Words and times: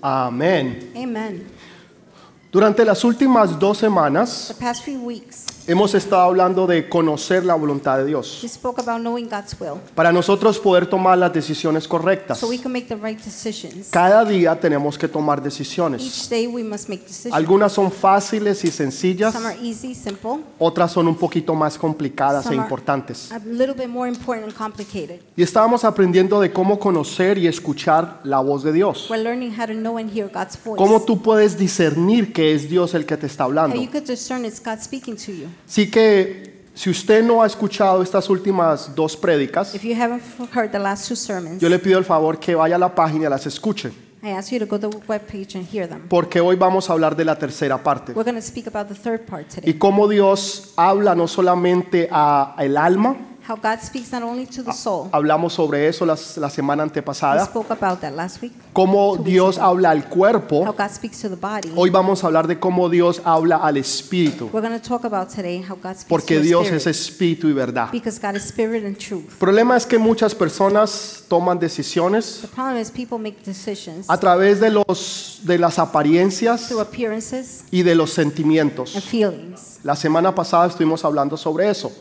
Amén. 0.00 0.92
Amen. 0.94 1.44
Durante 2.52 2.84
las 2.84 3.02
últimas 3.02 3.58
dos 3.58 3.78
semanas 3.78 4.54
The 4.56 4.64
past 4.64 4.84
few 4.84 5.00
weeks, 5.04 5.46
hemos 5.68 5.94
estado 5.94 6.22
hablando 6.22 6.66
de 6.66 6.88
conocer 6.88 7.44
la 7.44 7.54
voluntad 7.54 7.98
de 7.98 8.06
Dios 8.06 8.40
we 8.42 8.48
spoke 8.48 8.80
about 8.80 9.00
knowing 9.00 9.28
God's 9.28 9.54
will 9.60 9.74
para 9.94 10.10
nosotros 10.10 10.58
poder 10.58 10.86
tomar 10.86 11.18
las 11.18 11.32
decisiones 11.32 11.86
correctas. 11.86 12.38
so 12.38 12.48
we 12.48 12.58
can 12.58 12.72
make 12.72 12.86
the 12.88 12.96
right 12.96 13.18
decisions. 13.22 13.88
Cada 13.90 14.24
día 14.24 14.58
tenemos 14.58 14.96
que 14.98 15.06
tomar 15.08 15.42
decisiones. 15.42 16.02
Each 16.02 16.28
day 16.30 16.46
we 16.46 16.64
must 16.64 16.88
make 16.88 17.02
decisions. 17.04 17.34
Algunas 17.34 17.72
son 17.72 17.92
fáciles 17.92 18.64
y 18.64 18.70
sencillas, 18.70 19.34
Some 19.34 19.46
are 19.46 19.58
easy, 19.62 19.94
simple. 19.94 20.38
otras 20.58 20.90
son 20.92 21.06
un 21.06 21.16
poquito 21.16 21.54
más 21.54 21.76
complicadas 21.78 22.46
e 22.46 22.48
Some 22.48 22.56
are 22.60 22.64
importantes. 22.64 23.30
a 23.30 23.38
little 23.44 23.74
bit 23.74 23.88
more 23.88 24.08
important 24.08 24.46
and 24.48 24.56
complicated. 24.56 25.20
Y 25.36 25.42
estábamos 25.42 25.84
aprendiendo 25.84 26.40
de 26.40 26.50
cómo 26.52 26.78
conocer 26.78 27.36
y 27.36 27.46
escuchar 27.46 28.20
la 28.24 28.40
voz 28.40 28.62
de 28.62 28.72
Dios. 28.72 29.08
We're 29.10 29.22
learning 29.22 29.52
how 29.58 29.66
to 29.66 29.74
know 29.74 29.98
and 29.98 30.10
hear 30.10 30.28
God's 30.32 30.56
voice. 30.64 30.78
Cómo 30.78 31.02
tú 31.02 31.20
puedes 31.20 31.58
discernir 31.58 32.32
que 32.32 32.54
es 32.54 32.70
Dios 32.70 32.94
el 32.94 33.04
que 33.04 33.16
te 33.18 33.26
está 33.26 33.44
How 33.44 33.48
hablando. 33.50 33.76
you 33.76 33.90
could 33.90 34.06
discern 34.06 34.44
it's 34.46 34.62
God 34.64 34.78
speaking 34.80 35.14
to 35.16 35.32
you. 35.32 35.48
Así 35.66 35.90
que 35.90 36.62
si 36.74 36.90
usted 36.90 37.22
no 37.24 37.42
ha 37.42 37.46
escuchado 37.46 38.02
estas 38.02 38.28
últimas 38.30 38.94
dos 38.94 39.16
prédicas, 39.16 39.74
If 39.74 39.82
you 39.84 39.94
haven't 39.94 40.22
f- 40.22 40.44
heard 40.54 40.70
the 40.70 40.78
last 40.78 41.08
two 41.08 41.16
sermons, 41.16 41.60
yo 41.60 41.68
le 41.68 41.78
pido 41.78 41.98
el 41.98 42.04
favor 42.04 42.38
que 42.38 42.54
vaya 42.54 42.76
a 42.76 42.78
la 42.78 42.94
página 42.94 43.26
y 43.26 43.30
las 43.30 43.46
escuche, 43.46 43.90
I 44.22 44.30
ask 44.30 44.50
you 44.50 44.58
to 44.58 44.66
go 44.66 44.78
to 44.80 44.88
the 44.90 44.98
webpage 45.06 45.54
and 45.56 45.66
hear 45.72 45.88
them. 45.88 46.08
porque 46.08 46.40
hoy 46.40 46.56
vamos 46.56 46.88
a 46.90 46.92
hablar 46.92 47.14
de 47.16 47.24
la 47.24 47.36
tercera 47.38 47.82
parte. 47.82 48.12
We're 48.12 48.24
going 48.28 48.40
to 48.40 48.46
speak 48.46 48.66
about 48.66 48.88
the 48.88 48.94
third 48.94 49.26
part 49.26 49.46
Y 49.48 49.60
today. 49.60 49.74
cómo 49.74 50.08
Dios 50.08 50.72
habla 50.76 51.14
no 51.14 51.28
solamente 51.28 52.08
al 52.10 52.76
alma, 52.76 53.16
How 53.48 53.56
God 53.56 53.80
speaks 53.82 54.12
not 54.12 54.22
only 54.22 54.44
to 54.46 54.62
the 54.62 54.72
soul. 54.74 55.08
hablamos 55.10 55.54
sobre 55.54 55.88
eso 55.88 56.04
las- 56.04 56.36
la 56.36 56.50
semana 56.50 56.82
We 56.82 56.88
antepasada, 56.90 57.46
spoke 57.46 57.72
about 57.72 58.00
that 58.00 58.12
last 58.14 58.42
week. 58.42 58.52
cómo 58.74 59.16
Dios 59.16 59.56
habla 59.58 59.90
al 59.90 60.00
How 60.02 60.08
cuerpo. 60.10 60.64
God 60.66 60.90
speaks 60.90 61.20
to 61.22 61.30
the 61.30 61.36
body. 61.36 61.72
Hoy 61.74 61.88
vamos 61.88 62.22
a 62.22 62.26
hablar 62.26 62.46
de 62.46 62.58
cómo 62.60 62.90
Dios 62.90 63.22
habla 63.24 63.56
al 63.56 63.78
espíritu, 63.78 64.50
We're 64.52 64.60
going 64.68 64.78
to 64.78 64.86
talk 64.86 65.04
about 65.06 65.28
today 65.34 65.62
how 65.66 65.76
God 65.76 65.94
speaks 65.94 66.08
porque 66.08 66.34
to 66.34 66.40
the 66.42 66.46
Dios 66.46 66.66
spirit. 66.66 66.80
es 66.82 66.86
espíritu 66.86 67.48
y 67.48 67.52
verdad. 67.54 67.90
Because 67.90 68.20
God 68.20 68.36
is 68.36 68.42
spirit 68.44 68.84
and 68.84 68.98
truth. 68.98 69.24
El 69.30 69.38
problema 69.38 69.76
es 69.78 69.86
que 69.86 69.96
muchas 69.98 70.34
personas 70.34 71.24
toman 71.28 71.58
decisiones 71.58 72.40
The 72.42 72.48
problem 72.48 72.76
is 72.82 72.90
people 72.90 73.18
make 73.18 73.38
decisions 73.46 74.04
a 74.10 74.18
través 74.18 74.60
de, 74.60 74.70
los, 74.70 75.37
de 75.42 75.58
las 75.58 75.78
apariencias 75.78 76.72
y 77.70 77.82
de 77.82 77.94
los 77.94 78.12
sentimientos. 78.12 78.94
La 79.84 79.94
semana 79.94 80.34
pasada 80.34 80.66
estuvimos 80.66 81.04
hablando 81.04 81.36
sobre 81.36 81.70
eso. 81.70 81.92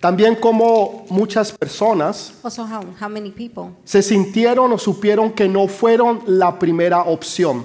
También 0.00 0.34
como 0.36 1.06
muchas 1.08 1.52
personas 1.52 2.32
Also, 2.42 2.62
how, 2.62 2.82
how 3.00 3.08
many 3.08 3.30
people 3.30 3.74
se 3.84 4.02
sintieron 4.02 4.72
o 4.72 4.78
supieron 4.78 5.32
que 5.32 5.48
no 5.48 5.66
fueron 5.66 6.20
la 6.26 6.58
primera 6.58 7.02
opción, 7.02 7.64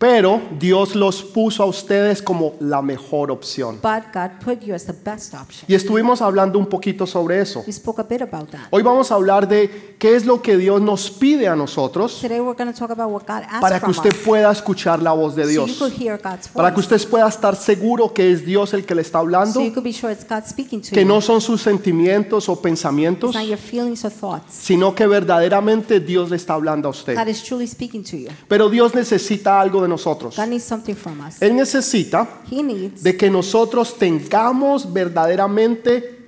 pero 0.00 0.40
Dios 0.58 0.94
los 0.94 1.22
puso 1.22 1.62
a 1.62 1.66
ustedes 1.66 2.22
como 2.22 2.54
la 2.58 2.80
mejor 2.80 3.30
opción. 3.30 3.78
But 3.82 4.04
God 4.14 4.30
put 4.42 4.60
you 4.64 4.74
as 4.74 4.86
the 4.86 4.94
best 4.94 5.34
option. 5.34 5.66
Y 5.68 5.74
estuvimos 5.74 6.22
hablando 6.22 6.58
un 6.58 6.64
poquito 6.64 7.06
sobre 7.06 7.38
eso. 7.38 7.62
We 7.66 7.72
spoke 7.74 8.00
a 8.00 8.04
bit 8.04 8.22
about 8.22 8.48
that. 8.48 8.60
Hoy 8.70 8.82
vamos 8.82 9.12
a 9.12 9.16
hablar 9.16 9.46
de 9.46 9.96
qué 9.98 10.16
es 10.16 10.24
lo 10.24 10.40
que 10.40 10.56
Dios 10.56 10.80
nos 10.80 11.10
pide 11.10 11.48
a 11.48 11.54
nosotros 11.54 12.18
Today 12.18 12.40
we're 12.40 12.56
going 12.56 12.72
to 12.72 12.78
talk 12.78 12.90
about 12.90 13.10
what 13.12 13.26
God 13.26 13.42
asked 13.46 13.60
para 13.60 13.74
que 13.78 13.80
from 13.80 13.90
usted 13.90 14.12
us. 14.14 14.24
pueda 14.24 14.50
escuchar 14.50 15.02
la 15.02 15.12
voz 15.12 15.36
de 15.36 15.44
So 15.44 15.50
you 15.50 15.64
Dios. 15.66 15.78
could 15.78 15.92
hear 15.92 16.16
God's 16.16 16.48
Para 16.48 16.70
que 16.70 16.76
voice. 16.80 16.94
usted 16.94 17.10
pueda 17.10 17.28
estar 17.28 17.54
seguro 17.54 18.14
que 18.14 18.32
es 18.32 18.46
Dios 18.46 18.72
el 18.72 18.86
que 18.86 18.94
le 18.94 19.02
está 19.02 19.18
hablando, 19.18 19.52
So 19.52 19.60
you 19.60 19.70
could 19.74 19.84
be 19.84 19.92
sure 19.92 20.10
it's 20.10 20.26
God 20.26 20.44
speaking 20.48 20.80
to 20.80 20.92
que 20.92 21.02
you. 21.02 21.06
no 21.06 21.20
son 21.20 21.42
sus 21.42 21.60
sentimientos 21.60 22.48
o 22.48 22.56
pensamientos, 22.56 23.34
It's 23.34 23.38
not 23.38 23.46
your 23.46 23.58
feelings 23.58 24.02
or 24.06 24.10
thoughts. 24.10 24.54
sino 24.54 24.94
que 24.94 25.06
verdaderamente 25.06 26.00
Dios 26.00 26.30
le 26.30 26.36
está 26.36 26.54
hablando 26.54 26.88
a 26.88 26.90
usted. 26.90 27.18
God 27.18 27.28
is 27.28 27.42
truly 27.42 27.66
speaking 27.66 28.02
to 28.02 28.16
you. 28.16 28.28
Pero 28.48 28.70
Dios 28.70 28.94
necesita 28.94 29.60
algo 29.60 29.82
de 29.82 29.89
nosotros. 29.90 30.38
Él 30.38 31.56
necesita 31.56 32.26
de 33.02 33.16
que 33.16 33.30
nosotros 33.30 33.98
tengamos 33.98 34.90
verdaderamente 34.90 36.18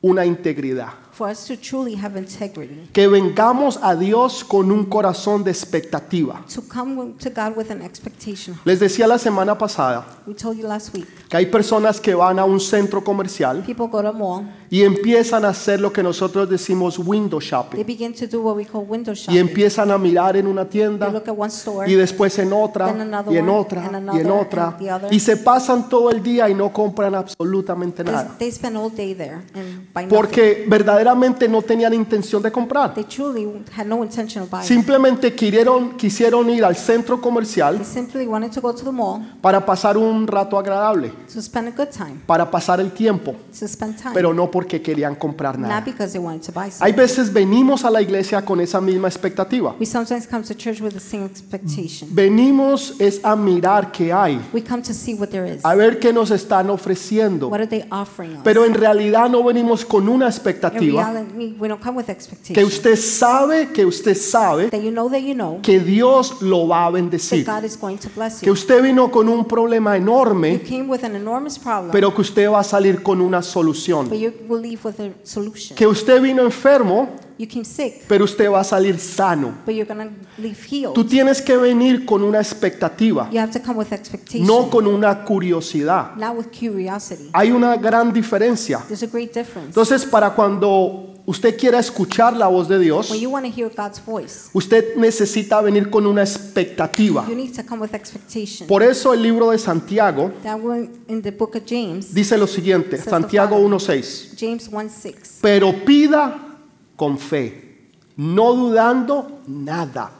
una 0.00 0.24
integridad. 0.24 1.04
for 1.14 1.28
us 1.28 1.46
to 1.46 1.56
truly 1.56 1.94
have 1.94 2.16
integrity. 2.16 2.88
Que 2.92 3.06
vengamos 3.06 3.78
a 3.80 3.94
Dios 3.94 4.42
con 4.42 4.70
un 4.72 4.84
corazón 4.86 5.44
de 5.44 5.50
expectativa. 5.50 6.44
To 6.52 6.62
come 6.62 7.14
to 7.18 7.30
God 7.30 7.56
with 7.56 7.70
an 7.70 7.82
expectation. 7.82 8.58
Les 8.64 8.80
decía 8.80 9.06
la 9.06 9.18
semana 9.18 9.56
pasada 9.56 10.04
We 10.26 10.34
told 10.34 10.58
you 10.58 10.66
last 10.66 10.92
week. 10.94 11.06
que 11.28 11.36
hay 11.36 11.46
personas 11.46 12.00
que 12.00 12.14
van 12.14 12.38
a 12.38 12.44
un 12.44 12.58
centro 12.60 13.02
comercial 13.02 13.62
People 13.62 13.86
go 13.86 14.02
to 14.02 14.12
mall. 14.12 14.44
Y 14.74 14.82
empiezan 14.82 15.44
a 15.44 15.50
hacer 15.50 15.80
lo 15.80 15.92
que 15.92 16.02
nosotros 16.02 16.50
decimos 16.50 16.98
window 16.98 17.38
They 17.38 17.48
shopping. 17.48 17.86
begin 17.86 18.12
to 18.14 18.26
do 18.26 18.42
what 18.42 18.56
we 18.56 18.64
call 18.64 18.84
window 18.84 19.12
Y 19.12 19.16
shopping. 19.16 19.38
empiezan 19.38 19.88
a 19.92 19.98
mirar 19.98 20.36
en 20.36 20.48
una 20.48 20.64
They 20.64 20.80
tienda 20.80 21.10
look 21.10 21.28
at 21.28 21.34
one 21.38 21.48
store. 21.48 21.88
y 21.88 21.94
después 21.94 22.36
en 22.40 22.52
otra 22.52 22.92
y 23.30 23.36
en 23.36 23.48
otra 23.48 23.88
y 24.14 24.18
en 24.18 24.30
otra 24.32 24.76
y 25.12 25.20
se 25.20 25.36
pasan 25.36 25.88
todo 25.88 26.10
el 26.10 26.20
día 26.20 26.48
y 26.48 26.54
no 26.54 26.72
compran 26.72 27.14
absolutamente 27.14 28.02
They, 28.02 28.12
nada 28.12 28.34
they 28.36 28.50
spend 28.50 28.76
all 28.76 28.90
day 28.92 29.14
there 29.14 29.42
and 29.54 29.92
buy 29.94 30.06
porque 30.08 30.64
verdaderamente 30.68 31.48
no 31.48 31.62
tenían 31.62 31.94
intención 31.94 32.42
de 32.42 32.50
comprar. 32.50 32.94
They 32.94 33.04
truly 33.04 33.46
had 33.76 33.86
no 33.86 34.02
intention 34.02 34.42
of 34.42 34.50
buying. 34.50 34.66
Simplemente 34.66 35.36
quisieron, 35.36 35.96
quisieron 35.96 36.50
ir 36.50 36.64
al 36.64 36.74
centro 36.74 37.14
They 37.14 37.22
comercial 37.22 37.84
simply 37.84 38.26
wanted 38.26 38.50
to 38.50 38.60
go 38.60 38.74
to 38.74 38.82
the 38.82 38.90
mall 38.90 39.20
para 39.40 39.64
pasar 39.64 39.96
un 39.96 40.26
rato 40.26 40.58
agradable, 40.58 41.12
to 41.32 41.40
spend 41.40 41.68
a 41.68 41.70
good 41.70 41.90
time, 41.96 42.20
para 42.26 42.50
pasar 42.50 42.80
el 42.80 42.90
tiempo, 42.90 43.36
to 43.56 43.68
spend 43.68 43.96
time, 44.02 44.12
pero 44.12 44.34
no 44.34 44.50
porque 44.64 44.80
querían 44.80 45.14
comprar 45.14 45.58
not 45.58 45.68
nada. 45.68 45.80
because 45.84 46.12
they 46.12 46.18
wanted 46.20 46.42
to 46.42 46.52
buy 46.52 46.70
Hay 46.80 46.92
veces 46.92 47.30
venimos 47.32 47.84
a 47.84 47.90
la 47.90 48.00
iglesia 48.00 48.42
con 48.42 48.60
esa 48.60 48.80
misma 48.80 49.08
expectativa. 49.08 49.74
We 49.78 49.86
sometimes 49.86 50.26
come 50.26 50.42
to 50.44 50.54
church 50.54 50.80
with 50.80 50.92
the 50.94 51.00
same 51.00 51.24
expectation. 51.26 52.08
Venimos 52.12 52.94
es 52.98 53.20
a 53.22 53.36
mirar 53.36 53.92
qué 53.92 54.12
hay, 54.12 54.40
We 54.52 54.62
come 54.62 54.82
to 54.82 54.94
see 54.94 55.14
what 55.14 55.28
there 55.28 55.46
is. 55.46 55.64
a 55.64 55.74
ver 55.74 55.98
qué 55.98 56.12
nos 56.12 56.30
están 56.30 56.70
ofreciendo. 56.70 57.48
What 57.48 57.60
are 57.60 57.66
they 57.66 57.84
offering 57.90 58.36
us? 58.36 58.40
Pero 58.42 58.64
en 58.64 58.74
realidad 58.74 59.28
no 59.28 59.42
venimos 59.44 59.84
con 59.84 60.08
una 60.08 60.26
In 60.26 60.30
expectativa 60.32 61.10
reality, 61.12 61.56
we 61.58 61.68
don't 61.68 61.82
come 61.82 61.96
with 61.98 62.06
que 62.52 62.64
usted 62.64 62.96
sabe, 62.96 63.70
que 63.72 63.84
usted 63.84 64.16
sabe 64.16 64.70
That 64.70 64.80
you 64.80 64.90
know 64.90 65.10
that 65.10 65.20
you 65.20 65.34
know 65.34 65.60
que 65.62 65.78
Dios 65.80 66.40
lo 66.40 66.66
va 66.68 66.86
a 66.86 66.90
that 66.90 66.94
bendecir. 66.94 67.44
God 67.44 67.64
is 67.64 67.76
going 67.78 67.98
to 67.98 68.08
bless 68.14 68.40
Que 68.40 68.46
you. 68.46 68.52
usted 68.52 68.82
vino 68.82 69.10
con 69.10 69.28
un 69.28 69.44
problema 69.44 69.96
You 69.96 70.02
enorme, 70.02 70.60
came 70.62 70.88
with 70.88 71.04
an 71.04 71.16
enormous 71.16 71.58
problem, 71.58 71.90
pero 71.92 72.14
que 72.14 72.22
usted 72.22 72.48
va 72.50 72.60
a 72.60 72.64
salir 72.64 73.02
con 73.02 73.20
una 73.20 73.42
solución. 73.42 74.08
but 74.08 74.18
you 74.18 74.32
will 74.48 74.53
leave 74.60 74.80
with 74.84 75.00
a 75.00 75.12
solution. 75.24 75.76
Que 75.76 75.86
usted 75.86 76.20
vino 76.20 76.42
enfermo, 76.44 77.08
You 77.36 77.48
came 77.48 77.64
sick, 77.64 78.04
pero 78.08 78.24
usted 78.24 78.48
va 78.48 78.60
a 78.60 78.64
salir 78.64 78.98
sano. 78.98 79.52
but 79.66 79.74
you're 79.74 79.84
going 79.92 80.08
to 80.08 80.14
leave 80.40 80.56
healed. 80.70 80.94
Tú 80.94 81.04
tienes 81.04 81.42
que 81.42 81.56
venir 81.56 82.04
con 82.06 82.22
una 82.22 82.38
expectativa, 82.38 83.28
You 83.32 83.40
have 83.40 83.52
to 83.52 83.60
come 83.60 83.78
with 83.78 83.92
expectation, 83.92 84.46
no 84.46 84.70
con 84.70 84.86
una 84.86 85.24
curiosidad. 85.24 86.14
not 86.16 86.36
with 86.36 86.46
curiosity. 86.50 87.30
Hay 87.32 87.50
una 87.50 87.76
gran 87.76 88.12
diferencia. 88.12 88.78
There's 88.86 89.02
a 89.02 89.08
great 89.08 89.32
difference. 89.34 89.68
Entonces, 89.68 90.04
para 90.04 90.30
cuando 90.34 91.13
usted 91.26 91.56
quiera 91.58 91.78
escuchar 91.78 92.36
la 92.36 92.46
voz 92.48 92.68
de 92.68 92.78
Dios, 92.78 93.10
When 93.10 93.20
you 93.20 93.30
want 93.30 93.46
to 93.46 93.52
hear 93.52 93.70
God's 93.74 94.04
voice, 94.04 94.50
usted 94.52 94.96
necesita 94.96 95.60
venir 95.62 95.88
con 95.90 96.06
una 96.06 96.22
expectativa. 96.22 97.26
you 97.28 97.34
need 97.34 97.54
to 97.54 97.62
come 97.64 97.80
with 97.82 97.94
expectation. 97.94 98.66
Por 98.66 98.82
eso 98.82 99.12
el 99.14 99.22
libro 99.22 99.50
de 99.50 99.58
Santiago 99.58 100.32
That 100.42 100.58
one 100.60 100.90
in 101.08 101.22
the 101.22 101.30
book 101.32 101.56
of 101.56 101.62
James, 101.66 102.12
dice 102.14 102.36
lo 102.36 102.46
siguiente, 102.46 102.96
Says 102.96 103.04
the 103.04 103.10
Santiago 103.10 103.56
Father. 103.56 104.00
1.6, 104.00 104.34
James 104.38 104.68
1 104.70 104.88
6. 104.90 105.38
pero 105.40 105.72
pida 105.84 106.58
con 106.96 107.18
fe, 107.18 107.90
no 108.16 108.54
dudando 108.54 109.40
nada, 109.46 110.10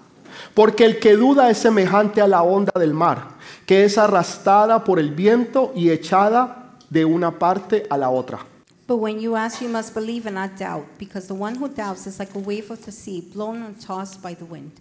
porque 0.55 0.85
el 0.85 0.99
que 0.99 1.17
duda 1.17 1.51
es 1.51 1.59
semejante 1.59 2.21
a 2.21 2.27
la 2.27 2.43
onda 2.43 2.73
del 2.79 2.95
mar, 2.95 3.29
que 3.67 3.85
es 3.85 3.99
arrastrada 3.99 4.83
por 4.85 4.99
el 4.99 5.11
viento 5.15 5.73
y 5.77 5.91
echada 5.91 6.73
de 6.91 7.05
una 7.05 7.39
parte 7.39 7.87
a 7.91 7.97
la 7.97 8.11
otra. 8.11 8.39
But 8.87 8.99
when 8.99 9.19
you 9.19 9.35
ask, 9.35 9.63
you 9.63 9.69
must 9.69 9.95
believe 9.95 10.27
and 10.27 10.35
not 10.35 10.59
doubt, 10.59 10.87
because 10.99 11.27
the 11.27 11.35
one 11.35 11.55
who 11.55 11.69
doubts 11.69 12.07
is 12.07 12.19
like 12.19 12.35
a 12.35 12.39
wave 12.39 12.71
of 12.71 12.85
the 12.85 12.93
sea, 12.93 13.23
blown 13.23 13.63
and 13.63 13.81
tossed 13.81 14.23
by 14.23 14.35
the 14.35 14.45
wind. 14.45 14.73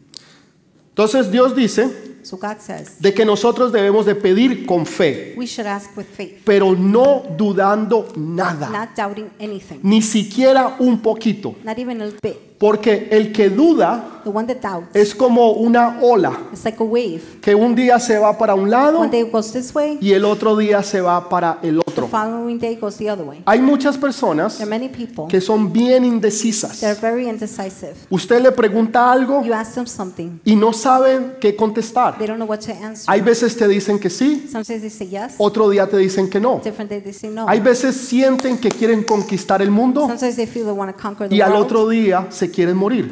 Entonces 0.96 1.32
Dios 1.32 1.56
dice 1.56 1.90
So 2.22 2.38
God 2.38 2.60
says, 2.60 3.02
de 3.02 3.14
que 3.14 3.26
nosotros 3.26 3.72
debemos 3.72 4.06
de 4.06 4.14
pedir 4.14 4.66
con 4.66 4.86
fe, 4.86 5.34
we 5.36 5.48
should 5.48 5.66
ask 5.66 5.96
with 5.98 6.06
faith, 6.06 6.44
pero 6.46 6.76
no 6.76 7.24
dudando 7.36 8.14
nada, 8.16 8.70
not 8.70 8.96
doubting 8.96 9.32
anything, 9.40 9.80
ni 9.82 10.02
siquiera 10.02 10.78
un 10.80 11.02
poquito, 11.02 11.56
not 11.64 11.80
even 11.80 12.02
a 12.02 12.12
bit. 12.22 12.53
Porque 12.64 13.10
el 13.12 13.34
que 13.34 13.50
duda 13.50 14.10
The 14.24 14.30
one 14.30 14.48
that 14.48 14.62
doubts 14.62 14.96
es 14.96 15.14
como 15.14 15.52
una 15.52 16.00
ola 16.02 16.32
like 16.64 16.78
a 16.82 16.86
wave. 16.86 17.22
que 17.42 17.54
un 17.54 17.76
día 17.76 18.00
se 18.00 18.18
va 18.18 18.38
para 18.38 18.56
un 18.56 18.70
lado 18.70 19.00
One 19.00 19.10
day 19.12 19.24
it 19.24 19.32
goes 19.34 19.52
this 19.52 19.76
way, 19.76 19.98
y 20.00 20.14
el 20.14 20.24
otro 20.24 20.56
día 20.56 20.82
se 20.82 21.02
va 21.02 21.28
para 21.28 21.60
el 21.62 21.76
the 21.76 21.82
otro. 21.86 22.08
following 22.08 22.58
day 22.58 22.78
goes 22.80 22.96
the 22.96 23.12
other 23.12 23.26
way. 23.26 23.42
Hay 23.46 23.60
muchas 23.60 23.98
personas 23.98 24.54
There 24.56 24.64
are 24.64 24.70
many 24.70 24.88
people 24.88 25.26
que 25.28 25.42
son 25.42 25.74
bien 25.74 26.06
indecisas. 26.06 26.80
that 26.80 26.92
are 26.92 27.02
very 27.02 27.28
indecisive. 27.28 27.96
Usted 28.10 28.42
le 28.42 28.54
pregunta 28.54 29.12
algo 29.12 29.44
You 29.44 29.54
ask 29.54 29.74
them 29.74 29.88
something, 29.88 30.40
y 30.46 30.56
no 30.56 30.72
saben 30.72 31.34
qué 31.42 31.58
contestar. 31.58 32.18
they 32.18 32.26
don't 32.26 32.38
know 32.40 32.48
what 32.50 32.60
to 32.60 32.72
answer. 32.72 33.04
Hay 33.08 33.20
veces 33.20 33.58
te 33.58 33.68
dicen 33.68 34.00
que 34.00 34.10
sí, 34.10 34.48
Sometimes 34.50 34.80
they 34.84 34.90
say 34.90 35.10
yes, 35.10 35.34
otro 35.38 35.70
día 35.70 35.86
te 35.90 35.98
dicen 35.98 36.30
que 36.30 36.40
no. 36.40 36.62
different 36.64 36.90
day 36.90 37.02
they 37.02 37.12
say 37.12 37.30
no. 37.30 37.46
Hay 37.50 37.60
veces 37.60 37.94
sienten 37.98 38.58
que 38.58 38.70
quieren 38.72 39.04
conquistar 39.04 39.62
el 39.62 39.70
mundo 39.70 40.08
Sometimes 40.08 40.38
they 40.38 40.48
feel 40.48 40.64
they 40.64 40.72
want 40.74 40.96
to 40.96 41.02
conquer 41.02 41.28
the 41.28 41.36
y 41.36 41.42
al 41.42 41.52
world, 41.52 41.66
otro 41.66 41.90
día 41.90 42.28
se 42.30 42.50
quieren 42.54 42.78
morir. 42.78 43.12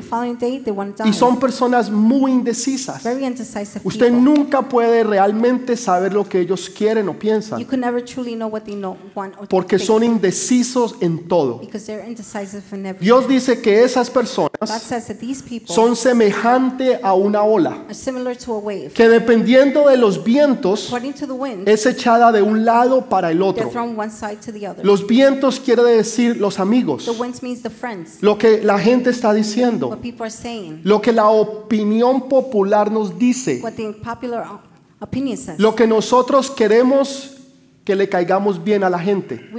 Y 1.06 1.14
son 1.14 1.40
personas 1.40 1.90
muy 1.90 2.32
indecisas. 2.32 3.04
Usted 3.84 4.12
nunca 4.12 4.62
puede 4.62 5.04
realmente 5.04 5.76
saber 5.76 6.14
lo 6.14 6.28
que 6.28 6.40
ellos 6.42 6.70
quieren 6.70 7.10
o 7.10 7.14
You 7.14 7.20
piensan, 7.20 7.64
could 7.66 7.80
never 7.80 8.04
truly 8.04 8.36
know 8.36 8.48
what 8.48 8.62
they 8.62 8.76
know, 8.76 8.98
want 9.16 9.36
or 9.38 9.48
porque 9.48 9.80
son 9.80 10.04
indecisos 10.04 10.96
en 11.02 11.28
todo. 11.28 11.60
because 11.60 11.86
they're 11.86 12.06
indecisive 12.08 12.64
in 12.72 12.86
everything. 12.86 13.06
Dios 13.06 13.28
dice 13.28 13.62
que 13.62 13.84
esas 13.84 14.10
personas 14.10 14.52
son 15.66 15.96
semejante 15.96 17.00
a 17.02 17.14
una 17.14 17.44
ola, 17.44 17.86
que 18.94 19.10
dependiendo 19.10 19.88
de 19.88 19.98
los 19.98 20.24
vientos 20.24 20.94
es 21.66 21.86
echada 21.86 22.32
de 22.32 22.42
un 22.42 22.66
lado 22.66 23.06
para 23.10 23.32
el 23.32 23.42
otro. 23.42 23.70
Los 24.84 25.08
vientos 25.08 25.60
quiere 25.60 25.84
decir 25.84 26.38
los 26.38 26.60
amigos, 26.60 27.10
lo 28.22 28.38
que 28.38 28.62
la 28.64 28.80
gente 28.80 29.10
está 29.10 29.31
diciendo, 29.34 29.98
lo 30.84 31.02
que 31.02 31.12
la 31.12 31.28
opinión 31.28 32.28
popular 32.28 32.92
nos 32.92 33.18
dice, 33.18 33.62
lo 35.58 35.76
que 35.76 35.88
nosotros 35.88 36.52
queremos 36.52 37.38
que 37.84 37.96
le 37.96 38.08
caigamos 38.08 38.64
bien 38.64 38.84
a 38.84 38.90
la 38.90 39.00
gente. 39.00 39.50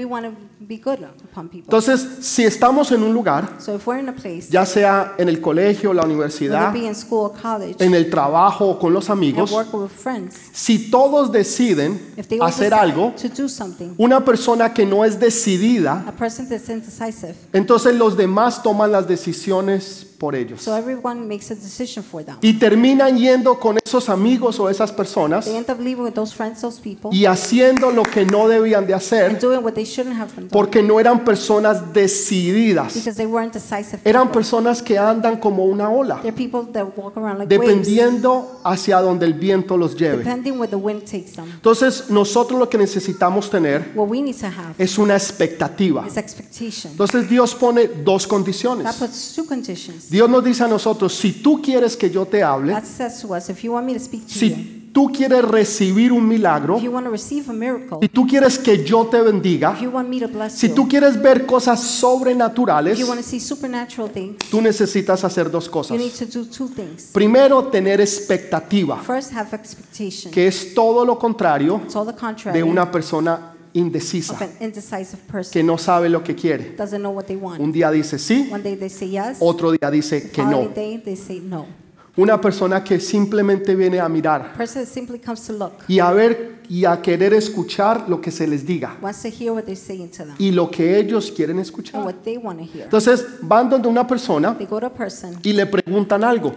Be 0.67 0.76
good 0.76 0.99
upon. 1.25 1.50
Entonces, 1.53 2.06
si 2.20 2.44
estamos 2.44 2.93
en 2.93 3.03
un 3.03 3.12
lugar, 3.12 3.56
So 3.59 3.75
if 3.75 3.87
we're 3.87 4.00
in 4.00 4.09
a 4.09 4.14
place, 4.14 4.49
ya 4.49 4.64
sea 4.64 5.14
en 5.19 5.29
el 5.29 5.41
colegio, 5.41 5.93
la 5.93 6.05
universidad, 6.05 6.75
it 6.75 6.81
be 6.82 6.87
in 6.87 6.94
school 6.94 7.31
or 7.31 7.32
college, 7.32 7.76
en 7.85 7.94
el 7.94 8.09
trabajo 8.09 8.67
o 8.69 8.79
con 8.79 8.93
los 8.93 9.11
amigos, 9.11 9.53
friends, 9.91 10.37
si 10.53 10.91
todos 10.91 11.32
deciden 11.32 12.00
hacer 12.41 12.75
algo, 12.75 13.12
una 13.99 14.25
persona 14.25 14.73
que 14.73 14.87
no 14.87 15.05
es 15.05 15.19
decidida, 15.19 16.05
entonces 17.53 17.94
los 17.97 18.17
demás 18.17 18.62
toman 18.62 18.93
las 18.93 19.09
decisiones 19.09 20.06
por 20.19 20.37
ellos. 20.37 20.62
so 20.62 20.76
everyone 20.76 21.26
makes 21.26 21.50
a 21.50 21.55
decision 21.56 22.05
for 22.05 22.25
them. 22.25 22.37
Y 22.41 22.53
terminan 22.53 23.19
yendo 23.19 23.59
con 23.59 23.76
esos 23.85 24.09
amigos 24.09 24.61
o 24.61 24.70
esas 24.70 24.93
personas 24.93 25.47
those 26.14 26.32
friends, 26.32 26.61
those 26.61 26.81
people, 26.81 27.11
y 27.12 27.26
haciendo 27.26 27.91
lo 27.91 28.05
que 28.05 28.25
no 28.25 28.47
debían 28.47 28.87
de 28.87 28.94
hacer 28.94 29.38
porque 30.52 30.82
no 30.82 31.00
eran 31.00 31.25
personas 31.25 31.93
decididas. 31.93 32.94
because 32.94 33.16
they 33.16 33.26
weren't 33.26 33.52
decisive. 33.52 34.00
Eran 34.04 34.31
personas 34.31 34.82
que 34.82 34.99
andan 34.99 35.38
como 35.38 35.64
una 35.64 35.88
ola, 35.90 36.20
They're 36.22 36.37
people 36.37 36.70
that 36.72 36.96
walk 36.96 37.16
around 37.16 37.38
like 37.38 37.56
waves, 37.56 37.69
dependiendo 37.69 38.60
hacia 38.62 39.00
donde 39.00 39.26
el 39.26 39.34
viento 39.34 39.76
los 39.76 39.96
lleve. 39.96 40.22
Entonces, 41.54 42.10
nosotros 42.10 42.58
lo 42.58 42.69
que 42.69 42.78
necesitamos 42.78 43.50
tener 43.50 43.93
es 44.78 44.99
una 44.99 45.14
expectativa. 45.14 46.06
Entonces, 46.84 47.28
Dios 47.28 47.54
pone 47.54 47.88
dos 47.88 48.26
condiciones. 48.26 48.87
Dios 50.10 50.31
nos 50.31 50.44
dice 50.44 50.64
a 50.64 50.69
nosotros, 50.69 51.14
si 51.14 51.32
tú 51.32 51.62
quieres 51.62 51.96
que 51.96 52.10
yo 52.10 52.26
te 52.26 52.43
hable, 52.43 52.76
si 54.26 54.81
tú 54.92 55.10
quieres 55.10 55.42
recibir 55.44 56.12
un 56.12 56.26
milagro, 56.26 56.76
if 56.76 56.82
you 56.82 56.92
want 56.92 57.06
to 57.06 57.10
receive 57.10 57.48
a 57.48 57.52
miracle, 57.52 57.98
si 58.00 58.08
tú 58.08 58.26
quieres 58.26 58.58
que 58.58 58.84
yo 58.84 59.06
te 59.06 59.20
bendiga, 59.20 59.76
si 60.50 60.68
tú 60.68 60.86
quieres 60.86 61.20
ver 61.20 61.46
cosas 61.46 61.80
sobrenaturales, 61.80 62.98
things, 64.12 64.50
tú 64.50 64.60
necesitas 64.60 65.24
hacer 65.24 65.50
dos 65.50 65.68
cosas. 65.68 65.98
need 65.98 66.12
to 66.12 66.26
do 66.26 66.44
two 66.44 66.68
things. 66.68 67.10
Primero, 67.12 67.64
tener 67.64 68.00
expectativa, 68.00 68.98
First, 68.98 69.32
que 70.30 70.46
es 70.46 70.74
todo 70.74 71.04
lo 71.04 71.18
contrario 71.18 71.80
de 72.52 72.62
una 72.62 72.90
persona 72.90 73.54
indecisa, 73.74 74.38
que 75.50 75.62
no 75.62 75.78
sabe 75.78 76.08
lo 76.08 76.22
que 76.22 76.34
quiere. 76.34 76.74
Doesn't 76.76 77.00
know 77.00 77.12
what 77.12 77.24
they 77.24 77.36
want. 77.36 77.60
Un 77.60 77.72
día 77.72 77.90
dice 77.90 78.18
sí, 78.18 78.48
One 78.52 78.62
day 78.62 78.76
they 78.76 78.90
say 78.90 79.10
yes, 79.10 79.38
otro 79.40 79.72
día 79.72 79.90
dice 79.90 80.30
que 80.30 80.42
no. 80.42 80.68
Una 82.17 82.41
persona 82.41 82.85
que 82.85 83.00
simplemente 83.00 83.75
viene 83.75 83.99
a 83.99 84.09
mirar 84.09 84.53
y 85.88 85.99
a 85.99 86.11
ver 86.12 86.62
y 86.69 86.85
a 86.85 87.00
querer 87.00 87.35
escuchar 87.35 88.05
lo 88.09 88.20
que 88.20 88.31
se 88.31 88.47
les 88.47 88.64
diga. 88.64 88.97
Y 90.38 90.50
lo 90.50 90.70
que 90.70 90.99
ellos 90.99 91.32
quieren 91.35 91.59
escuchar. 91.59 92.14
Entonces 92.75 93.26
van 93.43 93.69
donde 93.69 93.88
una 93.88 94.06
persona 94.06 94.56
y 95.43 95.53
le 95.53 95.67
preguntan 95.67 96.25
algo. 96.25 96.53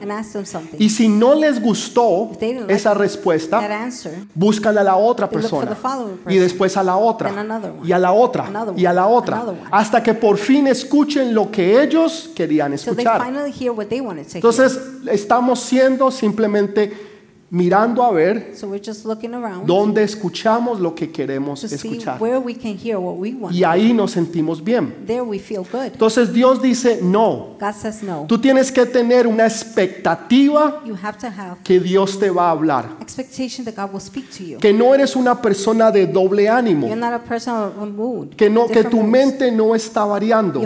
Y 0.78 0.90
si 0.90 1.08
no 1.08 1.36
les 1.36 1.62
gustó 1.62 2.32
esa 2.68 2.94
respuesta, 2.94 3.90
buscan 4.34 4.78
a 4.78 4.84
la 4.84 4.96
otra 4.96 5.30
persona 5.30 5.76
y 6.28 6.38
después 6.38 6.78
a 6.78 6.84
la 6.84 6.98
otra 6.98 7.32
y 7.84 7.92
a 7.92 8.00
la 8.00 8.12
otra 8.12 8.52
y 8.76 8.86
a 8.86 8.94
la 8.94 9.08
otra 9.08 9.44
hasta 9.72 10.02
que 10.02 10.14
por 10.14 10.38
fin 10.38 10.68
escuchen 10.68 11.34
lo 11.34 11.52
que 11.52 11.82
ellos 11.82 12.32
querían 12.36 12.74
escuchar. 12.74 13.22
Entonces 14.34 14.80
estamos 15.12 15.60
siendo 15.60 16.12
simplemente 16.12 17.15
mirando 17.52 18.04
a 18.04 18.12
ver 18.12 18.54
So 18.56 18.68
we're 18.68 18.84
just 18.84 19.06
looking 19.06 19.34
around 19.34 19.68
dónde 19.68 20.04
escuchamos 20.04 20.80
lo 20.80 20.96
que 20.96 21.12
queremos 21.12 21.64
escuchar. 21.64 22.20
where 22.20 22.40
we 22.40 22.56
can 22.56 22.78
hear 22.78 22.98
what 22.98 23.18
we 23.18 23.34
want. 23.34 23.56
Y 23.56 23.64
ahí 23.64 23.94
nos 23.94 24.12
sentimos 24.12 24.64
bien. 24.64 25.06
There 25.06 25.22
we 25.22 25.40
feel 25.40 25.64
good. 25.64 25.92
Entonces 25.94 26.34
Dios 26.34 26.62
dice, 26.62 27.00
no, 27.02 27.56
God 27.60 27.74
says 27.74 28.02
no. 28.04 28.26
tú 28.28 28.40
tienes 28.40 28.72
que 28.72 28.86
tener 28.86 29.28
una 29.28 29.46
expectativa 29.46 30.82
You 30.86 30.96
have 31.02 31.18
to 31.20 31.28
have 31.28 31.58
que 31.64 31.80
Dios 31.80 32.20
te 32.20 32.30
va 32.30 32.50
a 32.50 32.52
hablar. 32.52 32.98
expectation 33.00 33.66
that 33.66 33.76
God 33.76 33.94
will 33.94 34.02
speak 34.02 34.30
to 34.32 34.44
you. 34.44 34.60
Que 34.60 34.74
no 34.74 34.94
eres 34.94 35.16
una 35.16 35.42
persona 35.42 35.92
de 35.92 36.08
doble 36.08 36.50
ánimo. 36.50 36.88
You're 36.88 37.00
not 37.00 37.14
a 37.14 37.24
person 37.24 37.54
of 37.54 37.78
a 37.82 37.86
mood. 37.86 38.36
Que, 38.36 38.50
no, 38.50 38.68
que 38.68 38.84
tu 38.84 39.04
mente 39.04 39.52
no 39.52 39.76
está 39.76 40.04
variando, 40.06 40.62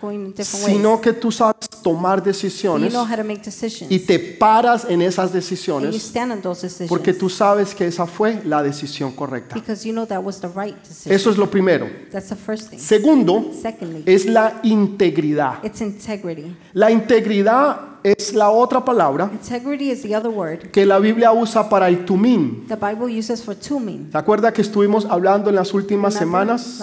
Going 0.00 0.32
sino 0.36 1.00
que 1.00 1.12
tú 1.12 1.32
sabes 1.32 1.68
tomar 1.82 2.18
You 2.20 2.26
decisiones 2.26 2.92
know 2.92 3.04
how 3.04 3.16
to 3.16 3.24
make 3.24 3.42
decisions. 3.42 3.90
y 3.90 3.98
te 3.98 4.18
paras 4.18 4.86
en 4.88 5.02
esas 5.02 5.26
and 5.26 5.30
you 5.30 5.34
decisiones 5.40 5.96
stand 6.02 6.32
on 6.32 6.40
those 6.42 6.62
decisions. 6.62 6.88
porque 6.88 7.12
tú 7.12 7.28
sabes 7.28 7.74
que 7.74 7.86
esa 7.86 8.06
fue 8.06 8.40
la 8.44 8.62
decisión 8.62 9.12
correcta. 9.12 9.54
because 9.54 9.84
you 9.86 9.92
know 9.92 10.06
that 10.06 10.22
was 10.22 10.40
the 10.40 10.48
right 10.48 10.76
decision. 10.86 11.12
Eso 11.14 11.30
es 11.30 11.36
lo 11.36 11.50
primero. 11.50 11.88
That's 12.12 12.28
the 12.28 12.36
first 12.36 12.70
thing. 12.70 12.78
Segundo, 12.78 13.50
Secondly, 13.60 14.02
es 14.06 14.26
la 14.26 14.60
integridad. 14.62 15.64
it's 15.64 15.80
integrity. 15.80 16.56
La 16.74 16.90
integridad 16.90 17.97
es 18.02 18.34
la 18.34 18.50
otra 18.50 18.84
palabra 18.84 19.30
Integrity 19.32 19.90
is 19.90 20.02
the 20.02 20.16
other 20.16 20.30
word 20.30 20.70
que 20.70 20.84
la 20.84 20.98
Biblia 20.98 21.32
usa 21.32 21.68
para 21.68 21.88
el 21.88 22.04
tumín. 22.04 22.66
the 22.68 22.76
Bible 22.76 23.18
uses 23.18 23.42
for 23.42 23.54
tuming. 23.54 24.08
¿Se 24.10 24.18
acuerda 24.18 24.52
que 24.52 24.62
estuvimos 24.62 25.06
hablando 25.06 25.50
en 25.50 25.56
las 25.56 25.74
últimas 25.74 26.14
semanas 26.14 26.80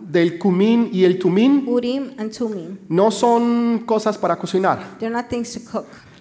del 0.00 0.38
cumín 0.38 0.90
y 0.92 1.04
el 1.04 1.18
Tumim. 1.18 1.66
No 2.88 3.10
son 3.10 3.82
cosas 3.86 4.18
para 4.18 4.36
cocinar. 4.36 4.98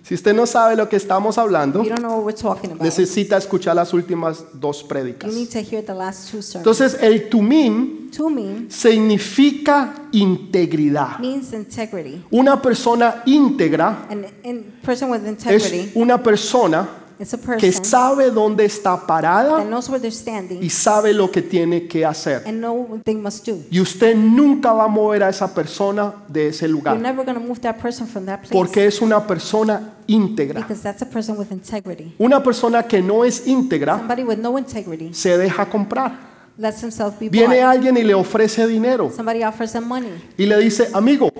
Si 0.10 0.16
usted 0.16 0.34
no 0.34 0.48
sabe 0.48 0.76
lo 0.76 0.90
que 0.90 0.96
estamos 0.96 1.38
hablando, 1.38 1.84
You 1.84 1.90
don't 1.90 2.00
know 2.00 2.16
what 2.18 2.26
we're 2.26 2.34
talking 2.36 2.72
about. 2.72 2.82
necesita 2.82 3.38
escuchar 3.38 3.76
las 3.76 3.94
últimas 3.94 4.44
dos 4.54 4.82
You 4.82 4.88
prédicas. 4.88 5.32
need 5.32 5.50
to 5.50 5.60
hear 5.60 5.86
the 5.86 5.94
last 5.94 6.32
two 6.32 6.42
sermons. 6.42 6.56
Entonces, 6.66 6.98
el 7.00 7.30
tumín 7.30 8.10
Tumim 8.10 8.68
significa 8.72 9.94
integridad. 10.12 11.20
means 11.20 11.54
integrity. 11.54 12.24
Una 12.32 12.60
persona 12.60 13.22
íntegra 13.28 14.08
person 14.84 15.12
with 15.12 15.22
es 15.22 15.28
integrity 15.28 15.92
una 15.94 16.18
persona 16.24 16.90
que 17.60 17.72
sabe 17.74 18.32
dónde 18.32 18.64
está 18.64 19.06
parada 19.06 19.66
y 20.62 20.70
sabe 20.70 21.14
lo 21.14 21.30
que 21.30 21.42
tiene 21.42 21.86
que 21.88 22.06
hacer. 22.06 22.44
Y 23.70 23.82
usted 23.82 24.16
nunca 24.16 24.72
va 24.72 24.86
a 24.86 24.88
mover 24.88 25.24
a 25.24 25.30
esa 25.30 25.54
persona 25.54 26.14
de 26.28 26.48
ese 26.48 26.68
lugar 26.68 27.00
never 27.10 27.26
going 27.26 27.36
to 27.36 27.40
move 27.40 27.60
that 27.62 27.78
person 27.78 28.08
from 28.08 28.26
that 28.26 28.40
place 28.40 28.54
porque 28.54 28.86
es 28.86 29.02
una 29.02 29.26
persona 29.26 29.94
íntegra. 30.08 30.62
because 30.62 30.82
that's 30.82 31.02
a 31.02 31.06
person 31.06 31.38
with 31.38 31.52
integrity. 31.52 32.14
Una 32.18 32.42
persona 32.42 32.84
que 32.84 33.02
no 33.02 33.24
es 33.24 33.48
íntegra 33.48 33.98
Somebody 33.98 34.24
with 34.24 34.38
no 34.38 34.58
integrity 34.58 35.14
se 35.14 35.38
deja 35.38 35.66
comprar. 35.66 36.30
Viene 37.32 37.62
alguien 37.62 37.96
y 37.96 38.04
le 38.04 38.14
ofrece 38.14 38.68
dinero 38.68 39.10
Somebody 39.16 39.44
offers 39.44 39.72
them 39.72 39.88
money. 39.88 40.12
y 40.38 40.46
le 40.46 40.58
dice, 40.58 40.90
amigo, 40.94 41.32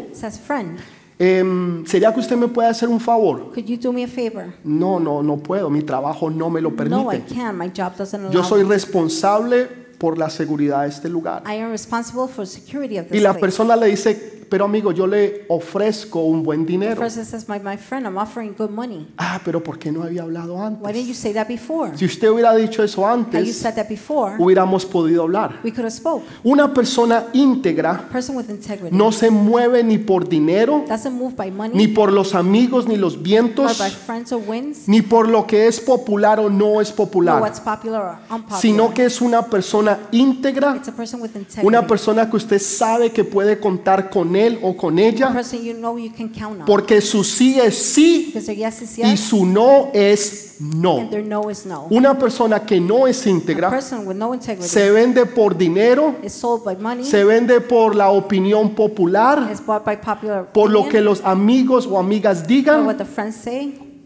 Em, 1.22 1.86
¿sería 1.86 2.14
que 2.14 2.22
usted 2.22 2.38
me 2.38 2.48
puede 2.48 2.70
hacer 2.70 2.88
un 2.88 3.00
favor? 3.00 3.52
could 3.54 3.66
you 3.66 3.78
do 3.78 3.92
me 3.92 4.06
a 4.06 4.08
favor? 4.08 4.54
No, 4.64 5.02
no, 5.02 5.22
no 5.22 5.36
puedo, 5.38 5.70
mi 5.70 5.82
trabajo 5.82 6.30
no 6.30 6.50
me 6.50 6.62
lo 6.62 6.70
No, 6.72 6.76
I 7.12 7.18
permite. 7.18 7.36
can't. 7.36 7.58
My 7.58 7.68
job 7.76 7.98
doesn't 7.98 8.22
allow 8.22 8.32
Yo 8.32 8.42
soy 8.44 8.64
me. 8.64 8.70
responsable 8.70 9.66
por 9.98 10.18
la 10.18 10.30
seguridad 10.30 10.84
de 10.84 10.88
este 10.90 11.10
lugar. 11.10 11.44
I 11.46 11.58
am 11.58 11.72
responsible 11.72 12.30
for 12.30 12.48
security 12.48 12.98
of 12.98 13.08
Y 13.08 13.10
this 13.16 13.22
la 13.22 13.32
place. 13.34 13.42
persona 13.42 13.76
le 13.76 13.88
dice, 13.88 14.39
pero 14.50 14.66
amigo, 14.66 14.92
yo 14.92 15.06
le 15.06 15.46
ofrezco 15.48 16.24
un 16.24 16.44
buen 16.44 16.66
dinero. 16.66 17.00
person 17.00 17.24
says, 17.24 17.48
my, 17.48 17.60
my 17.60 17.78
friend, 17.78 18.06
I'm 18.08 18.18
offering 18.18 18.54
good 18.58 18.72
money. 18.72 19.08
Ah, 19.18 19.40
pero 19.46 19.62
¿por 19.62 19.78
qué 19.78 19.92
no 19.92 20.04
había 20.04 20.24
hablado 20.24 20.56
Why 20.56 20.70
didn't 20.70 20.86
antes? 20.86 21.08
you 21.08 21.14
say 21.14 21.34
that 21.34 21.48
before? 21.48 21.96
Si 21.96 22.06
usted 22.06 22.30
hubiera 22.30 22.56
dicho 22.56 22.84
eso 22.84 23.06
antes, 23.08 23.56
said 23.58 23.76
that 23.76 23.88
before, 23.88 24.36
hubiéramos 24.40 24.86
podido 24.86 25.24
hablar. 25.24 25.60
we 25.64 25.72
could 25.72 25.86
have 25.86 25.94
spoke. 25.94 26.24
Una 26.44 26.74
persona 26.74 27.26
íntegra 27.34 28.10
no 28.92 29.12
se 29.12 29.30
mueve 29.30 29.84
ni 29.84 29.98
por 29.98 30.28
dinero, 30.28 30.84
doesn't 30.88 31.14
move 31.14 31.36
by 31.36 31.52
ni 31.74 31.88
por 31.88 32.12
los 32.12 32.34
amigos, 32.34 32.88
ni 32.88 32.98
los 32.98 33.22
vientos, 33.22 33.80
ni 34.88 35.02
por 35.02 35.28
lo 35.28 35.46
que 35.46 35.68
es 35.68 35.80
popular 35.80 36.40
o 36.40 36.50
no 36.50 36.82
es 36.82 36.92
popular, 36.92 37.54
sino 38.60 38.94
que 38.94 39.06
es 39.06 39.22
una 39.22 39.44
persona 39.44 40.00
íntegra, 40.12 40.82
una 41.62 41.86
persona 41.86 42.30
que 42.30 42.38
usted 42.38 42.60
sabe 42.60 43.12
que 43.12 43.24
puede 43.24 43.60
contar 43.60 44.10
con 44.10 44.36
él 44.36 44.39
o 44.62 44.76
con 44.76 45.00
ella, 45.00 45.34
porque 46.66 47.02
su 47.02 47.24
sí 47.24 47.60
es 47.60 47.76
sí 47.78 48.34
y 49.04 49.18
su 49.18 49.46
no 49.46 49.90
es 49.94 50.56
no. 50.60 50.98
and 50.98 51.10
their 51.10 51.26
no 51.26 51.50
is 51.50 51.66
no. 51.66 51.88
Una 51.90 52.18
persona 52.18 52.66
que 52.66 52.80
no 52.80 53.08
es 53.08 53.26
íntegra 53.26 53.82
se 54.60 54.92
vende 54.92 55.26
por 55.26 55.58
dinero, 55.58 56.16
is 56.24 56.34
sold 56.34 56.64
by 56.64 56.78
money, 56.78 57.04
se 57.04 57.24
vende 57.24 57.62
por 57.62 57.96
la 57.96 58.10
opinión 58.10 58.76
popular, 58.76 59.50
por 60.54 60.70
lo 60.70 60.88
que 60.90 61.02
los 61.02 61.24
amigos 61.24 61.88
o 61.88 61.98
amigas 61.98 62.48
digan 62.48 62.86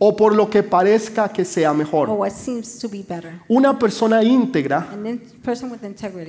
o 0.06 0.16
por 0.18 0.36
lo 0.36 0.50
que 0.50 0.64
parezca 0.64 1.30
que 1.32 1.46
sea 1.46 1.72
or 1.72 1.78
mejor. 1.78 2.10
what 2.10 2.32
seems 2.32 2.78
to 2.80 2.90
be 2.90 3.04
better. 3.08 3.40
Una 3.48 3.80
persona 3.80 4.22
íntegra 4.22 4.90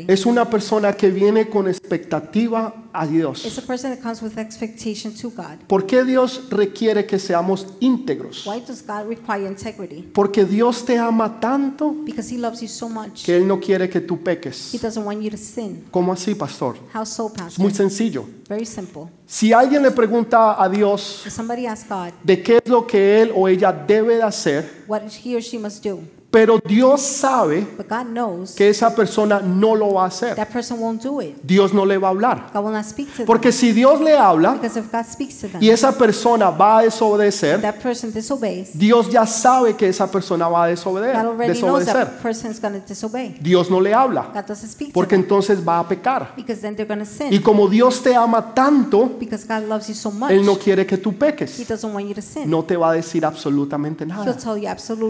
es 0.06 0.26
una 0.26 0.48
persona 0.48 0.92
que 0.92 1.10
viene 1.10 1.48
con 1.48 1.66
expectativa 1.68 2.72
a 2.92 3.04
Dios. 3.06 3.44
a 3.58 3.62
person 3.66 3.90
that 3.92 4.00
comes 4.00 4.22
with 4.22 4.38
expectation 4.38 5.12
to 5.12 5.30
God. 5.30 5.58
¿Por 5.66 5.86
qué 5.86 6.04
Dios 6.04 6.42
requiere 6.50 7.04
que 7.04 7.18
seamos 7.18 7.66
íntegros? 7.80 8.46
Why 8.46 8.60
does 8.60 8.84
God 8.86 9.08
require 9.08 9.48
integrity? 9.48 10.02
Porque 10.12 10.44
Dios 10.44 10.84
te 10.84 10.96
ama 10.96 11.40
tanto 11.40 11.90
Because 12.04 12.32
He 12.32 12.38
loves 12.38 12.60
you 12.60 12.68
so 12.68 12.88
much. 12.88 13.24
que 13.24 13.36
Él 13.36 13.46
no 13.48 13.58
quiere 13.58 13.88
que 13.88 14.00
tú 14.00 14.14
He 14.14 14.18
peques. 14.24 14.78
doesn't 14.80 15.04
want 15.04 15.20
you 15.20 15.30
to 15.30 15.36
sin. 15.36 15.84
¿Cómo 15.90 16.12
así, 16.12 16.36
pastor? 16.36 16.76
Es 17.46 17.58
muy 17.58 17.72
sencillo. 17.74 18.24
Very 18.48 18.66
simple. 18.66 19.08
Si 19.26 19.52
alguien 19.52 19.82
le 19.82 19.90
pregunta 19.90 20.62
a 20.62 20.68
Dios 20.68 21.22
If 21.26 21.32
somebody 21.32 21.66
asks 21.66 21.88
God 21.88 22.12
de 22.22 22.42
qué 22.42 22.58
es 22.58 22.68
lo 22.68 22.86
que 22.86 23.22
él 23.22 23.32
o 23.34 23.48
ella 23.48 23.72
debe 23.72 24.16
de 24.16 24.22
hacer, 24.22 24.84
what 24.86 25.02
he 25.24 25.34
or 25.34 25.42
she 25.42 25.58
must 25.58 25.82
do, 25.82 26.00
pero 26.34 26.58
Dios 26.58 27.00
sabe 27.00 27.64
but 27.76 27.88
God 27.88 28.06
knows 28.06 28.54
que 28.56 28.68
esa 28.68 28.92
persona 28.92 29.38
no 29.38 29.76
lo 29.76 29.94
va 29.94 30.02
a 30.02 30.06
hacer. 30.08 30.34
that 30.34 30.48
person 30.48 30.80
won't 30.80 31.00
do 31.00 31.20
it. 31.20 31.36
Dios 31.44 31.72
no 31.72 31.86
le 31.86 31.96
va 31.96 32.08
a 32.08 32.10
hablar. 32.10 32.50
Porque 33.24 33.52
si 33.52 33.70
Dios 33.70 34.00
le 34.00 34.16
habla 34.16 34.54
Because 34.54 34.76
if 34.76 34.90
God 34.90 35.04
speaks 35.04 35.40
to 35.42 35.46
them, 35.46 35.62
y 35.62 35.70
esa 35.70 35.92
persona 35.96 36.50
va 36.50 36.78
a 36.78 36.82
desobedecer, 36.82 37.60
that 37.60 37.76
person 37.76 38.12
disobeys, 38.12 38.76
Dios 38.76 39.08
ya 39.08 39.26
sabe 39.26 39.76
que 39.76 39.88
esa 39.88 40.10
persona 40.10 40.48
va 40.48 40.64
a 40.64 40.66
desobedecer. 40.66 41.14
Dios 43.40 43.70
no 43.70 43.80
le 43.80 43.94
habla, 43.94 44.32
porque 44.92 45.14
entonces 45.14 45.60
va 45.64 45.78
a 45.78 45.88
pecar. 45.88 46.32
because 46.34 46.60
then 46.60 46.74
they're 46.74 46.88
going 46.88 47.06
to 47.06 47.24
Y 47.30 47.38
como 47.38 47.68
Dios 47.68 48.02
te 48.02 48.12
ama 48.12 48.52
tanto, 48.52 49.08
Because 49.20 49.46
God 49.46 49.68
loves 49.68 49.86
you 49.86 49.94
so 49.94 50.10
much, 50.10 50.32
Él 50.32 50.44
no 50.44 50.56
quiere 50.56 50.84
que 50.84 50.98
tú 50.98 51.10
He 51.10 51.14
peques. 51.14 51.68
doesn't 51.68 51.94
want 51.94 52.08
you 52.08 52.14
to 52.14 52.22
sin. 52.22 52.50
No 52.50 52.64
te 52.64 52.76
va 52.76 52.90
a 52.90 52.94
decir 52.94 53.24
absolutamente 53.24 54.04
nada. 54.04 54.36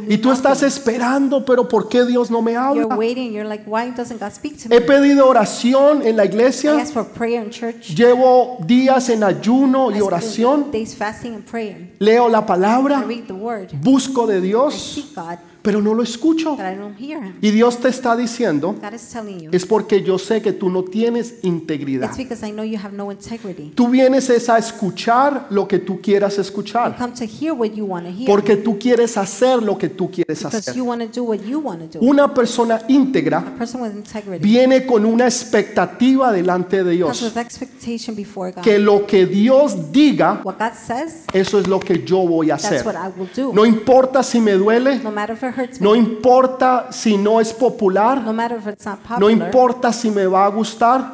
Y 0.07 0.19
tú 0.19 0.31
estás 0.31 0.61
nothing. 0.61 1.14
Esperando, 1.15 1.45
pero 1.45 1.69
¿por 1.69 1.89
qué 1.89 2.05
Dios 2.05 2.31
no 2.31 2.43
me 2.43 2.53
You're 2.53 2.83
habla? 2.83 2.97
waiting. 2.97 3.33
You're 3.33 3.49
like, 3.49 3.65
why 3.67 3.91
doesn't 3.91 4.21
God 4.21 4.33
speak 4.33 4.57
to 4.63 4.69
He 4.75 4.81
me? 4.81 4.87
pedido 4.87 5.27
oración 5.29 6.03
en 6.03 6.17
la 6.17 6.25
I 6.25 6.29
iglesia. 6.29 6.77
ask 6.79 6.93
for 6.93 7.05
prayer 7.05 7.43
in 7.45 7.51
church. 7.51 7.95
Llevo 7.95 8.59
días 8.67 9.09
en 9.09 9.23
ayuno 9.23 9.91
y 9.91 10.01
oración. 10.01 10.71
days 10.73 10.95
fasting 10.95 11.35
and 11.35 11.45
praying. 11.45 11.91
Leo 11.99 12.29
la 12.29 12.41
I 12.41 12.43
palabra. 12.47 13.03
read 13.07 13.27
the 13.27 13.35
word. 13.35 13.69
Busco 13.83 14.27
de 14.27 14.39
I 14.39 14.41
Dios, 14.41 14.75
seek 14.75 15.15
God, 15.15 15.39
pero 15.65 15.81
no 15.81 15.95
lo 15.95 16.03
escucho. 16.03 16.57
but 16.57 16.67
I 16.67 16.77
don't 16.77 16.95
hear 17.01 17.25
Him. 17.25 17.37
Y 17.41 17.51
Dios 17.51 17.79
te 17.79 17.89
está 17.89 18.15
diciendo, 18.15 18.75
God 18.75 18.93
is 18.93 19.09
telling 19.09 19.41
you. 19.41 19.51
es 19.51 19.65
porque 19.65 20.03
yo 20.03 20.19
sé 20.19 20.43
que 20.43 20.53
tú 20.53 20.69
no 20.69 20.85
tienes 20.85 21.37
integridad. 21.43 22.11
No. 22.11 22.65
Tú 23.75 23.89
vienes 23.89 24.29
es 24.29 24.49
a 24.51 24.59
escuchar 24.59 25.47
lo 25.49 25.67
que 25.67 25.79
tú 25.79 26.03
quieras 26.03 26.39
escuchar. 26.39 26.95
Porque 28.27 28.57
tú 28.57 28.79
quieres 28.79 29.17
hacer 29.17 29.63
lo 29.63 29.79
que 29.79 29.89
tú 29.89 30.11
quieres 30.11 30.45
hacer. 30.45 30.75
Una 32.01 32.35
persona 32.35 32.83
íntegra 32.87 33.43
viene 34.39 34.85
con 34.85 35.07
una 35.07 35.25
expectativa 35.25 36.31
delante 36.31 36.85
de 36.85 36.91
Dios. 36.91 37.33
Que 38.63 38.79
lo 38.79 39.07
que 39.07 39.25
Dios 39.25 39.91
diga, 39.91 40.43
eso 41.33 41.59
es 41.59 41.67
lo 41.67 41.81
que 41.81 42.05
yo 42.05 42.19
voy 42.19 42.51
a 42.51 42.57
that's 42.57 42.67
hacer. 42.67 42.87
what 42.87 42.95
I 42.95 43.19
will 43.19 43.31
do. 43.35 43.53
No 43.55 43.65
importa 43.65 44.23
si 44.23 44.41
me 44.41 44.53
duele, 44.53 45.01
No 45.81 45.95
importa 45.95 46.89
si 46.91 47.17
no 47.17 47.41
es 47.41 47.53
popular, 47.53 48.23
No 49.19 49.31
importa 49.31 49.93
si 49.93 50.11
me 50.11 50.27
va 50.27 50.47
a 50.47 50.49
gustar, 50.49 51.13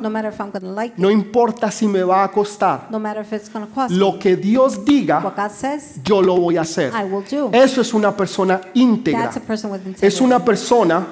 No 0.97 1.11
importa 1.11 1.71
si 1.71 1.87
me 1.87 2.03
va 2.03 2.25
a 2.25 2.31
costar. 2.31 2.89
Lo 3.91 4.19
que 4.19 4.37
Dios 4.37 4.85
diga, 4.85 5.21
yo 6.05 6.23
lo 6.23 6.37
voy 6.37 6.57
a 6.57 6.63
hacer. 6.63 6.93
Eso 7.53 7.81
es 7.81 7.95
una 7.95 8.17
persona 8.17 8.61
íntegra. 8.75 9.31
Es 10.07 10.21
una 10.21 10.45
persona 10.45 11.07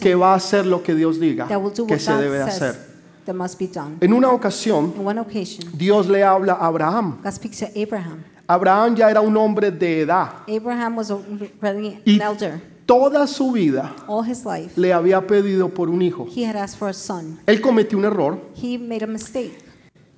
que 0.00 0.14
va 0.14 0.32
a 0.32 0.36
hacer 0.36 0.66
lo 0.66 0.82
que 0.82 0.94
Dios 0.94 1.18
diga 1.18 1.46
que 1.86 1.98
se 1.98 2.12
debe 2.20 2.42
hacer. 2.42 2.95
That 3.26 3.34
must 3.34 3.58
be 3.58 3.66
done. 3.66 3.98
En 4.00 4.12
una 4.12 4.30
ocasión, 4.32 4.94
On 4.98 5.04
one 5.06 5.20
occasion, 5.20 5.68
Dios 5.76 6.06
le 6.08 6.22
habla 6.24 6.54
a 6.54 6.66
Abraham. 6.68 7.18
God 7.22 7.32
speaks 7.32 7.58
to 7.58 7.66
Abraham. 7.76 8.24
Abraham 8.48 8.94
ya 8.96 9.10
era 9.10 9.20
un 9.20 9.36
hombre 9.36 9.70
de 9.72 10.02
edad 10.02 10.28
Abraham 10.48 10.96
was 10.96 11.10
already 11.10 11.98
y 12.04 12.14
an 12.20 12.22
elder. 12.22 12.60
toda 12.86 13.26
su 13.26 13.50
vida 13.50 13.92
All 14.06 14.22
his 14.24 14.44
life, 14.46 14.78
le 14.80 14.92
había 14.92 15.20
pedido 15.26 15.68
por 15.68 15.88
un 15.90 16.00
hijo. 16.00 16.26
he 16.30 16.44
had 16.44 16.54
asked 16.56 16.78
for 16.78 16.88
a 16.88 16.92
son. 16.94 17.38
Él 17.46 17.60
cometió 17.60 17.98
un 17.98 18.04
error 18.04 18.38
He 18.54 18.78
made 18.78 19.02
a 19.02 19.06
mistake. 19.08 19.58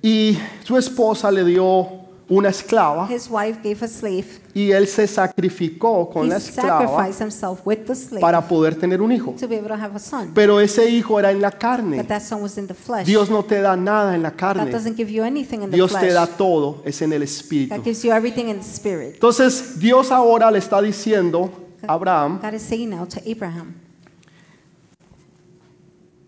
y 0.03 0.37
su 0.63 0.77
esposa 0.77 1.31
le 1.31 1.43
dio 1.43 1.98
una 2.29 2.49
esclava 2.49 3.07
His 3.11 3.27
wife 3.29 3.59
gave 3.63 3.83
a 3.83 3.87
slave. 3.87 4.25
y 4.53 4.71
él 4.71 4.87
se 4.87 5.07
sacrificó 5.07 6.09
con 6.09 6.25
He 6.27 6.29
la 6.29 6.37
esclava 6.37 6.85
sacrificed 6.87 7.21
himself 7.21 7.59
with 7.65 7.85
the 7.85 7.95
slave 7.95 8.21
para 8.21 8.47
poder 8.47 8.75
tener 8.75 9.01
un 9.01 9.11
hijo. 9.11 9.33
to 9.39 9.47
be 9.47 9.55
able 9.57 9.69
to 9.69 9.73
have 9.75 9.95
a 9.95 9.99
son. 9.99 10.31
Pero 10.33 10.59
ese 10.59 10.89
hijo 10.89 11.17
era 11.19 11.31
en 11.31 11.41
la 11.41 11.51
carne. 11.51 11.97
But 11.97 12.07
that 12.07 12.21
son 12.21 12.41
was 12.43 12.57
in 12.57 12.67
the 12.67 12.73
flesh. 12.75 13.05
Dios 13.05 13.29
no 13.29 13.43
te 13.43 13.59
da 13.61 13.75
nada 13.75 14.13
en 14.15 14.21
la 14.21 14.29
God 14.31 14.37
carne. 14.37 14.71
doesn't 14.71 14.95
give 14.95 15.11
you 15.11 15.23
anything 15.23 15.61
in 15.63 15.69
the 15.71 15.75
Dios 15.75 15.91
te 15.91 15.99
flesh. 15.99 16.13
da 16.13 16.27
todo, 16.27 16.81
es 16.85 17.01
en 17.01 17.13
el 17.13 17.19
God 17.19 17.23
espíritu. 17.27 17.83
gives 17.83 18.03
you 18.03 18.11
everything 18.11 18.49
in 18.49 18.57
the 18.59 18.63
spirit. 18.65 19.15
Entonces 19.15 19.79
Dios 19.79 20.11
ahora 20.11 20.51
le 20.51 20.59
está 20.59 20.81
diciendo 20.81 21.49
a 21.87 21.93
Abraham 21.93 22.39
God 22.41 22.53
is 22.53 22.61
saying 22.61 22.89
now 22.89 23.05
to 23.05 23.19
Abraham 23.25 23.73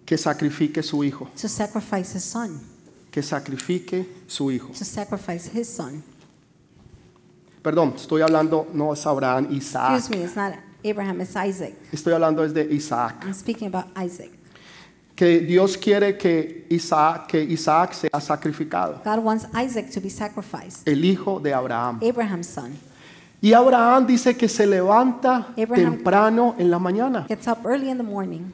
que 0.06 0.18
sacrifique 0.18 0.84
su 0.84 1.04
hijo, 1.04 1.30
to 1.40 1.48
sacrifice 1.48 2.14
his 2.18 2.24
son, 2.24 2.60
que 3.12 3.22
sacrifique 3.22 4.08
su 4.28 4.50
hijo. 4.52 4.70
to 4.70 4.86
sacrifice 4.86 5.50
his 5.54 5.68
son. 5.68 6.02
Perdón, 7.62 7.94
estoy 7.96 8.22
hablando, 8.22 8.68
no 8.74 8.94
es 8.94 9.06
Abraham, 9.06 9.48
Isaac. 9.52 9.98
Excuse 10.00 10.18
me, 10.18 10.24
it's 10.26 10.36
not 10.36 10.54
Abraham, 10.84 11.22
it's 11.22 11.36
Isaac. 11.36 11.74
Estoy 11.92 12.14
hablando 12.14 12.44
es 12.44 12.54
de 12.54 12.64
Isaac. 12.74 13.24
I'm 13.24 13.34
speaking 13.34 13.68
about 13.68 13.86
Isaac. 13.96 14.32
Que 15.16 15.42
Dios 15.42 15.78
quiere 15.78 16.18
que 16.18 16.66
Isaac, 16.72 17.28
que 17.28 17.44
Isaac 17.44 17.94
sea 17.94 18.20
sacrificado, 18.20 19.02
God 19.04 19.20
wants 19.24 19.46
Isaac 19.54 19.92
to 19.92 20.02
be 20.02 20.10
sacrificed, 20.10 20.88
el 20.88 21.04
hijo 21.06 21.40
de 21.40 21.54
Abraham. 21.54 22.00
Abraham's 22.02 22.48
son. 22.48 22.74
Y 23.44 23.54
Abraham 23.54 24.08
dice 24.08 24.36
que 24.36 24.48
se 24.48 24.66
levanta 24.66 25.48
Abraham- 25.58 25.96
temprano 25.98 26.56
en 26.58 26.72
la 26.72 26.80
mañana. 26.80 27.26
Gets 27.28 27.48
up 27.48 27.60
early 27.66 27.90
in 27.92 27.98
the 27.98 28.04
morning. 28.04 28.52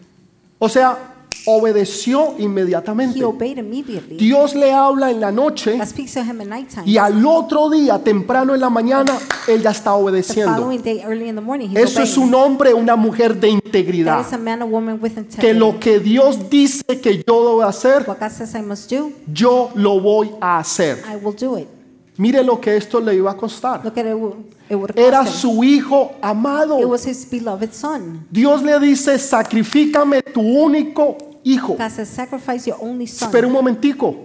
O 0.59 0.67
sea, 0.67 0.97
obedeció 1.45 2.35
inmediatamente. 2.37 3.19
He 3.19 3.23
obeyed 3.23 3.57
immediately. 3.57 4.17
Dios 4.17 4.55
le 4.55 4.71
habla 4.73 5.11
en 5.11 5.19
la 5.19 5.31
noche 5.31 5.77
God 5.77 5.85
speaks 5.85 6.13
to 6.13 6.21
him 6.21 6.41
at 6.41 6.47
nighttime. 6.47 6.83
y 6.85 6.97
al 6.97 7.25
otro 7.25 7.69
día, 7.69 7.99
temprano 7.99 8.53
en 8.53 8.61
la 8.61 8.69
mañana, 8.69 9.17
él 9.47 9.61
ya 9.61 9.71
está 9.71 9.91
The 9.91 10.01
obedeciendo. 10.03 10.53
following 10.55 10.81
day, 10.81 11.01
early 11.05 11.29
in 11.29 11.35
the 11.35 11.41
morning, 11.41 11.69
he's 11.69 11.77
Eso 11.79 12.01
es 12.01 12.17
un 12.17 12.33
hombre, 12.33 12.73
una 12.73 12.95
mujer 12.95 13.33
de 13.39 13.47
That 13.49 13.65
integridad. 13.65 14.21
is 14.27 14.33
a 14.33 14.37
man 14.37 14.61
or 14.61 14.69
woman 14.69 14.99
with 15.01 15.13
Que 15.13 15.19
integrity. 15.21 15.59
lo 15.59 15.79
que 15.79 15.99
Dios 15.99 16.49
dice 16.49 16.83
que 17.01 17.23
yo 17.25 17.43
debo 17.47 17.63
hacer, 17.63 18.03
What 18.07 18.19
God 18.19 18.29
says 18.31 18.53
I 18.55 18.61
must 18.61 18.91
do, 18.91 19.11
yo 19.33 19.71
lo 19.75 19.99
voy 19.99 20.31
a 20.41 20.59
hacer. 20.59 21.03
I 21.11 21.15
will 21.23 21.35
do 21.35 21.57
it. 21.57 21.67
Mire 22.17 22.43
lo 22.43 22.59
que 22.59 22.75
esto 22.75 22.99
le 22.99 23.13
iba 23.13 23.29
a 23.31 23.37
costar. 23.37 23.81
Look 23.85 23.95
at 23.97 24.05
it, 24.05 24.15
it 24.69 24.75
would 24.75 24.91
Era 24.97 25.19
cost 25.19 25.43
him. 25.45 25.51
su 25.51 25.63
hijo 25.63 26.13
It 26.17 26.23
amado. 26.23 26.77
was 26.87 27.05
his 27.05 27.29
beloved 27.29 27.71
son. 27.73 28.25
Dios 28.31 28.63
le 28.63 28.79
dice, 28.79 29.19
sacrifícame 29.19 30.23
tu 30.23 30.41
único 30.41 31.15
hijo. 31.53 31.75
Espera 33.25 33.47
un 33.47 33.53
momentico. 33.53 34.15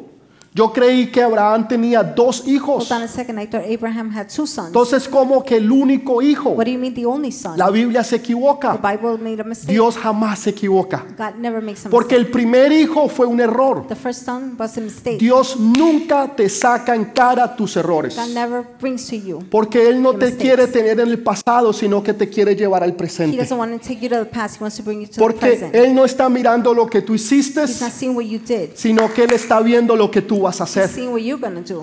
Yo 0.55 0.71
creí 0.71 1.11
que 1.11 1.23
Abraham 1.23 1.67
tenía 1.67 2.03
dos 2.03 2.47
hijos. 2.47 2.91
Hold 2.91 3.01
on 3.01 3.03
a 3.05 3.09
second. 3.09 3.39
I 3.41 3.47
thought 3.47 3.65
Abraham 3.65 4.11
had 4.15 4.27
two 4.29 4.47
sons. 4.47 4.67
Entonces, 4.67 5.09
como 5.09 5.43
que 5.43 5.57
el 5.57 5.73
único 5.73 6.21
hijo? 6.21 6.51
What 6.51 6.67
do 6.67 6.73
you 6.73 6.79
mean 6.79 6.93
the 6.93 7.07
only 7.07 7.33
son? 7.33 7.57
La 7.57 7.71
Biblia 7.71 8.05
se 8.05 8.19
The 8.19 8.25
equivoca. 8.25 8.75
Bible 8.77 9.17
made 9.19 9.41
a 9.41 9.45
mistake. 9.45 9.73
Dios 9.73 9.97
jamás 9.97 10.41
se 10.41 10.51
equivoca. 10.51 11.07
God 11.17 11.37
never 11.41 11.63
makes 11.63 11.87
a 11.87 11.89
Porque 11.91 12.17
mistake. 12.19 12.27
el 12.27 12.31
primer 12.31 12.71
hijo 12.71 13.09
fue 13.09 13.25
un 13.27 13.41
error. 13.41 13.87
The 13.89 13.97
first 13.97 14.27
son 14.27 14.55
was 14.59 14.77
a 14.77 14.83
mistake. 14.83 15.17
Dios 15.19 15.57
nunca 15.59 16.29
te 16.37 16.51
saca 16.51 16.95
en 16.95 17.07
cara 17.07 17.57
tus 17.57 17.75
errores. 17.79 18.15
God 18.17 18.35
never 18.35 18.63
brings 18.79 19.07
to 19.09 19.17
you. 19.17 19.39
Porque 19.51 19.89
Él 19.89 20.03
no 20.03 20.11
te 20.13 20.27
mistakes. 20.27 20.43
quiere 20.43 20.67
tener 20.67 21.01
en 21.01 21.09
el 21.09 21.23
pasado, 21.23 21.73
sino 21.73 22.03
que 22.03 22.13
te 22.13 22.29
quiere 22.29 22.55
llevar 22.55 22.83
al 22.83 22.91
He 22.91 22.93
presente. 22.93 23.39
doesn't 23.39 23.57
want 23.59 23.73
to 23.73 23.79
take 23.79 24.01
you 24.03 24.11
to 24.11 24.17
the 24.19 24.27
past. 24.27 24.57
He 24.57 24.61
wants 24.63 24.77
to 24.77 24.83
bring 24.83 25.01
you 25.01 25.07
to 25.07 25.15
the 25.15 25.19
Porque 25.19 25.47
present. 25.47 25.75
Él 25.75 25.95
no 25.95 26.05
está 26.05 26.29
mirando 26.29 26.75
lo 26.75 26.87
que 26.89 27.01
tú 27.01 27.15
hiciste, 27.15 27.63
He's 27.63 27.81
not 27.81 27.91
seeing 27.91 28.15
what 28.15 28.25
you 28.27 28.39
did. 28.39 28.71
sino 28.75 29.11
que 29.15 29.25
Él 29.25 29.33
está 29.33 29.59
viendo 29.61 29.97
lo 29.97 30.11
que 30.11 30.21
tú 30.21 30.42
vas 30.43 30.61
a 30.61 30.65
hacer. 30.65 30.91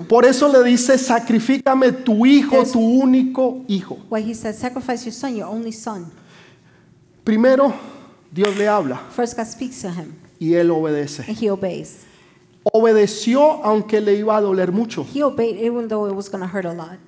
Por 0.08 0.24
eso 0.24 0.48
le 0.48 0.62
dice, 0.62 0.96
sacrifícame 0.96 1.92
tu 1.92 2.24
hijo, 2.24 2.62
tu 2.64 2.80
único 2.80 3.62
hijo. 3.66 3.98
Primero, 7.24 7.72
Dios 8.30 8.56
le 8.56 8.68
habla 8.68 9.00
y 10.38 10.54
Él 10.54 10.70
obedece. 10.70 11.24
Obedeció 12.62 13.64
aunque 13.64 14.00
le 14.02 14.14
iba 14.14 14.36
a 14.36 14.40
doler 14.40 14.70
mucho. 14.70 15.06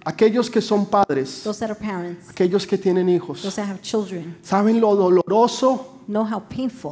Aquellos 0.05 0.51
que 0.51 0.61
son 0.63 0.87
padres, 0.87 1.47
aquellos 2.31 2.67
que 2.67 2.79
tienen 2.79 3.09
hijos, 3.09 3.47
saben 4.43 4.81
lo 4.81 4.97
doloroso 4.97 5.99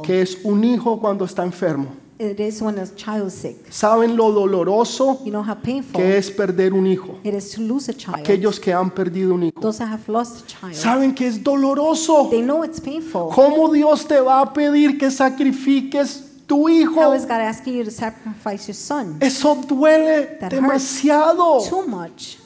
que 0.03 0.21
es 0.21 0.37
un 0.43 0.63
hijo 0.63 0.99
cuando 0.99 1.25
está 1.25 1.43
enfermo. 1.43 1.87
It 2.21 2.39
is 2.39 2.61
when 2.61 2.77
a 2.77 2.85
child 2.95 3.27
is 3.27 3.33
sick. 3.33 3.55
Saben 3.71 4.15
lo 4.15 4.31
doloroso 4.31 5.19
You 5.25 5.31
know 5.31 5.41
how 5.43 5.55
painful 5.55 5.99
que 5.99 6.17
es 6.17 6.29
perder 6.29 6.73
un 6.73 6.85
hijo. 6.85 7.17
it 7.23 7.33
is 7.33 7.51
to 7.51 7.61
lose 7.61 7.89
a 7.89 7.93
child. 7.93 8.17
Aquellos 8.19 8.59
que 8.59 8.71
han 8.73 8.91
perdido 8.91 9.33
un 9.33 9.43
hijo. 9.43 9.59
Those 9.59 9.79
that 9.79 9.87
have 9.89 10.07
lost 10.07 10.43
a 10.43 10.47
child, 10.47 10.75
Saben 10.75 11.15
que 11.15 11.27
es 11.27 11.43
doloroso. 11.43 12.29
they 12.29 12.41
know 12.41 12.63
it's 12.63 12.79
painful. 12.79 13.29
¿Cómo 13.33 13.71
Dios 13.73 14.05
te 14.07 14.19
va 14.19 14.41
a 14.41 14.53
pedir 14.53 14.97
que 14.99 15.09
sacrifiques 15.09 16.23
tu 16.47 16.63
How 16.65 16.69
hijo? 16.69 17.13
is 17.13 17.23
God 17.23 17.41
asking 17.41 17.75
you 17.77 17.83
to 17.83 17.91
sacrifice 17.91 18.67
your 18.67 18.75
son? 18.75 19.17
Eso 19.21 19.55
duele 19.67 20.37
That 20.39 20.51
hurts 20.53 20.55
demasiado. 20.61 21.67
Too 21.67 21.87
much. 21.87 22.37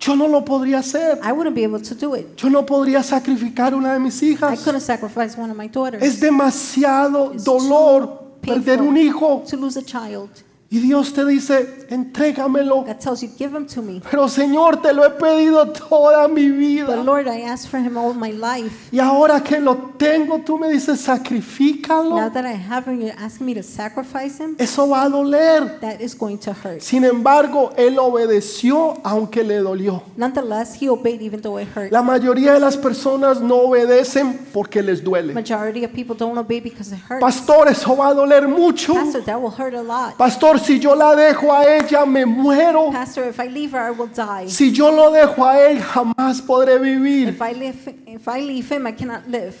Yo 0.00 0.16
no 0.16 0.26
lo 0.26 0.44
podría 0.44 0.80
hacer. 0.80 1.20
I 1.22 1.30
wouldn't 1.30 1.54
be 1.54 1.62
able 1.62 1.80
to 1.80 1.94
do 1.94 2.16
it. 2.16 2.34
Yo 2.36 2.48
no 2.48 2.66
podría 2.66 3.04
sacrificar 3.04 3.72
una 3.72 3.92
de 3.92 4.00
mis 4.00 4.20
I 4.20 4.30
hijas. 4.32 4.64
couldn't 4.64 4.80
sacrifice 4.80 5.36
one 5.38 5.48
of 5.52 5.56
my 5.56 5.68
daughters 5.68 6.02
Es 6.02 6.18
demasiado 6.20 7.32
It's 7.34 7.44
dolor 7.44 8.21
perder 8.42 8.80
un 8.82 8.96
hijo. 8.96 9.42
to 9.48 9.56
lose 9.56 9.78
a 9.78 9.82
child. 9.82 10.30
Y 10.72 10.78
Dios 10.78 11.12
te 11.12 11.26
dice, 11.26 11.84
entrégamelo. 11.90 12.84
God 12.86 12.98
tells 12.98 13.20
you, 13.20 13.28
give 13.38 13.54
him 13.54 13.66
to 13.66 13.82
me. 13.82 14.00
Pero 14.10 14.26
Señor, 14.26 14.80
te 14.80 14.94
lo 14.94 15.04
he 15.04 15.10
pedido 15.10 15.70
toda 15.70 16.26
mi 16.28 16.48
But 16.48 16.58
vida. 16.58 16.96
Lord, 17.04 17.28
I 17.28 17.42
asked 17.42 17.68
for 17.70 17.78
him 17.78 17.98
all 17.98 18.14
my 18.14 18.32
life. 18.32 18.88
Y 18.90 18.98
ahora 18.98 19.42
que 19.42 19.60
lo 19.60 19.76
tengo, 19.98 20.38
tú 20.38 20.58
me 20.58 20.70
dices, 20.70 21.06
Now 21.06 21.16
sacrifícalo. 21.18 22.32
that 22.32 22.46
I 22.46 22.54
have 22.54 22.86
him, 22.86 23.02
you're 23.02 23.14
asking 23.18 23.46
me 23.46 23.54
to 23.54 23.62
sacrifice 23.62 24.38
him? 24.42 24.56
Eso 24.58 24.88
va 24.88 25.02
a 25.02 25.10
doler. 25.10 25.78
That 25.80 26.00
is 26.00 26.14
going 26.16 26.38
to 26.38 26.54
hurt. 26.54 26.80
Sin 26.80 27.04
embargo, 27.04 27.72
él 27.76 27.98
obedeció 27.98 28.94
aunque 29.04 29.44
le 29.44 29.58
dolió. 29.58 30.02
Nonetheless, 30.16 30.80
he 30.80 30.88
obeyed 30.88 31.20
even 31.20 31.42
though 31.42 31.58
it 31.60 31.68
hurt. 31.76 31.92
La 31.92 32.00
mayoría 32.00 32.54
de 32.54 32.60
las 32.60 32.78
personas 32.78 33.42
no 33.42 33.56
obedecen 33.56 34.38
porque 34.54 34.82
les 34.82 35.04
duele. 35.04 35.34
Majority 35.34 35.84
of 35.84 35.92
people 35.92 36.16
don't 36.16 36.38
obey 36.38 36.60
because 36.60 36.94
it 36.94 37.00
hurts. 37.10 37.20
Pastor, 37.20 37.68
eso 37.68 37.94
va 37.94 38.08
a 38.08 38.14
doler 38.14 38.48
mucho. 38.48 38.94
Pastor, 38.94 39.22
that 39.24 39.38
will 39.38 39.50
hurt 39.50 39.74
a 39.74 39.82
lot. 39.82 40.16
Pastor, 40.16 40.61
si 40.62 40.78
yo 40.78 40.94
la 40.94 41.14
dejo 41.14 41.52
a 41.52 41.64
ella, 41.64 42.06
me 42.06 42.24
muero. 42.24 42.90
Pastor, 42.92 43.28
if 43.28 43.38
I 43.38 43.48
leave 43.48 43.72
her, 43.72 43.80
I 43.80 43.90
will 43.90 44.08
die. 44.08 44.48
Si 44.48 44.72
yo 44.72 44.90
lo 44.90 45.10
dejo 45.10 45.44
a 45.44 45.58
él, 45.68 45.80
jamás 45.80 46.40
podré 46.40 46.78
vivir. 46.78 47.28
If 47.28 47.42
I 47.42 47.52
leave, 47.52 47.94
if 48.06 48.28
I 48.28 48.40
leave 48.40 48.68
him, 48.70 48.86
I 48.86 48.92
cannot 48.92 49.28
live. 49.28 49.56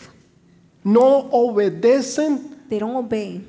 No 0.84 1.28
obedecen 1.30 2.52
They 2.68 2.78
don't 2.78 2.96
obey 2.96 3.42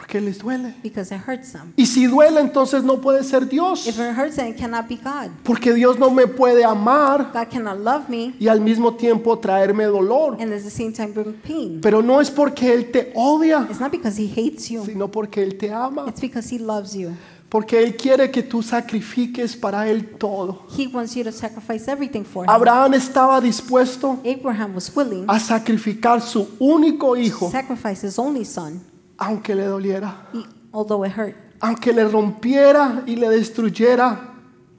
porque 0.00 0.18
les 0.18 0.38
duele. 0.38 0.74
because 0.82 1.14
it 1.14 1.20
hurts 1.26 1.52
them. 1.52 1.74
Y 1.76 1.84
si 1.84 2.06
duele, 2.06 2.40
entonces 2.40 2.82
no 2.82 3.00
puede 3.02 3.22
ser 3.22 3.46
Dios. 3.46 3.86
If 3.86 3.98
it 3.98 4.16
hurts, 4.16 4.38
it 4.38 4.56
cannot 4.56 4.88
be 4.88 4.96
God. 4.96 5.30
Porque 5.44 5.74
Dios 5.74 5.98
no 5.98 6.10
me 6.10 6.26
puede 6.26 6.64
amar 6.64 7.30
God 7.34 7.48
cannot 7.50 7.78
love 7.78 8.08
me 8.08 8.32
y 8.40 8.48
al 8.48 8.60
mismo 8.60 8.94
tiempo 8.94 9.38
traerme 9.38 9.84
dolor. 9.84 10.36
and 10.40 10.52
at 10.54 10.62
the 10.62 10.70
same 10.70 10.92
time 10.92 11.12
bring 11.12 11.34
pain. 11.46 11.80
Pero 11.82 12.00
no 12.00 12.20
es 12.20 12.30
porque 12.30 12.72
Él 12.72 12.90
te 12.90 13.12
odia, 13.14 13.66
It's 13.68 13.78
not 13.78 13.90
because 13.92 14.16
he 14.18 14.26
hates 14.26 14.70
you. 14.70 14.84
sino 14.86 15.08
porque 15.08 15.42
Él 15.42 15.58
te 15.58 15.70
ama. 15.70 16.06
It's 16.08 16.20
because 16.20 16.48
he 16.54 16.58
loves 16.58 16.94
you. 16.94 17.10
Porque 17.50 17.82
Él 17.82 17.96
quiere 17.96 18.30
que 18.30 18.42
tú 18.44 18.62
sacrifiques 18.62 19.56
para 19.56 19.86
Él 19.88 20.16
todo. 20.16 20.62
He 20.78 20.86
wants 20.86 21.14
you 21.14 21.24
to 21.24 21.32
sacrifice 21.32 21.90
everything 21.90 22.22
for 22.24 22.44
him. 22.44 22.50
Abraham 22.50 22.94
estaba 22.94 23.40
dispuesto 23.40 24.18
Abraham 24.24 24.76
was 24.76 24.90
willing 24.96 25.24
a 25.28 25.38
sacrificar 25.40 26.22
su 26.22 26.48
único 26.58 27.08
to 27.08 27.16
hijo, 27.16 27.50
sacrifice 27.50 28.06
his 28.06 28.18
only 28.18 28.44
son, 28.44 28.80
aunque 29.20 29.54
le 29.54 29.64
doliera, 29.66 30.26
although 30.72 31.04
it 31.06 31.12
hurt. 31.16 31.36
aunque 31.60 31.92
le 31.92 32.08
rompiera 32.08 33.02
y 33.06 33.14
le 33.16 33.28
destruyera 33.28 34.26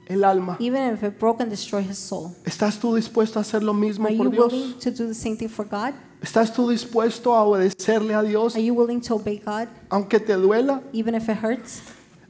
el 0.06 0.24
alma. 0.24 0.56
Even 0.60 0.92
if 0.92 1.02
it 1.02 1.18
broke 1.18 1.40
and 1.40 1.48
destroyed 1.50 1.88
his 1.88 1.96
soul. 1.98 2.32
¿Estás 2.44 2.78
tú 2.78 2.94
dispuesto 2.94 3.38
a 3.38 3.42
hacer 3.42 3.62
lo 3.62 3.72
mismo 3.72 4.06
Are 4.08 4.16
por 4.16 4.26
you 4.26 4.32
Dios? 4.32 4.52
willing 4.52 4.78
to 4.80 4.90
do 4.90 5.06
the 5.08 5.14
same 5.14 5.36
thing 5.36 5.48
for 5.48 5.64
God? 5.64 5.94
¿Estás 6.20 6.52
tú 6.52 6.68
dispuesto 6.68 7.34
a 7.34 7.42
obedecerle 7.44 8.14
a 8.14 8.22
Dios, 8.22 8.54
Are 8.54 8.62
you 8.64 8.74
willing 8.74 9.00
to 9.00 9.14
obey 9.14 9.38
God 9.44 9.68
aunque 9.88 10.20
te 10.20 10.34
duela, 10.34 10.82
even 10.92 11.14
if 11.14 11.28
it 11.28 11.36
hurts? 11.42 11.80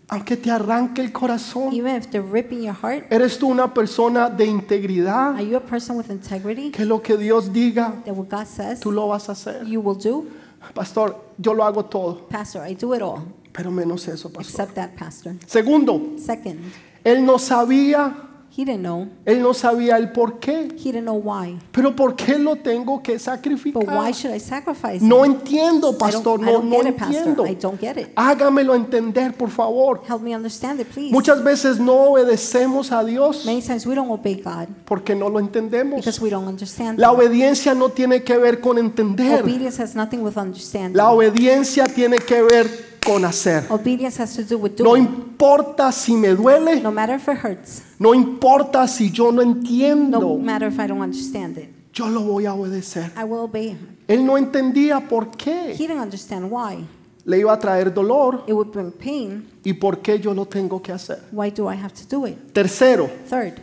aunque 0.08 0.36
te 0.36 0.50
arranque 0.50 1.00
el 1.00 1.12
corazón? 1.12 1.72
Even 1.72 1.96
if 1.96 2.08
they're 2.10 2.22
ripping 2.22 2.62
your 2.62 2.74
heart? 2.74 3.04
¿Eres 3.10 3.38
tú 3.38 3.48
una 3.48 3.72
persona 3.72 4.28
de 4.28 4.44
integridad? 4.46 5.34
Are 5.34 5.42
you 5.46 5.56
a 5.56 5.60
person 5.60 5.96
with 5.96 6.10
integrity 6.10 6.70
Que 6.70 6.84
lo 6.84 7.00
que 7.02 7.16
Dios 7.16 7.52
diga, 7.52 8.02
that 8.04 8.14
what 8.14 8.28
God 8.28 8.46
says 8.46 8.80
tú 8.80 8.92
lo 8.92 9.08
vas 9.08 9.28
a 9.30 9.32
hacer. 9.32 9.64
you 9.66 9.80
will 9.80 9.96
do? 9.98 10.26
Pastor, 10.74 11.34
yo 11.38 11.54
lo 11.54 11.64
hago 11.64 11.84
todo, 11.84 12.26
Pastor, 12.28 12.68
I 12.68 12.74
do 12.74 12.94
it 12.94 13.02
all 13.02 13.22
pero 13.52 13.70
menos 13.70 14.08
eso, 14.08 14.30
pastor. 14.30 14.50
except 14.66 14.74
that, 14.74 14.90
Pastor. 14.96 15.34
Segundo, 15.46 16.14
Second, 16.18 16.58
él 17.04 17.24
no 17.24 17.38
sabía, 17.38 18.30
he 18.54 18.64
didn't 18.64 18.80
know. 18.82 19.08
él 19.24 19.40
no 19.42 19.54
sabía 19.54 19.96
el 19.96 20.12
por 20.12 20.38
qué. 20.38 20.68
He 20.76 20.92
didn't 20.92 21.04
know 21.04 21.16
why. 21.22 21.58
Pero 21.72 21.96
¿por 21.96 22.14
qué 22.14 22.38
lo 22.38 22.56
tengo 22.56 23.02
que 23.02 23.12
But 23.12 23.20
sacrificar? 23.20 23.82
why 23.84 24.12
should 24.12 24.34
I 24.34 24.38
sacrifice 24.40 25.02
him? 25.02 25.08
No 25.08 25.24
entiendo, 25.24 25.88
I 25.88 25.92
don't, 25.92 25.98
pastor, 25.98 26.40
I 26.40 26.44
no, 26.44 26.52
don't 26.52 26.64
no 26.70 26.76
get 26.80 26.88
it, 26.88 26.96
Pastor. 26.96 27.16
entiendo. 27.16 27.46
I 27.46 27.54
don't 27.54 27.80
get 27.80 27.96
it. 27.96 28.08
Hágamelo 28.14 28.74
entender, 28.74 29.32
por 29.34 29.50
favor. 29.50 30.02
Help 30.08 30.22
me 30.22 30.34
understand 30.36 30.80
it, 30.80 30.86
please. 30.88 31.10
Muchas 31.12 31.42
veces 31.42 31.80
no 31.80 32.10
obedecemos 32.10 32.92
a 32.92 33.02
Dios 33.04 33.44
Many 33.46 33.62
times 33.62 33.86
we 33.86 33.94
don't 33.94 34.10
obey 34.10 34.34
God 34.42 34.68
porque 34.84 35.14
no 35.14 35.28
lo 35.28 35.40
entendemos. 35.40 35.96
because 35.96 36.20
we 36.20 36.28
don't 36.30 36.46
understand. 36.46 36.98
La 36.98 37.10
obediencia 37.12 37.74
no 37.74 37.88
tiene 37.88 38.22
que 38.22 38.36
ver 38.36 38.60
con 38.60 38.78
entender. 38.78 39.42
Obedience 39.42 39.80
has 39.82 39.94
nothing 39.94 40.22
with 40.22 40.36
understanding. 40.36 40.96
La 40.96 41.10
obediencia 41.10 41.84
tiene 41.86 42.18
que 42.18 42.42
ver 42.42 42.91
con 43.04 43.24
hacer. 43.24 43.64
Obedience 43.70 44.22
has 44.22 44.34
to 44.36 44.42
do 44.42 44.56
with 44.58 44.78
No 44.80 44.96
importa 44.96 45.90
si 45.92 46.14
me 46.14 46.28
duele, 46.34 46.80
No 46.80 46.90
matter 46.92 47.16
if 47.16 47.28
it 47.28 47.38
hurts, 47.44 47.82
no 47.98 48.14
importa 48.14 48.86
si 48.86 49.10
yo 49.10 49.26
no 49.32 49.32
no 49.32 49.42
entiendo, 49.42 50.38
matter 50.38 50.68
if 50.68 50.78
I 50.78 50.86
don't 50.86 51.02
understand 51.02 51.58
it, 51.58 51.68
yo 51.92 52.08
lo 52.08 52.22
voy 52.22 52.46
a 52.46 52.54
obedecer. 52.54 53.10
I 53.16 53.24
will 53.24 53.40
obey 53.40 53.68
Him. 53.70 53.96
Él 54.08 54.24
no 54.24 54.36
entendía 54.38 55.00
por 55.08 55.24
He 55.24 55.36
qué 55.36 55.76
didn't 55.78 56.00
understand 56.00 56.46
why. 56.50 56.84
le 57.24 57.38
iba 57.38 57.52
a 57.52 57.58
traer 57.58 57.92
dolor 57.92 58.44
It 58.46 58.52
would 58.52 58.70
bring 58.72 58.90
pain. 58.92 59.48
y 59.64 59.72
por 59.74 60.00
qué 60.00 60.18
yo 60.18 60.34
lo 60.34 60.46
tengo 60.46 60.80
que 60.82 60.92
hacer. 60.92 61.20
Why 61.32 61.50
do 61.50 61.70
I 61.70 61.76
have 61.76 61.92
to 61.94 62.04
do 62.16 62.26
it? 62.26 62.52
Tercero, 62.52 63.08
Third, 63.28 63.54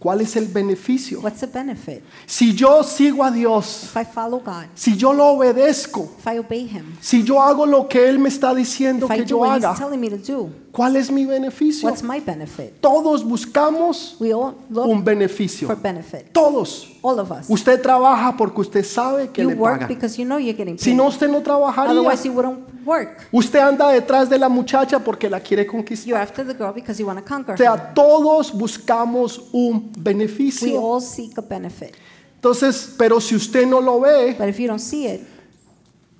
¿cuál 0.00 0.20
es 0.22 0.34
el 0.34 0.46
beneficio? 0.46 1.20
what's 1.20 1.38
the 1.38 1.46
benefit? 1.46 2.02
Si 2.26 2.54
yo 2.54 2.82
sigo 2.82 3.22
a 3.22 3.30
Dios, 3.30 3.84
If 3.84 3.96
I 3.96 4.04
follow 4.04 4.40
God, 4.40 4.66
si 4.74 4.96
yo 4.96 5.12
lo 5.12 5.26
obedezco, 5.26 6.08
if 6.18 6.26
I 6.26 6.38
obey 6.38 6.66
Him, 6.66 6.96
si 7.00 7.22
yo 7.22 7.40
hago 7.40 7.66
lo 7.66 7.86
que 7.86 8.08
Él 8.08 8.18
me 8.18 8.28
está 8.28 8.52
diciendo 8.54 9.06
if 9.06 9.12
I 9.12 9.16
que 9.18 9.22
do 9.22 9.28
yo 9.28 9.38
what 9.38 9.50
haga, 9.58 9.70
He's 9.70 9.78
telling 9.78 10.00
me 10.00 10.08
to 10.08 10.16
do, 10.16 10.50
¿cuál 10.72 10.96
es 10.96 11.10
mi 11.10 11.24
beneficio? 11.26 11.88
what's 11.88 12.02
my 12.02 12.20
benefit? 12.20 12.80
Todos 12.80 13.24
buscamos 13.24 14.16
We 14.20 14.32
all 14.32 14.54
look 14.70 14.86
un 14.86 14.96
for 14.98 15.04
beneficio. 15.04 15.68
benefit. 15.82 16.32
Todos. 16.32 16.86
All 17.02 17.18
of 17.18 17.30
us. 17.30 17.46
Usted 17.48 17.80
trabaja 17.80 18.36
porque 18.36 18.60
usted 18.60 18.84
sabe 18.84 19.28
que 19.30 19.42
You 19.42 19.50
le 19.50 19.54
work 19.56 19.80
pagan. 19.80 19.88
because 19.88 20.16
you 20.18 20.24
know 20.26 20.38
you're 20.38 20.56
getting 20.56 20.78
Si 20.78 20.90
paid. 20.90 20.96
no, 20.96 21.06
usted 21.08 21.28
no 21.28 21.40
trabajaría. 21.42 21.90
Otherwise, 21.92 22.24
you 22.26 22.32
wouldn't 22.32 22.58
work. 22.86 23.26
Usted 23.32 23.58
anda 23.60 23.88
detrás 23.90 24.28
de 24.28 24.38
la 24.38 24.48
muchacha 24.48 24.98
porque 24.98 25.28
la 25.30 25.40
quiere 25.40 25.66
conquistar. 25.66 26.08
You're 26.08 26.22
after 26.22 26.46
the 26.46 26.54
girl 26.54 26.72
because 26.74 26.98
you 27.00 27.06
want 27.06 27.18
to 27.18 27.24
conquer 27.24 27.52
O 27.52 27.56
her. 27.56 27.58
sea, 27.58 27.94
todos 27.94 28.52
buscamos 28.52 29.48
un 29.52 29.90
We 29.96 30.02
beneficio. 30.02 30.80
all 30.82 31.00
seek 31.00 31.38
a 31.38 31.42
benefit. 31.42 31.94
Entonces, 32.36 32.94
pero 32.96 33.20
si 33.20 33.34
usted 33.34 33.66
no 33.66 33.80
lo 33.80 34.00
ve, 34.00 34.34
But 34.38 34.48
if 34.48 34.58
you 34.58 34.66
don't 34.66 34.80
see 34.80 35.06
it, 35.06 35.20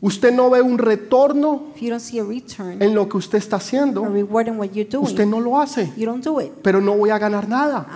usted 0.03 0.33
no 0.33 0.49
ve 0.51 0.63
un 0.63 0.79
retorno 0.79 1.73
en 2.81 2.95
lo 2.95 3.09
que 3.09 3.17
usted 3.19 3.39
está 3.39 3.57
haciendo, 3.57 4.03
usted 5.03 5.27
no 5.27 5.41
lo 5.41 5.61
hace. 5.61 5.93
Pero 6.63 6.81
no 6.81 6.97
voy 6.97 7.11
a 7.11 7.19
ganar 7.19 7.47
nada. 7.49 7.87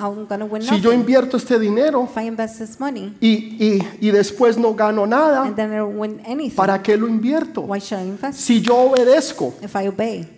Si 0.62 0.80
yo 0.80 0.92
invierto 0.92 1.36
este 1.36 1.58
dinero 1.58 2.06
y, 3.20 3.28
y, 3.58 3.82
y 4.00 4.10
después 4.10 4.58
no 4.58 4.74
gano 4.74 5.06
nada, 5.06 5.44
¿para 6.56 6.82
qué 6.82 6.96
lo 6.96 7.08
invierto? 7.08 7.62
Si 8.34 8.60
yo 8.60 8.76
obedezco, 8.76 9.54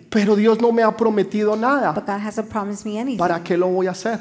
pero 0.09 0.35
Dios 0.35 0.61
no 0.61 0.71
me 0.71 0.83
ha 0.83 0.95
prometido 0.95 1.55
nada, 1.55 1.93
¿para 3.17 3.43
qué 3.43 3.57
lo 3.57 3.67
voy 3.67 3.87
a 3.87 3.91
hacer? 3.91 4.19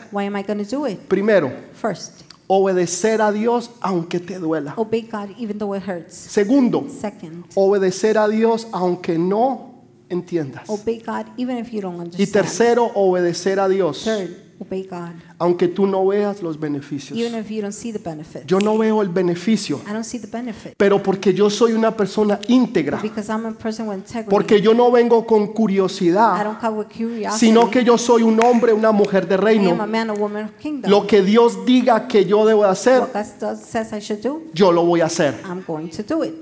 Primero, 1.09 1.51
First, 1.81 2.23
obedecer 2.49 3.21
a 3.21 3.33
Dios 3.33 3.71
aunque 3.81 4.21
te 4.21 4.39
duela. 4.39 4.75
obey 4.77 5.03
God 5.03 5.31
even 5.39 5.59
though 5.59 5.75
it 5.77 5.83
hurts. 5.87 6.15
Segundo, 6.15 6.87
Second, 6.89 7.45
obedecer 7.55 8.17
a 8.19 8.29
Dios 8.29 8.67
aunque 8.73 9.19
no 9.19 9.83
entiendas. 10.09 10.69
obey 10.69 11.01
God 11.05 11.27
even 11.37 11.59
if 11.59 11.73
you 11.73 11.81
don't 11.81 11.97
Y 11.97 12.01
understand. 12.05 12.33
tercero, 12.33 12.91
obedecer 12.95 13.59
a 13.59 13.69
Dios 13.69 14.05
Third, 14.05 14.31
obey 14.61 14.85
God 14.85 15.15
aunque 15.39 15.69
tú 15.69 15.87
no 15.87 16.07
veas 16.07 16.43
los 16.43 16.59
beneficios. 16.59 17.19
even 17.19 17.35
if 17.39 17.51
you 17.51 17.61
don't 17.61 17.73
see 17.75 17.93
the 17.93 17.99
benefits. 17.99 18.47
Yo 18.47 18.59
no 18.59 18.79
veo 18.79 19.03
el 19.03 19.09
beneficio, 19.09 19.81
I 19.87 19.93
don't 19.93 20.05
see 20.05 20.19
the 20.19 20.27
benefit 20.27 20.75
pero 20.77 21.03
porque 21.03 21.35
yo 21.35 21.51
soy 21.51 21.73
una 21.73 21.95
persona 21.97 22.39
íntegra, 22.49 23.01
because 23.03 23.31
I'm 23.31 23.45
a 23.47 23.53
person 23.53 23.89
with 23.89 23.97
integrity. 23.99 24.31
porque 24.31 24.61
yo 24.61 24.73
no 24.75 24.91
vengo 24.91 25.27
con 25.27 25.43
I 25.45 25.49
curiosidad, 25.53 26.43
don't 26.45 26.59
come 26.61 26.79
with 26.79 26.89
curiosity. 26.89 27.47
sino 27.47 27.71
que 27.71 27.85
yo 27.85 27.99
soy 27.99 28.23
un 28.23 28.41
hombre, 28.41 28.73
una 28.73 28.93
mujer 28.93 29.27
de 29.29 29.35
I 29.35 29.39
am 29.39 29.43
a 29.43 29.45
reino. 29.47 29.87
man, 29.87 30.11
a 30.11 30.15
woman 30.15 30.45
of 30.47 30.51
kingdom. 30.59 30.91
Lo 30.91 31.07
que 31.07 31.23
Dios 31.23 31.65
diga 31.67 32.09
que 32.09 32.25
yo 32.25 32.47
debo 32.47 32.65
hacer, 32.65 33.01
What 33.01 33.13
God 33.13 33.25
does- 33.41 33.61
says 33.61 33.93
I 33.93 34.01
should 34.01 34.23
do, 34.23 34.43
yo 34.55 34.73
lo 34.73 34.85
voy 34.85 35.01
a 35.03 35.07
hacer. 35.07 35.35
I'm 35.45 35.63
going 35.67 35.89
to 35.91 36.03
do 36.03 36.23
it. 36.25 36.35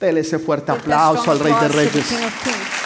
Dele 0.00 0.20
ese 0.20 0.38
fuerte 0.38 0.72
Give 0.72 0.82
that 0.84 0.92
aplauso 0.94 1.20
strong 1.20 1.36
al 1.38 1.44
Rey 1.44 1.52
de 1.52 1.56
applause 1.56 1.70
to 1.70 1.76
the 1.76 1.98
Reyes. 1.98 2.08
King 2.08 2.24
of 2.24 2.42
Kings. 2.42 2.79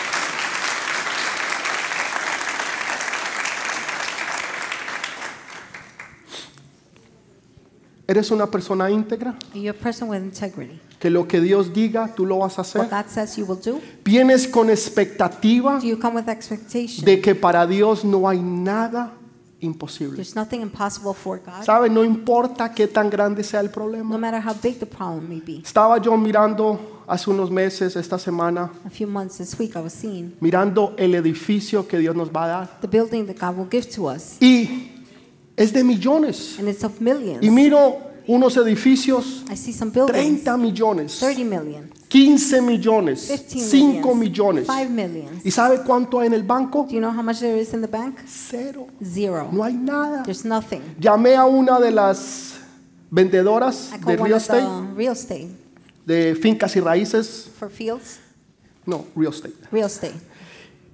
¿Eres 8.07 8.31
una 8.31 8.47
persona 8.51 8.90
íntegra? 8.90 9.35
Are 9.53 9.61
you 9.61 9.71
a 9.71 9.75
person 9.75 10.09
with 10.11 10.19
integrity? 10.19 10.79
Que 10.99 11.09
lo 11.11 11.27
que 11.27 11.40
Dios 11.40 11.73
diga, 11.73 12.14
tú 12.14 12.27
lo 12.27 12.38
vas 12.38 12.59
a 12.59 12.62
hacer. 12.62 12.83
What 12.83 12.90
God 12.90 13.07
says 13.11 13.37
you 13.37 13.47
will 13.47 13.59
do? 13.62 13.81
¿Vienes 14.05 14.47
con 14.47 14.69
expectativa 14.71 15.79
Do 15.81 15.87
you 15.87 15.99
come 15.99 16.17
with 16.21 16.29
expectation? 16.29 17.05
de 17.05 17.21
que 17.21 17.35
para 17.35 17.67
Dios 17.67 18.05
no 18.05 18.29
hay 18.29 18.40
nada 18.40 19.12
imposible? 19.61 20.17
There's 20.17 20.37
nothing 20.37 20.61
impossible 20.61 21.14
for 21.14 21.40
God, 21.45 21.64
¿Sabe? 21.64 21.88
No 21.88 22.05
importa 22.05 22.73
qué 22.75 22.87
tan 22.88 23.09
grande 23.09 23.43
sea 23.43 23.61
el 23.61 23.67
no 23.67 23.73
problema. 23.73 24.19
matter 24.19 24.40
how 24.47 24.55
big 24.62 24.79
the 24.79 24.87
problem 24.87 25.29
may 25.29 25.40
be. 25.40 25.62
Estaba 25.62 25.99
yo 25.99 26.14
mirando 26.17 27.03
hace 27.07 27.31
unos 27.31 27.51
meses, 27.51 27.97
esta 27.97 28.19
semana, 28.19 28.71
A 28.87 28.90
few 28.90 29.07
months 29.07 29.38
this 29.38 29.59
week, 29.59 29.77
I 29.77 29.81
was 29.81 29.93
seeing 29.95 30.35
mirando 30.40 30.95
el 30.99 31.14
edificio 31.14 31.87
que 31.88 31.99
Dios 31.99 32.14
nos 32.14 32.29
va 32.31 32.45
a 32.45 32.49
dar. 32.49 32.81
the 32.83 32.88
building 32.88 33.25
that 33.27 33.37
God 33.38 33.57
will 33.59 33.69
give 33.71 33.87
to 33.95 34.09
us, 34.11 34.37
Y 34.40 34.90
es 35.57 35.73
de 35.73 35.85
millones. 35.85 36.59
and 36.59 36.69
it's 36.69 36.85
of 36.85 37.01
millions. 37.01 37.43
Y 37.43 37.51
miro 37.51 37.99
unos 38.27 38.57
edificios, 38.57 39.45
I 39.51 39.57
see 39.57 39.73
some 39.73 39.90
buildings, 39.90 40.43
30 40.45 40.57
millones, 40.57 41.19
30 41.21 41.45
million, 41.45 41.93
15 42.09 42.61
millones, 42.62 43.29
15 43.29 43.61
5 43.61 44.14
millions, 44.14 44.17
millones. 44.17 44.67
5 44.67 44.90
millions. 44.90 45.45
¿Y 45.45 45.51
sabe 45.51 45.83
cuánto 45.85 46.21
hay 46.21 46.29
en 46.29 46.35
el 46.35 46.43
banco? 46.43 46.85
Do 46.88 46.95
you 46.95 47.01
know 47.01 47.11
how 47.11 47.23
much 47.23 47.40
there 47.40 47.59
is 47.59 47.75
in 47.75 47.81
the 47.83 47.88
bank? 47.88 48.19
Cero. 48.27 48.87
Zero. 49.03 49.49
No 49.53 49.62
hay 49.62 49.75
nada. 49.75 50.23
There's 50.23 50.45
nothing. 50.45 50.81
Llamé 50.99 51.37
a 51.37 51.45
una 51.45 51.79
de 51.79 51.90
las 51.90 52.55
vendedoras 53.11 53.93
I 53.93 53.99
de 53.99 54.14
estate, 54.37 54.67
real 54.97 55.12
estate 55.12 55.49
de 56.07 56.35
fincas 56.35 56.75
y 56.77 56.81
raíces. 56.81 57.51
for 57.59 57.71
fields, 57.71 58.19
No, 58.87 59.07
real 59.14 59.33
estate. 59.33 59.55
real 59.71 59.87
estate. 59.87 60.14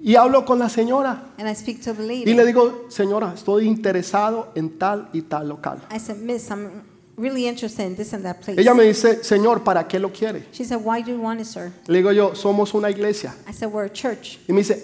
Y 0.03 0.17
hablo 0.17 0.45
con 0.47 0.59
la 0.59 0.69
señora 0.69 1.25
And 1.39 1.49
I 1.49 1.55
speak 1.55 1.83
to 1.83 1.93
the 1.93 2.03
y 2.05 2.25
lady. 2.25 2.35
le 2.35 2.47
digo, 2.47 2.87
señora, 2.89 3.33
estoy 3.35 3.67
interesado 3.67 4.51
en 4.55 4.79
tal 4.79 5.09
y 5.13 5.23
tal 5.23 5.49
local. 5.49 5.83
I 5.91 5.99
said, 5.99 6.17
Miss, 6.19 6.51
I'm 6.51 6.83
really 7.19 7.47
interested 7.47 7.85
in 7.87 7.97
this 7.97 8.15
and 8.15 8.25
that 8.25 8.41
place. 8.41 8.59
Ella 8.59 8.73
me 8.73 8.85
dice, 8.85 9.23
señor, 9.23 9.63
¿para 9.63 9.87
qué 9.87 9.99
lo 9.99 10.11
quiere? 10.11 10.47
She 10.53 10.65
said, 10.65 10.79
Why 10.83 11.03
do 11.03 11.13
you 11.13 11.21
want 11.21 11.41
it, 11.41 11.47
sir? 11.47 11.71
Le 11.87 11.99
digo 11.99 12.13
yo, 12.13 12.35
somos 12.35 12.73
una 12.75 12.89
iglesia. 12.89 13.35
I 13.47 13.53
said, 13.53 13.71
We're 13.71 13.85
a 13.85 13.93
church. 13.93 14.39
Y 14.49 14.53
me 14.55 14.61
dice, 14.63 14.81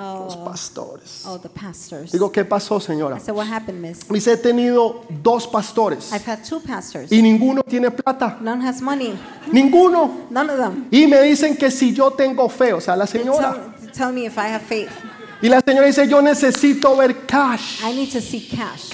ay, 0.00 0.24
los 0.24 0.36
Oh, 0.36 0.44
pastores. 0.44 1.24
oh 1.26 1.38
the 1.38 1.48
pastors. 1.48 2.10
Digo, 2.12 2.30
¿qué 2.32 2.44
pasó, 2.44 2.80
señora? 2.80 3.16
I 3.16 3.20
said, 3.20 3.34
What 3.34 3.46
happened, 3.48 3.80
miss? 3.82 4.00
Dice, 4.08 4.32
he 4.32 4.36
tenido 4.36 5.04
dos 5.22 5.46
pastores 5.46 6.12
I've 6.12 6.24
had 6.26 6.42
two 6.42 6.60
pastors. 6.60 7.12
y 7.12 7.20
ninguno 7.22 7.62
tiene 7.62 7.90
plata. 7.90 8.38
None 8.40 8.62
has 8.66 8.80
money. 8.80 9.18
Ninguno. 9.52 10.26
None 10.30 10.50
of 10.50 10.58
them. 10.58 10.86
Y 10.90 11.06
me 11.06 11.20
dicen 11.22 11.56
que 11.56 11.70
si 11.70 11.92
yo 11.92 12.10
tengo 12.12 12.48
fe, 12.48 12.72
o 12.72 12.80
sea, 12.80 12.96
la 12.96 13.06
señora. 13.06 13.52
Tell, 13.80 13.92
tell 13.92 14.12
me 14.12 14.24
if 14.26 14.36
I 14.38 14.48
have 14.52 14.62
faith. 14.62 14.90
Y 15.42 15.48
la 15.48 15.60
señora 15.60 15.86
dice, 15.86 16.06
yo 16.08 16.20
necesito 16.22 16.96
ver 16.96 17.26
cash. 17.26 17.82
I 17.84 17.92
need 17.94 18.10
to 18.12 18.20
see 18.20 18.40
cash. 18.48 18.90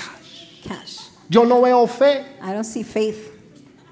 Cash. 0.66 0.99
Yo 1.29 1.45
no 1.45 1.61
veo 1.61 1.87
fe. 1.87 2.25
I 2.42 2.53
don't 2.53 2.64
see 2.64 2.85
faith. 2.85 3.33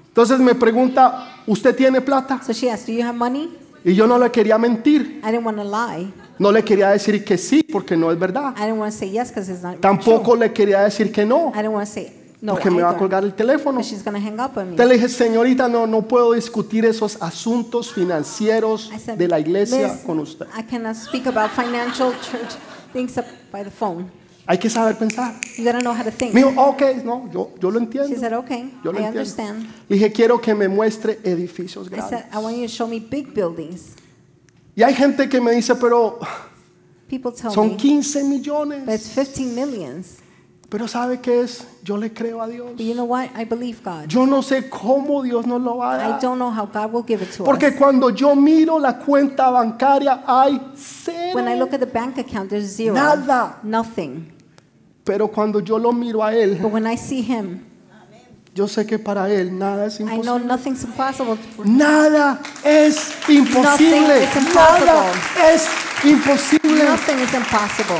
Entonces 0.07 0.39
me 0.39 0.55
pregunta, 0.55 1.41
¿usted 1.45 1.75
tiene 1.75 1.99
plata? 2.01 2.41
So 2.45 2.53
she 2.53 2.69
asked, 2.69 2.85
Do 2.87 2.93
you 2.93 3.03
have 3.03 3.15
money? 3.17 3.49
Y 3.87 3.93
yo 3.93 4.07
no 4.07 4.17
le 4.17 4.31
quería 4.31 4.57
mentir. 4.57 5.21
I 5.23 5.29
didn't 5.31 5.45
want 5.45 5.57
to 5.59 5.63
lie. 5.63 6.11
No 6.39 6.51
le 6.51 6.63
quería 6.63 6.89
decir 6.89 7.23
que 7.23 7.37
sí, 7.37 7.61
porque 7.61 7.95
no 7.95 8.11
es 8.11 8.17
verdad. 8.17 8.55
I 8.57 8.61
didn't 8.65 8.79
want 8.79 8.91
to 8.91 8.97
say 8.97 9.11
yes 9.11 9.29
because 9.29 9.47
it's 9.49 9.61
not 9.61 9.79
Tampoco 9.79 10.31
true. 10.31 10.39
le 10.39 10.51
quería 10.53 10.81
decir 10.81 11.11
que 11.11 11.23
no, 11.23 11.51
I 11.53 11.59
didn't 11.59 11.73
want 11.73 11.87
to 11.87 11.93
say 11.93 12.11
no. 12.41 12.53
porque 12.53 12.71
me 12.71 12.81
va 12.81 12.89
a 12.89 12.97
colgar 12.97 13.23
el 13.23 13.33
teléfono. 13.35 13.81
she's 13.83 14.03
to 14.03 14.09
hang 14.11 14.39
up 14.39 14.57
on 14.57 14.65
me. 14.65 14.71
Entonces 14.71 14.87
le 14.87 14.93
dije, 14.95 15.07
señorita, 15.09 15.67
no, 15.67 15.85
no 15.85 16.01
puedo 16.01 16.33
discutir 16.33 16.83
esos 16.83 17.21
asuntos 17.21 17.93
financieros 17.93 18.91
said, 18.99 19.19
de 19.19 19.27
la 19.27 19.39
iglesia 19.39 19.87
"Miss, 19.89 20.01
con 20.03 20.17
usted. 20.19 20.47
I 20.57 20.63
cannot 20.63 20.95
speak 20.95 21.27
about 21.27 21.51
financial 21.51 22.11
church 22.21 22.55
things 22.91 23.13
by 23.51 23.63
the 23.63 23.69
phone. 23.69 24.09
Hay 24.47 24.57
que 24.59 24.69
saber 24.69 24.95
pensar. 24.95 25.33
You 25.57 25.63
got 25.65 25.71
to 25.73 25.79
know 25.81 25.93
how 25.93 26.03
to 26.03 26.11
think. 26.11 26.33
Me 26.33 26.43
dijo, 26.43 26.53
ok, 26.55 26.81
no, 27.03 27.29
yo, 27.33 27.51
yo 27.59 27.71
lo 27.71 27.79
She 27.79 27.85
entiendo. 27.85 28.19
said, 28.19 28.33
Okay, 28.33 28.71
Yo 28.83 28.91
lo 28.91 28.99
I 28.99 29.05
entiendo. 29.05 29.19
understand. 29.19 29.63
Le 29.89 29.95
dije, 29.97 30.11
quiero 30.11 30.39
que 30.39 30.53
me 30.53 30.67
muestre 30.67 31.19
edificios 31.23 31.87
I 31.87 31.89
grandes. 31.89 32.09
said, 32.09 32.25
I 32.31 32.37
want 32.37 32.55
you 32.57 32.63
to 32.63 32.67
show 32.67 32.87
me 32.87 32.99
big 32.99 33.33
buildings. 33.33 33.95
Y 34.75 34.83
hay 34.83 34.93
gente 34.93 35.27
que 35.29 35.39
me 35.41 35.51
dice, 35.53 35.73
pero 35.75 36.19
People 37.07 37.31
tell 37.31 37.51
son 37.51 37.69
me, 37.69 37.75
15 37.77 38.21
but 38.23 38.29
millones. 38.29 38.87
it's 38.87 39.15
15 39.15 39.55
millions. 39.55 40.17
Pero 40.69 40.87
¿sabe 40.87 41.21
qué 41.21 41.41
es? 41.41 41.65
Yo 41.83 41.95
le 41.95 42.11
creo 42.11 42.41
a 42.41 42.47
Dios. 42.47 42.71
But 42.71 42.81
you 42.81 42.93
know 42.95 43.05
what? 43.05 43.29
I 43.35 43.45
believe 43.45 43.81
God. 43.83 44.07
Yo 44.09 44.25
no 44.25 44.41
sé 44.41 44.67
cómo 44.69 45.23
Dios 45.23 45.45
nos 45.45 45.61
lo 45.61 45.77
va 45.77 45.93
a 45.93 45.95
I 45.95 46.09
dar. 46.13 46.19
don't 46.21 46.37
know 46.39 46.51
how 46.51 46.65
God 46.65 46.91
will 46.91 47.03
give 47.07 47.21
it 47.23 47.31
to 47.37 47.43
Porque 47.43 47.67
us. 47.69 47.75
cuando 47.77 48.09
yo 48.09 48.35
miro 48.35 48.77
la 48.79 48.97
cuenta 48.99 49.49
bancaria 49.49 50.23
hay 50.27 50.59
cero. 50.75 51.35
When 51.35 51.47
I 51.47 51.55
look 51.55 51.73
at 51.73 51.79
the 51.79 51.85
bank 51.85 52.17
account, 52.17 52.49
there's 52.49 52.65
zero. 52.75 52.93
Nada. 52.95 53.57
Nothing. 53.63 54.31
Pero 55.05 55.27
cuando 55.29 55.59
yo 55.61 55.77
lo 55.79 55.91
miro 55.93 56.21
a 56.23 56.33
Él, 56.33 56.57
But 56.61 56.71
when 56.73 56.85
I 56.87 56.97
see 56.97 57.21
Him, 57.21 57.59
yo 58.55 58.67
sé 58.67 58.85
que 58.87 58.97
para 58.99 59.29
Él 59.29 59.57
nada 59.57 59.85
es 59.85 59.99
I 59.99 60.03
know 60.03 60.37
imposible. 60.37 60.45
nothing's 60.47 60.83
impossible. 60.83 61.37
Nada 61.63 62.39
es 62.63 63.13
imposible. 63.29 64.23
Is 64.23 64.35
Nada 64.35 64.41
impossible. 64.41 65.53
es 65.53 65.67
imposible. 66.03 66.83
Nothing 66.85 67.19
is 67.19 67.33
impossible. 67.33 67.99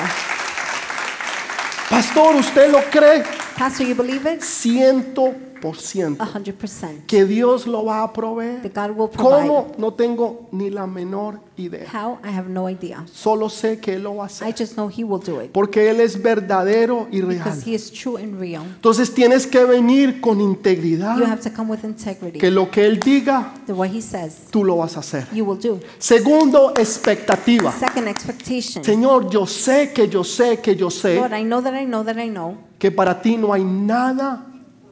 Pastor, 1.89 2.35
¿usted 2.37 2.71
lo 2.71 2.79
cree? 2.89 3.23
Pastor, 3.57 3.85
you 3.87 3.95
believe 3.95 4.25
it? 4.29 4.41
Ciento 4.41 5.33
por 5.61 5.77
ciento. 5.77 6.21
A 6.21 6.25
hundred 6.27 6.55
percent. 6.55 7.05
Que 7.07 7.23
Dios 7.25 7.65
lo 7.65 7.85
va 7.85 8.03
a 8.03 8.07
That 8.07 8.13
proveer. 8.13 8.61
God 8.73 8.91
will 8.97 9.09
provide. 9.09 9.47
¿Cómo? 9.47 9.71
No 9.77 9.93
tengo 9.93 10.49
ni 10.51 10.69
la 10.69 10.85
menor 10.85 11.39
idea. 11.57 11.87
How? 11.91 12.19
I 12.23 12.27
have 12.37 12.49
no 12.49 12.69
idea. 12.69 13.05
Solo 13.11 13.49
sé 13.49 13.79
que 13.79 13.93
Él 13.95 14.03
lo 14.03 14.17
va 14.17 14.25
a 14.25 14.27
I 14.27 14.29
hacer. 14.51 14.55
just 14.55 14.73
know 14.73 14.89
He 14.89 15.03
will 15.05 15.21
do 15.25 15.41
it 15.41 15.51
Porque 15.53 15.89
Él 15.89 16.01
es 16.01 16.21
verdadero 16.21 17.07
y 17.09 17.21
real. 17.21 17.37
because 17.39 17.63
He 17.65 17.73
is 17.73 17.89
true 17.89 18.17
and 18.17 18.37
real. 18.39 18.61
Entonces 18.63 19.13
tienes 19.13 19.47
que 19.47 19.63
venir 19.63 20.19
con 20.19 20.39
You 20.39 20.45
integridad. 20.49 21.17
have 21.23 21.41
to 21.41 21.49
come 21.55 21.71
with 21.71 21.85
integrity. 21.85 22.37
Que 22.37 22.51
lo 22.51 22.69
que 22.69 22.85
Él 22.85 22.99
diga, 22.99 23.53
The 23.65 23.73
what 23.73 23.87
He 23.87 24.01
says, 24.01 24.47
tú 24.51 24.65
lo 24.65 24.75
vas 24.77 24.97
a 24.97 24.99
hacer. 24.99 25.25
you 25.31 25.45
will 25.45 25.57
do. 25.59 25.79
Segundo, 25.97 26.73
expectativa. 26.75 27.71
Second 27.71 28.09
expectation. 28.09 28.83
Señor, 28.83 29.29
yo 29.29 29.47
sé 29.47 29.93
que 29.93 30.09
yo 30.09 30.23
sé 30.25 30.59
que 30.59 30.75
yo 30.75 30.91
sé 30.91 31.15
Lord, 31.15 31.33
I 31.33 31.43
know 31.43 31.61
that 31.61 31.73
I 31.81 31.85
know 31.85 32.03
that 32.03 32.17
I 32.17 32.27
know. 32.29 32.57
Que 32.79 32.91
para 32.91 33.21
ti 33.21 33.37
no 33.37 33.53
hay 33.53 33.63
nada 33.63 34.45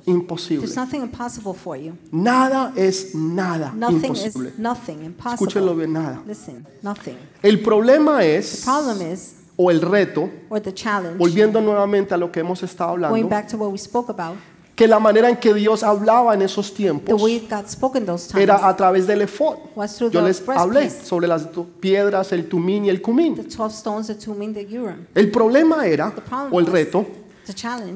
imposible. 0.05 0.65
There's 0.65 0.75
nothing 0.75 1.01
impossible 1.01 1.53
for 1.53 1.77
you. 1.77 1.93
Nada 2.11 2.73
es 2.75 3.13
nada 3.15 3.71
Nothing 3.75 4.11
imposible. 4.15 4.49
is 4.49 4.59
nothing 4.59 5.15
Escúchelo 5.17 5.71
impossible. 5.71 5.75
bien, 5.75 5.93
nada. 5.93 6.21
Listen, 6.27 6.65
nothing. 6.81 7.17
El 7.41 7.61
problema 7.61 8.19
The 8.19 8.37
es, 8.37 8.61
problem 8.63 9.13
is, 9.13 9.35
o 9.55 9.69
el 9.71 9.81
reto, 9.81 10.29
or 10.49 10.59
the 10.59 10.73
challenge, 10.73 11.17
volviendo 11.17 11.61
nuevamente 11.61 12.13
a 12.13 12.17
lo 12.17 12.31
que 12.31 12.39
hemos 12.41 12.61
estado 12.63 12.91
going 12.91 13.05
hablando, 13.05 13.29
back 13.29 13.47
to 13.47 13.57
what 13.57 13.71
we 13.71 13.77
spoke 13.77 14.09
about, 14.09 14.35
que 14.75 14.87
la 14.87 14.99
manera 14.99 15.29
en 15.29 15.37
que 15.37 15.53
Dios 15.53 15.83
hablaba 15.83 16.33
en 16.33 16.41
esos 16.41 16.73
tiempos 16.73 17.21
way 17.21 17.47
God 17.47 17.67
spoke 17.67 17.95
in 17.95 18.05
those 18.07 18.27
times 18.27 18.41
era 18.41 18.67
a 18.67 18.75
través 18.75 19.05
del 19.05 19.21
efod. 19.21 19.57
Yo 19.99 20.09
the 20.09 20.21
les 20.23 20.43
hablé 20.49 20.89
sobre 20.89 21.27
las 21.27 21.47
piedras, 21.79 22.31
el 22.31 22.49
tumín 22.49 22.85
y 22.85 22.89
el 22.89 22.99
cumín. 22.99 23.35
12 23.35 23.67
stones, 23.69 24.07
the 24.07 24.15
Tumim, 24.15 24.51
the 24.53 24.65
Urim. 24.65 25.05
El 25.13 25.29
problema 25.29 25.85
era, 25.85 26.11
o 26.51 26.59
el 26.59 26.65
reto, 26.65 27.05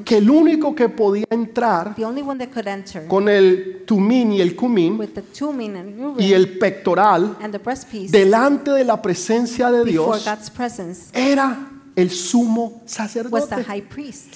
que 0.04 0.18
el 0.18 0.30
único 0.30 0.74
que 0.74 0.88
podía 0.88 1.26
entrar 1.30 1.94
con 3.08 3.28
el 3.28 3.82
tumín 3.86 4.32
y 4.32 4.40
el 4.40 4.54
cumín 4.54 4.98
with 4.98 5.08
the 5.14 5.22
Tumim 5.22 5.76
and 5.76 6.00
Urim 6.00 6.20
y 6.20 6.32
el 6.32 6.58
pectoral 6.58 7.36
delante 8.10 8.70
de 8.72 8.84
la 8.84 9.00
presencia 9.00 9.70
de 9.70 9.84
Dios 9.84 10.26
era 11.12 11.70
el 11.96 12.10
sumo 12.10 12.82
sacerdote. 12.86 13.56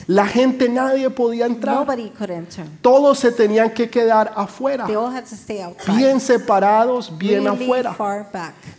La 0.09 0.27
gente, 0.27 0.69
nadie 0.69 1.09
podía 1.11 1.47
entrar. 1.47 1.77
Nobody 1.77 2.11
could 2.11 2.31
enter. 2.31 2.67
Todos 2.81 3.21
se 3.21 3.31
tenían 3.31 3.71
que 3.71 3.89
quedar 3.89 4.33
afuera, 4.35 4.87
They 4.87 4.97
all 4.97 5.15
had 5.15 5.25
to 5.27 5.37
stay 5.37 5.61
outside. 5.61 5.97
bien 5.97 6.19
separados, 6.19 7.17
bien 7.17 7.47
afuera. 7.47 7.95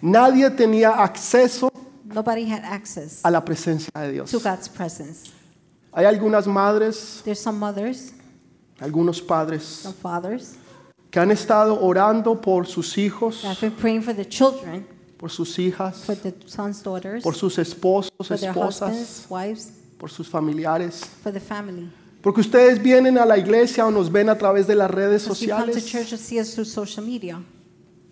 Nadie 0.02 0.50
tenía 0.50 0.90
acceso 0.90 1.72
Nobody 2.04 2.52
had 2.52 2.64
access 2.66 3.22
a 3.24 3.32
la 3.32 3.44
presencia 3.44 3.90
de 3.96 4.12
Dios. 4.12 4.32
Hay 5.96 6.06
algunas 6.06 6.48
madres, 6.48 7.24
some 7.36 7.60
mothers, 7.60 8.14
algunos 8.80 9.22
padres 9.22 9.64
some 9.64 9.94
fathers 9.94 10.56
que 11.12 11.20
han 11.20 11.30
estado 11.30 11.80
orando 11.80 12.42
por 12.42 12.66
sus 12.66 12.98
hijos, 12.98 13.42
that 13.44 13.50
have 13.50 13.62
been 13.62 13.72
praying 13.72 14.02
for 14.02 14.16
the 14.16 14.26
children, 14.26 14.88
por 15.18 15.30
sus 15.30 15.60
hijas, 15.60 16.04
for 16.04 16.16
the 16.16 16.34
sons, 16.48 16.82
daughters, 16.82 17.22
por 17.22 17.36
sus 17.36 17.60
esposos, 17.60 18.12
for 18.18 18.36
their 18.36 18.50
esposas, 18.50 18.90
husbands, 18.90 19.26
wives, 19.30 19.72
por 20.00 20.10
sus 20.10 20.28
familiares. 20.28 21.06
for 21.22 21.32
the 21.32 21.40
family. 21.40 21.88
Porque 22.24 22.42
ustedes 22.42 22.82
vienen 22.82 23.18
a 23.18 23.26
la 23.26 23.38
iglesia 23.38 23.86
o 23.86 23.92
nos 23.92 24.10
ven 24.10 24.30
a 24.30 24.38
través 24.38 24.66
de 24.66 24.76
las 24.76 24.90
redes 24.90 25.22
sociales 25.22 25.76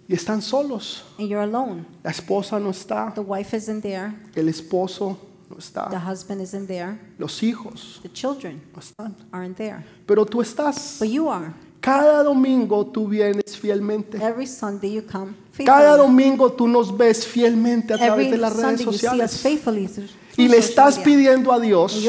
y 0.08 0.14
están 0.14 0.42
solos. 0.42 1.04
and 1.18 1.30
you're 1.30 1.42
alone. 1.42 1.86
La 2.04 2.12
esposa 2.12 2.60
no 2.60 2.70
está, 2.70 3.12
The 3.16 3.22
wife 3.22 3.56
isn't 3.56 3.82
there, 3.82 4.14
el 4.36 4.50
esposo 4.50 5.18
no 5.52 5.58
the 5.58 5.62
está, 5.62 6.00
husband 6.12 6.42
isn't 6.42 6.68
there, 6.68 6.98
los 7.18 7.42
hijos 7.44 8.00
the 8.02 8.10
children 8.12 8.62
no 8.74 8.80
están. 8.80 9.16
aren't 9.32 9.58
there. 9.58 9.84
Pero 10.06 10.26
tú 10.26 10.42
estás. 10.42 10.98
But 11.00 11.10
you 11.10 11.30
are. 11.30 11.54
Cada 11.82 12.24
domingo 12.24 12.86
tú 12.86 13.08
vienes 13.08 13.58
fielmente. 13.58 14.18
Every 14.24 14.46
Sunday 14.46 14.94
you 14.94 15.02
come 15.02 15.34
Cada 15.66 15.98
domingo 15.98 16.52
tú 16.52 16.68
nos 16.68 16.96
ves 16.96 17.26
fielmente 17.26 17.94
a 17.94 17.98
través 17.98 18.28
Every 18.28 18.32
de 18.32 18.38
las 18.38 18.56
redes 18.56 18.82
Sunday 18.82 18.86
you 18.86 18.92
see 18.94 19.08
us 19.22 19.32
sociales. 19.32 20.12
y 20.38 20.48
le 20.48 20.58
estás 20.58 20.98
pidiendo 21.00 21.52
a 21.52 21.56
And 21.56 21.66
Dios 21.66 22.02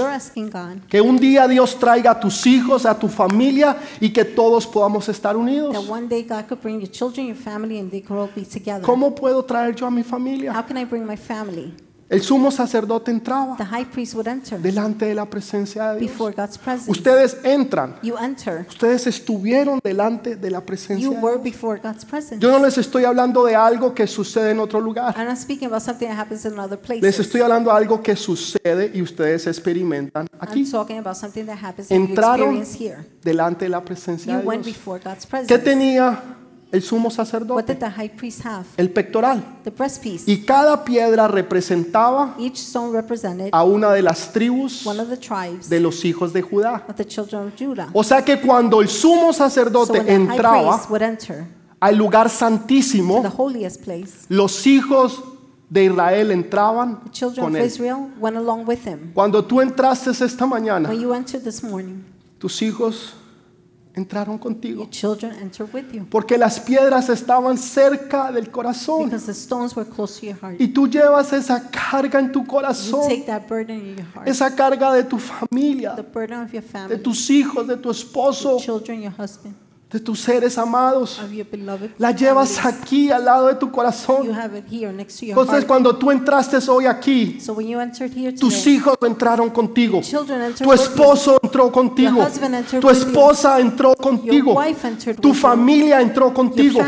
que 0.88 1.00
un 1.00 1.18
día 1.18 1.48
Dios 1.48 1.78
traiga 1.78 2.12
a 2.12 2.20
tus 2.20 2.46
hijos, 2.46 2.86
a 2.86 2.98
tu 2.98 3.08
familia 3.08 3.76
y 4.00 4.10
que 4.10 4.24
todos 4.24 4.66
podamos 4.66 5.08
estar 5.08 5.36
unidos. 5.36 5.72
that 5.72 5.90
one 5.90 6.06
day 6.06 6.22
God 6.22 6.46
could 6.48 6.60
bring 6.60 6.78
your 6.80 6.90
children, 6.90 7.26
your 7.26 7.36
family, 7.36 7.78
and 7.78 7.90
they 7.90 8.02
could 8.02 8.18
all 8.18 8.30
be 8.34 8.44
together. 8.44 8.82
¿Cómo 8.82 9.14
puedo 9.14 9.42
traer 9.44 9.74
yo 9.74 9.86
a 9.86 9.90
mi 9.90 10.02
familia? 10.02 10.52
El 12.12 12.20
sumo 12.20 12.50
sacerdote 12.50 13.10
entraba 13.10 13.56
The 13.56 13.64
high 13.64 13.86
priest 13.86 14.12
would 14.14 14.26
enter 14.28 14.60
delante 14.60 15.06
de 15.06 15.14
la 15.14 15.24
presencia 15.24 15.92
de 15.94 16.00
Dios. 16.00 16.10
before 16.12 16.34
God's 16.36 16.58
presence. 16.58 16.90
Ustedes 16.90 17.38
entran, 17.42 17.96
You 18.02 18.16
enter. 18.18 18.66
ustedes 18.68 19.06
estuvieron 19.06 19.80
delante 19.82 20.36
de 20.36 20.50
la 20.50 20.60
presencia 20.60 21.02
You 21.02 21.14
de 21.14 21.20
were 21.20 21.38
Dios. 21.38 21.44
before 21.44 21.80
God's 21.82 22.04
presence. 22.04 22.38
Yo 22.38 22.50
no 22.50 22.62
les 22.64 22.76
estoy 22.76 23.04
hablando 23.06 23.44
de 23.46 23.54
algo 23.56 23.94
que 23.94 24.06
sucede 24.06 24.50
en 24.50 24.60
otro 24.60 24.78
lugar. 24.78 25.14
I'm 25.16 25.26
not 25.26 25.38
speaking 25.38 25.68
about 25.68 25.80
something 25.82 26.06
that 26.06 26.18
happens 26.18 26.44
in 26.44 26.58
other 26.58 26.78
places. 26.78 27.02
Les 27.02 27.18
estoy 27.18 27.40
hablando 27.40 27.70
de 27.70 27.76
algo 27.78 28.02
que 28.02 28.14
sucede 28.14 28.90
y 28.92 29.00
ustedes 29.00 29.46
experimentan 29.46 30.26
I'm 30.34 30.38
aquí, 30.40 30.70
talking 30.70 30.98
about 30.98 31.16
something 31.16 31.46
that 31.46 31.56
happens 31.64 31.90
and 31.90 32.00
you 32.00 32.06
Entraron 32.10 32.56
experience 32.58 32.78
here. 32.78 33.06
delante 33.24 33.64
de 33.64 33.68
la 33.70 33.82
presencia 33.82 34.34
You 34.34 34.40
de 34.40 34.46
went 34.46 34.64
Dios. 34.66 34.76
before 34.76 35.00
God's 35.02 35.26
¿Qué 35.48 35.56
tenía 35.58 36.22
el 36.72 36.82
sumo 36.82 37.08
What 37.08 37.10
did 37.10 37.26
sacerdote? 37.26 37.74
the 37.74 37.90
high 37.90 38.08
priest 38.08 38.44
have? 38.44 38.66
El 38.76 38.88
pectoral. 38.90 39.42
The 39.62 39.70
breastpiece. 39.70 40.24
Y 40.26 40.44
cada 40.44 40.82
piedra 40.84 41.28
representaba 41.28 42.34
Each 42.38 42.56
stone 42.56 42.92
represented 42.92 43.50
a 43.52 43.62
una 43.64 43.92
de 43.92 44.02
las 44.02 44.32
tribus 44.32 44.84
one 44.86 45.00
of 45.00 45.08
the 45.08 45.16
tribes 45.16 45.68
de 45.68 45.80
los 45.80 46.04
hijos 46.04 46.32
de 46.32 46.42
Judá. 46.42 46.84
of 46.88 46.96
the 46.96 47.04
children 47.04 47.48
of 47.48 47.52
Judah. 47.58 47.88
O 47.92 48.02
sea 48.02 48.24
que 48.24 48.40
cuando 48.40 48.80
el 48.80 48.88
sumo 48.88 49.32
So 49.32 49.44
sacerdote 49.44 49.92
when 49.92 50.06
the 50.06 50.12
high 50.12 50.32
entraba 50.32 50.72
priest 50.76 50.90
would 50.90 51.02
enter 51.02 51.46
al 51.80 51.96
lugar 51.96 52.28
to 52.28 52.34
santísimo, 52.34 53.20
the 53.22 53.28
holiest 53.28 53.82
place, 53.84 54.24
los 54.28 54.66
hijos 54.66 55.22
de 55.68 55.84
Israel 55.84 56.30
entraban 56.30 57.00
the 57.04 57.10
children 57.10 57.44
con 57.44 57.54
of 57.56 57.60
él. 57.60 57.66
Israel 57.66 58.10
went 58.18 58.36
along 58.36 58.66
with 58.66 58.86
him. 58.86 59.12
Cuando 59.14 59.44
tú 59.44 59.60
entraste 59.60 60.10
esta 60.10 60.46
mañana, 60.46 60.88
When 60.88 61.00
you 61.00 61.12
entered 61.12 61.42
this 61.44 61.62
morning, 61.62 62.04
tus 62.38 62.60
hijos 62.62 63.14
entraron 63.94 64.38
contigo. 64.38 64.88
Porque 66.10 66.38
las 66.38 66.60
piedras 66.60 67.08
estaban 67.08 67.58
cerca 67.58 68.32
del 68.32 68.50
corazón. 68.50 69.10
Y 70.58 70.68
tú 70.68 70.88
llevas 70.88 71.32
esa 71.32 71.70
carga 71.70 72.18
en 72.18 72.32
tu 72.32 72.46
corazón. 72.46 73.10
Esa 74.24 74.54
carga 74.54 74.92
de 74.92 75.04
tu 75.04 75.18
familia, 75.18 75.94
de 75.94 76.98
tus 76.98 77.30
hijos, 77.30 77.66
de 77.66 77.76
tu 77.76 77.90
esposo, 77.90 78.58
de 79.92 80.00
tus 80.00 80.20
seres 80.20 80.56
amados. 80.56 81.20
La 81.98 82.12
llevas 82.12 82.64
aquí 82.64 83.10
al 83.10 83.24
lado 83.24 83.48
de 83.48 83.54
tu 83.56 83.70
corazón. 83.70 84.28
Entonces 85.20 85.64
cuando 85.64 85.96
tú 85.96 86.10
entraste 86.10 86.58
hoy 86.70 86.86
aquí, 86.86 87.38
tus 88.38 88.66
hijos 88.66 88.96
entraron 89.02 89.50
contigo. 89.50 90.00
Tu 90.58 90.72
esposo 90.72 91.38
entró 91.42 91.70
contigo. 91.70 92.26
Tu 92.80 92.90
esposa 92.90 93.60
entró 93.60 93.94
contigo. 93.94 94.58
Tu 95.20 95.34
familia 95.34 96.00
entró 96.00 96.32
contigo. 96.32 96.80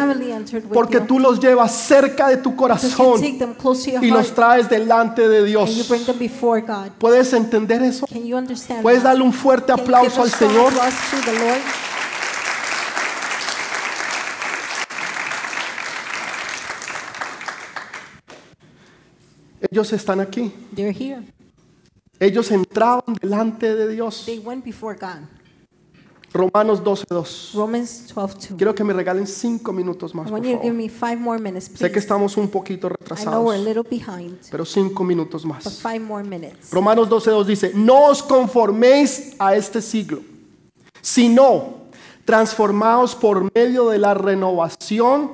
Porque 0.72 1.00
tú 1.00 1.18
los 1.18 1.40
llevas 1.40 1.72
cerca 1.72 2.28
de 2.28 2.38
tu 2.38 2.56
corazón 2.56 3.20
y 4.00 4.10
los 4.10 4.34
traes 4.34 4.68
delante 4.68 5.28
de 5.28 5.44
Dios. 5.44 5.90
¿Puedes 6.98 7.32
entender 7.32 7.82
eso? 7.82 8.06
¿Puedes 8.80 9.02
darle 9.02 9.22
un 9.22 9.32
fuerte 9.32 9.72
aplauso 9.72 10.22
al 10.22 10.30
Señor? 10.30 10.54
applause 10.54 11.10
to 11.10 11.30
the 11.30 11.38
Lord? 11.38 11.62
Ellos 19.70 19.92
están 19.92 20.20
aquí. 20.20 20.52
They're 20.74 20.92
here. 20.96 21.22
Ellos 22.20 22.50
entraban 22.50 23.14
delante 23.20 23.74
de 23.74 23.88
Dios. 23.88 24.24
They 24.26 24.38
went 24.38 24.64
before 24.64 24.96
God. 24.98 25.26
Romanos 26.32 26.82
12.2. 26.82 27.52
Romans 27.54 28.12
12:2. 28.12 28.56
Quiero 28.56 28.74
que 28.74 28.82
me 28.82 28.92
regalen 28.92 29.24
cinco 29.26 29.72
minutos 29.72 30.12
más, 30.16 30.28
por 30.28 30.40
to 30.40 30.44
give 30.44 30.58
favor. 30.58 30.72
me 30.74 30.88
five 30.88 31.16
more 31.16 31.40
minutes, 31.40 31.66
Sé 31.66 31.86
que 31.86 31.90
please. 31.90 31.98
estamos 32.00 32.36
un 32.36 32.48
poquito 32.48 32.88
I 32.88 32.90
know 32.90 32.96
retrasados, 32.98 33.44
we're 33.46 33.54
a 33.54 33.62
little 33.64 33.84
behind, 33.88 34.38
pero 34.50 34.64
cinco 34.64 35.04
minutos 35.04 35.44
but 35.44 35.54
más. 35.64 35.80
five 35.80 36.00
more 36.00 36.24
minutes. 36.24 36.70
Romanos 36.72 37.08
12.2 37.08 37.44
dice, 37.44 37.72
no 37.74 38.06
os 38.06 38.20
conforméis 38.20 39.36
a 39.38 39.54
este 39.54 39.80
siglo, 39.80 40.22
sino 41.00 41.84
transformaos 42.24 43.14
por 43.14 43.48
medio 43.54 43.88
de 43.90 43.98
la 43.98 44.14
renovación 44.14 45.32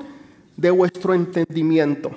de 0.59 0.71
vuestro 0.71 1.15
entendimiento, 1.15 2.11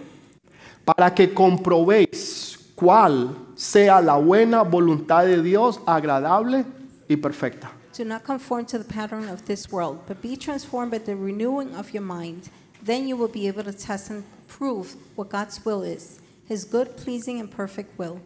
para 0.85 1.13
que 1.13 1.33
comprobéis 1.33 2.59
cuál 2.75 3.35
sea 3.55 4.01
la 4.01 4.17
buena 4.17 4.63
voluntad 4.63 5.25
de 5.25 5.41
Dios, 5.41 5.79
agradable 5.85 6.65
y 7.07 7.15
perfecta. 7.15 7.71
Do 7.95 8.03
not 8.03 8.23
conform 8.23 8.65
to 8.65 8.79
the 8.79 8.83
pattern 8.83 9.29
of 9.29 9.45
this 9.45 9.71
world, 9.71 9.99
but 10.07 10.21
be 10.21 10.35
transformed 10.35 10.91
by 10.91 10.97
the 10.97 11.15
renewing 11.15 11.75
of 11.75 11.93
your 11.93 12.01
mind. 12.01 12.49
Then 12.83 13.07
you 13.07 13.15
will 13.15 13.31
be 13.31 13.47
able 13.47 13.63
to 13.63 13.71
test 13.71 14.09
and 14.09 14.23
prove 14.47 14.95
what 15.15 15.29
God's 15.29 15.63
will 15.63 15.83
is, 15.83 16.19
His 16.47 16.65
good, 16.65 16.97
pleasing, 16.97 17.39
and 17.39 17.49
perfect 17.49 17.97
will. 17.97 18.19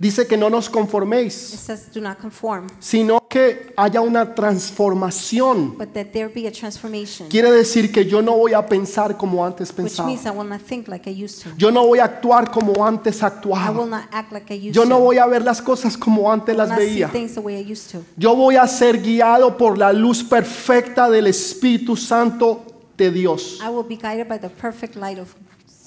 Dice 0.00 0.26
que 0.26 0.36
no 0.36 0.48
nos 0.48 0.68
It 0.68 0.72
conforméis, 0.72 1.32
says, 1.32 1.88
do 1.92 2.00
not 2.00 2.18
conform, 2.18 2.68
sino 2.80 3.20
que 3.34 3.72
haya 3.76 4.00
una 4.00 4.32
transformación. 4.32 5.76
but 5.76 5.92
that 5.92 6.12
there 6.12 6.28
be 6.28 6.46
a 6.46 6.52
transformation, 6.52 7.28
Quiere 7.28 7.50
decir 7.50 7.90
que 7.90 8.04
yo 8.04 8.22
no 8.22 8.36
voy 8.36 8.52
a 8.54 8.64
pensar 8.64 9.16
como 9.16 9.44
antes 9.44 9.70
which 9.70 9.76
pensaba. 9.76 10.06
means 10.08 10.24
I 10.24 10.30
will 10.30 10.48
not 10.48 10.60
think 10.60 10.86
like 10.86 11.10
I 11.10 11.24
used 11.24 11.42
to. 11.42 11.50
Yo 11.58 11.72
no 11.72 11.84
voy 11.84 11.98
a 11.98 12.04
actuar 12.04 12.52
como 12.52 12.84
antes 12.86 13.22
I 13.22 13.26
actuaba. 13.26 13.72
will 13.72 13.90
not 13.90 14.04
act 14.12 14.30
like 14.30 14.54
I 14.54 14.68
used 14.68 14.74
Yo 14.76 14.84
no 14.84 15.00
voy 15.00 15.18
a 15.18 15.26
ver 15.26 15.42
las 15.42 15.60
cosas 15.60 15.96
como 15.96 16.30
antes 16.30 16.54
I 16.54 16.58
las 16.58 16.76
veía. 16.76 17.10
the 17.10 17.40
way 17.40 17.56
I 17.56 17.72
used 17.72 17.90
to. 17.90 18.04
Yo 18.16 18.36
voy 18.36 18.54
a 18.54 18.68
ser 18.68 19.02
guiado 19.02 19.56
por 19.56 19.76
la 19.78 19.92
luz 19.92 20.22
perfecta 20.22 21.10
del 21.10 21.26
Espíritu 21.26 21.96
Santo 21.96 22.62
de 22.96 23.10
Dios, 23.10 23.58
I 23.60 23.68
will 23.68 23.82
be 23.82 23.96
guided 23.96 24.28
by 24.28 24.38
the 24.38 24.48
perfect 24.48 24.94
light 24.94 25.18
of 25.18 25.34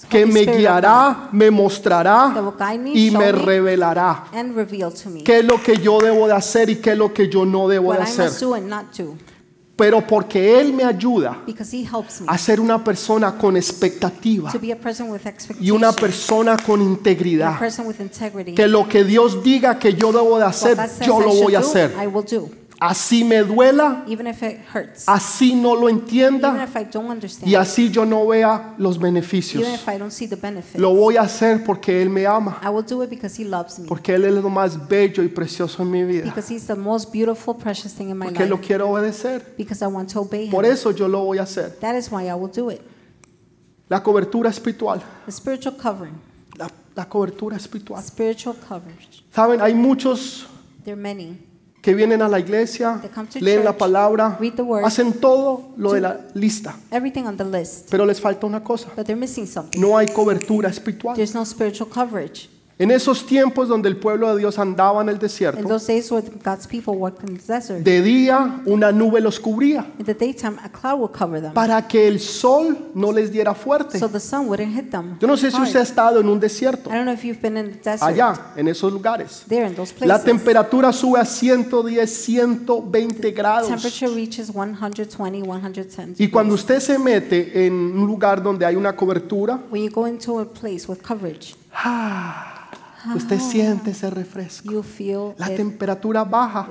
que 0.09 0.25
me 0.25 0.45
guiará, 0.45 1.29
me 1.31 1.51
mostrará 1.51 2.33
y 2.93 3.11
me 3.11 3.31
revelará 3.31 4.25
qué 5.23 5.39
es 5.39 5.45
lo 5.45 5.61
que 5.61 5.77
yo 5.77 5.99
debo 5.99 6.27
de 6.27 6.33
hacer 6.33 6.69
y 6.69 6.77
qué 6.77 6.91
es 6.91 6.97
lo 6.97 7.13
que 7.13 7.27
yo 7.29 7.45
no 7.45 7.67
debo 7.67 7.93
de 7.93 7.99
hacer. 7.99 8.31
Pero 9.75 10.01
porque 10.07 10.59
Él 10.59 10.73
me 10.73 10.83
ayuda 10.83 11.43
a 12.25 12.37
ser 12.39 12.59
una 12.59 12.83
persona 12.83 13.37
con 13.37 13.55
expectativa 13.55 14.51
y 15.59 15.69
una 15.69 15.91
persona 15.91 16.57
con 16.57 16.81
integridad. 16.81 17.59
Que 18.55 18.67
lo 18.67 18.89
que 18.89 19.03
Dios 19.03 19.43
diga 19.43 19.77
que 19.77 19.93
yo 19.93 20.11
debo 20.11 20.39
de 20.39 20.45
hacer, 20.45 20.77
yo 21.05 21.19
lo 21.19 21.31
voy 21.33 21.53
a 21.53 21.59
hacer. 21.59 21.93
Así 22.79 23.23
me 23.23 23.37
duela, 23.43 24.03
even 24.07 24.27
if 24.27 24.43
it 24.43 24.59
hurts, 24.71 25.07
así 25.07 25.55
no 25.55 25.73
lo 25.73 25.89
even 25.89 26.01
entienda 26.01 26.63
if 26.63 26.75
I 26.75 26.83
don't 26.83 27.09
understand, 27.09 27.51
y 27.51 27.55
así 27.55 27.89
yo 27.89 28.05
no 28.05 28.27
vea 28.27 28.75
los 28.77 28.99
beneficios. 28.99 29.63
even 29.63 29.73
if 29.73 29.87
I 29.89 29.97
don't 29.97 30.11
see 30.11 30.27
the 30.27 30.35
benefits. 30.35 30.79
Lo 30.79 30.93
voy 30.93 31.17
a 31.17 31.21
hacer 31.21 31.63
porque 31.65 31.99
Él 32.03 32.09
me 32.11 32.27
ama, 32.27 32.59
I 32.63 32.69
will 32.69 32.83
do 32.85 33.01
it 33.01 33.09
because 33.09 33.35
He 33.41 33.45
loves 33.45 33.79
me, 33.79 33.87
porque 33.87 34.13
Él 34.13 34.25
es 34.25 34.33
lo 34.43 34.49
más 34.49 34.87
bello 34.87 35.23
y 35.23 35.27
precioso 35.29 35.81
en 35.81 35.89
mi 35.89 36.03
vida, 36.03 36.25
because 36.25 36.53
He's 36.53 36.67
the 36.67 36.75
most 36.75 37.11
beautiful, 37.11 37.55
precious 37.55 37.93
thing 37.95 38.09
in 38.11 38.17
my 38.17 38.27
porque 38.27 38.45
lo 38.45 38.57
life, 38.57 38.67
quiero 38.67 38.89
obedecer. 38.91 39.41
because 39.57 39.81
I 39.83 39.87
want 39.87 40.09
to 40.11 40.19
obey 40.19 40.49
Por 40.51 40.63
Him. 40.63 40.71
eso 40.73 40.91
yo 40.91 41.07
lo 41.07 41.23
voy 41.25 41.39
a 41.39 41.43
hacer. 41.43 41.79
That 41.79 41.95
is 41.95 42.11
why 42.11 42.27
I 42.29 42.35
will 42.35 42.51
do 42.51 42.69
it. 42.69 42.81
La 43.89 44.03
cobertura 44.03 44.49
espiritual, 44.51 45.01
The 45.25 45.31
spiritual 45.31 45.75
covering, 45.77 46.13
la, 46.57 46.67
la 46.95 47.05
cobertura 47.09 47.55
espiritual. 47.55 48.03
spiritual 48.03 48.55
coverage. 48.69 49.23
Saben, 49.33 49.61
hay 49.61 49.73
muchos 49.73 50.45
There 50.83 50.93
are 50.93 51.01
many. 51.01 51.39
Que 51.87 51.95
vienen 51.95 52.21
a 52.21 52.27
la 52.27 52.37
iglesia, 52.37 53.01
leen 53.39 53.63
la 53.63 53.71
palabra, 53.71 54.37
read 54.41 54.55
the 54.55 54.61
word. 54.61 54.83
hacen 54.83 55.13
todo 55.13 55.69
lo 55.77 55.93
de 55.93 56.01
la 56.01 56.19
lista, 56.33 56.75
Everything 56.91 57.23
on 57.23 57.37
the 57.37 57.45
list, 57.45 57.87
pero 57.89 58.05
les 58.05 58.19
falta 58.19 58.45
una 58.45 58.61
cosa. 58.61 58.89
but 58.93 59.05
they're 59.05 59.17
missing 59.17 59.47
something. 59.47 59.79
No 59.79 59.97
hay 59.97 60.07
cobertura 60.07 60.67
espiritual. 60.67 61.15
En 62.79 62.91
esos 62.91 63.25
tiempos 63.25 63.67
donde 63.67 63.89
el 63.89 63.97
pueblo 63.97 64.31
de 64.33 64.39
Dios 64.39 64.59
andaba 64.59 65.01
en 65.01 65.09
el 65.09 65.15
In 65.15 65.21
desierto, 65.21 65.67
those 65.67 65.91
days 65.91 66.11
where 66.11 66.23
God's 66.43 66.67
people 66.67 66.93
walked 66.93 67.27
in 67.27 67.37
the 67.37 67.53
desert, 67.53 67.83
de 67.83 68.03
día 68.03 68.61
una 68.67 68.91
nube 68.91 69.19
los 69.19 69.39
cubría 69.39 69.87
in 69.97 70.05
the 70.05 70.13
daytime 70.13 70.57
a 70.63 70.69
cloud 70.69 70.99
would 70.99 71.11
cover 71.11 71.41
them, 71.41 71.53
para 71.53 71.87
que 71.87 72.07
el 72.07 72.19
sol 72.19 72.77
no 72.93 73.11
les 73.11 73.31
diera 73.31 73.55
fuerte. 73.55 73.97
so 73.97 74.07
the 74.07 74.19
sun 74.19 74.47
wouldn't 74.47 74.75
hit 74.75 74.91
them. 74.91 75.17
Yo 75.19 75.27
no 75.27 75.35
sé 75.35 75.49
si 75.49 75.59
usted 75.59 75.79
ha 75.79 75.83
estado 75.83 76.19
en 76.19 76.29
un 76.29 76.39
desierto, 76.39 76.91
I 76.91 76.93
don't 76.93 77.05
know 77.05 77.13
if 77.13 77.23
you've 77.23 77.41
been 77.41 77.57
in 77.57 77.71
the 77.71 77.89
desert. 77.89 78.03
allá, 78.03 78.51
en 78.55 78.67
esos 78.67 78.93
lugares. 78.93 79.43
There 79.47 79.65
in 79.65 79.73
those 79.73 79.95
La 80.05 80.21
temperatura 80.21 80.93
sube 80.93 81.19
a 81.19 81.25
110, 81.25 82.07
120 82.07 83.31
grados. 83.31 83.69
Temperature 83.69 84.13
reaches 84.13 84.51
120, 84.51 85.41
110. 85.43 86.19
Y 86.19 86.29
cuando 86.29 86.53
usted 86.53 86.79
se 86.79 86.99
mete 86.99 87.65
en 87.65 87.73
un 87.73 88.05
lugar 88.05 88.43
donde 88.43 88.67
hay 88.67 88.75
una 88.75 88.95
cobertura, 88.95 89.59
When 89.71 89.83
you 89.83 89.89
go 89.89 90.07
into 90.07 90.39
a 90.39 90.45
place 90.45 90.87
with 90.87 90.99
coverage, 91.01 91.55
ah, 91.73 92.53
usted 93.15 93.39
siente 93.39 93.91
ese 93.91 94.09
refresco. 94.09 94.71
you 94.71 94.83
feel 94.83 95.33
La 95.37 95.47
temperatura 95.47 96.23
baja 96.23 96.67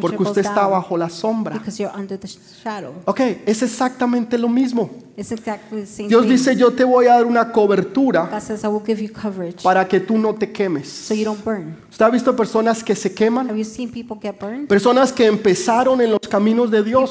porque 0.00 0.22
usted 0.22 0.44
está 0.44 0.66
bajo 0.66 0.96
la 0.96 1.08
sombra. 1.08 1.54
because 1.58 1.82
you're 1.82 1.96
under 1.98 2.18
the 2.18 2.28
shadow. 2.62 2.94
Ok, 3.04 3.20
es 3.46 3.62
exactamente 3.62 4.38
lo 4.38 4.48
mismo. 4.48 4.90
It's 5.16 5.30
exactly 5.30 5.82
the 5.82 5.86
same 5.86 6.08
Dios 6.08 6.26
dice, 6.26 6.56
yo 6.56 6.72
te 6.72 6.82
voy 6.82 7.06
a 7.06 7.14
dar 7.14 7.26
una 7.26 7.52
cobertura 7.52 8.28
God 8.30 8.40
says, 8.40 8.64
I 8.64 8.66
will 8.66 8.82
give 8.84 9.00
you 9.00 9.12
coverage 9.12 9.62
para 9.62 9.86
que 9.86 10.00
tú 10.00 10.18
no 10.18 10.34
te 10.34 10.50
quemes. 10.50 10.88
so 10.88 11.14
you 11.14 11.24
don't 11.24 11.42
burn. 11.44 11.76
¿Usted 11.90 12.04
ha 12.04 12.10
visto 12.10 12.34
personas 12.34 12.82
que 12.82 12.96
se 12.96 13.14
queman? 13.14 13.48
Have 13.48 13.56
you 13.56 13.64
seen 13.64 13.90
people 13.90 14.16
get 14.20 14.40
burned? 14.40 14.66
Personas 14.66 15.12
que 15.12 15.26
empezaron 15.26 16.00
en 16.00 16.10
los 16.10 16.20
caminos 16.28 16.70
de 16.70 16.82
Dios, 16.82 17.08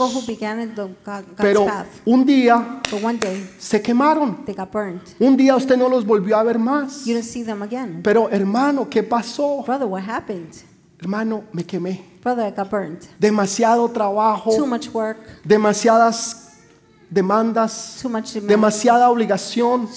pero 1.37 1.65
un 2.05 2.25
día 2.25 2.81
but 2.91 3.01
one 3.03 3.17
day 3.17 3.49
se 3.57 3.81
quemaron. 3.81 4.43
Un 5.19 5.37
día 5.37 5.55
usted 5.55 5.77
no 5.77 5.87
los 5.87 6.05
volvió 6.05 6.35
a 6.37 6.43
ver 6.43 6.59
más. 6.59 7.05
You 7.05 7.13
didn't 7.13 7.29
see 7.29 7.43
them 7.43 7.61
again. 7.61 8.01
Pero 8.03 8.29
hermano, 8.29 8.89
¿qué 8.89 9.03
pasó? 9.03 9.63
Hermano, 10.99 11.43
me 11.51 11.65
quemé. 11.65 12.13
Brother, 12.21 12.47
I 12.47 12.51
got 12.51 12.69
burned. 12.69 12.99
Demasiado 13.19 13.89
trabajo, 13.89 14.55
Too 14.55 14.65
much 14.65 14.87
work, 14.93 15.17
demasiadas 15.43 16.42
demandas, 17.13 18.03
demasiada 18.41 19.09
obligación 19.09 19.87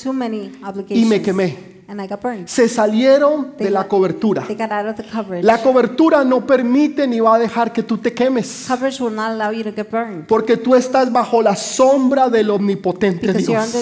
y 0.88 1.04
me 1.04 1.22
quemé. 1.22 1.76
And 1.88 2.00
I 2.02 2.08
got 2.08 2.20
burned. 2.20 2.48
Se 2.48 2.68
salieron 2.68 3.54
de 3.56 3.70
la 3.70 3.86
cobertura. 3.86 4.42
They 4.42 4.56
got 4.56 4.72
out 4.72 4.88
of 4.88 4.96
the 4.96 5.04
coverage. 5.04 5.44
La 5.44 5.62
cobertura 5.62 6.24
no 6.24 6.44
permite 6.44 7.06
ni 7.06 7.20
va 7.20 7.36
a 7.36 7.38
dejar 7.38 7.72
que 7.72 7.84
tú 7.84 7.98
te 7.98 8.12
quemes. 8.12 8.64
coverage 8.66 9.00
will 9.00 9.14
not 9.14 9.30
allow 9.30 9.52
you 9.52 9.62
to 9.62 9.70
get 9.70 9.88
burned 9.88 10.26
Porque 10.26 10.56
tú 10.56 10.74
estás 10.74 11.12
bajo 11.12 11.40
la 11.40 11.54
sombra 11.54 12.28
del 12.28 12.50
omnipotente 12.50 13.32
Dios. 13.32 13.72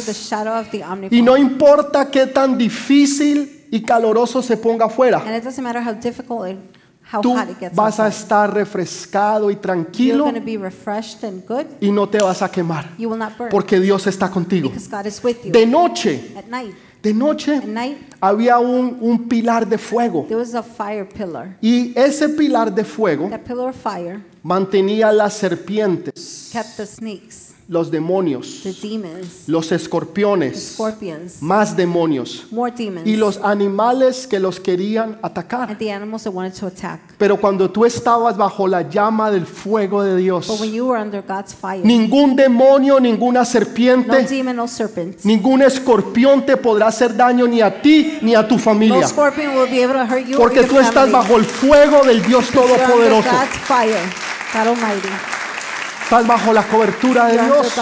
Y 1.11 1.23
no 1.23 1.39
importa 1.39 2.11
qué 2.11 2.27
tan 2.27 2.59
difícil 2.59 3.67
y 3.71 3.81
caloroso 3.81 4.43
se 4.43 4.59
ponga 4.59 4.85
afuera, 4.85 5.25
Tú 7.21 7.35
vas 7.75 8.01
a 8.01 8.09
estar 8.09 8.53
refrescado 8.53 9.51
y 9.51 9.57
tranquilo 9.57 10.27
y 11.81 11.91
no 11.91 12.09
te 12.09 12.19
vas 12.19 12.43
a 12.43 12.51
quemar. 12.51 12.97
You 12.99 13.11
will 13.11 13.19
not 13.19 13.37
burn 13.37 13.51
Porque 13.51 13.81
Dios 13.81 14.07
está 14.07 14.31
contigo. 14.31 14.69
because 14.69 14.89
God 14.89 15.07
is 15.07 15.23
with 15.23 15.37
you. 15.45 15.53
De 15.53 15.67
noche, 15.67 16.35
de 17.03 17.13
noche 17.13 17.61
había 18.21 18.59
un, 18.59 18.97
un 19.01 19.29
pilar 19.29 19.67
de 19.67 19.77
fuego. 19.77 20.27
Y 21.61 21.93
ese 21.99 22.29
pilar 22.31 22.75
de 22.75 22.85
fuego 22.85 23.31
mantenía 24.43 25.13
las 25.13 25.35
serpientes, 25.35 26.51
kept 26.53 26.77
the 26.77 26.87
snakes, 26.87 27.44
los 27.67 27.91
demonios, 27.91 28.61
the 28.63 28.73
demons, 28.75 29.45
los 29.49 29.73
escorpiones, 29.73 30.75
scorpions, 30.75 31.41
más 31.41 31.75
demonios 31.75 32.47
more 32.51 32.71
demons, 32.71 33.07
y 33.07 33.17
los 33.17 33.39
animales 33.43 34.27
que 34.27 34.39
los 34.39 34.61
querían 34.61 35.19
atacar. 35.23 35.77
the 35.79 35.91
animals 35.91 36.25
that 36.25 36.33
wanted 36.33 36.53
to 36.53 36.67
attack. 36.67 37.01
Pero 37.17 37.41
cuando 37.41 37.71
tú 37.71 37.87
estabas 37.87 38.37
bajo 38.37 38.69
la 38.69 38.83
llama 38.83 39.31
del 39.31 39.47
fuego 39.47 40.03
de 40.03 40.17
Dios, 40.17 40.47
But 40.49 40.61
when 40.61 40.73
you 40.75 40.87
were 40.87 41.01
under 41.01 41.23
God's 41.23 41.55
fire, 41.55 41.83
ningún 41.85 42.37
demonio, 42.37 43.01
ninguna 43.01 43.41
no 43.41 43.45
serpiente, 43.47 44.23
demon, 44.25 44.57
no 44.57 44.69
serpent, 44.69 45.25
ningún 45.25 45.63
escorpión 45.63 46.45
te 46.45 46.57
podrá 46.59 46.89
hacer 46.89 47.17
daño 47.17 47.47
ni 47.49 47.63
a 47.63 47.81
ti 47.81 48.19
ni 48.21 48.35
a 48.35 48.47
tu 48.47 48.57
no 48.57 48.61
familia. 48.61 49.09
scorpion 49.09 49.55
will 49.57 49.71
be 49.71 49.83
able 49.83 49.95
to 49.95 50.05
hurt 50.05 50.27
you 50.27 50.37
or 50.37 50.41
Porque 50.43 50.61
your 50.61 50.69
tú 50.69 50.79
estás 50.81 51.11
bajo 51.11 51.37
el 51.37 51.45
fuego 51.45 52.05
del 52.05 52.23
Dios 52.23 52.51
Todopoderoso. 52.51 53.29
God's 53.31 53.57
fire, 53.67 54.03
God 54.53 54.69
Almighty. 54.69 55.34
Estás 56.15 56.29
bajo 56.29 56.53
la 56.53 56.63
cobertura 56.63 57.27
de 57.27 57.43
Dios. 57.43 57.75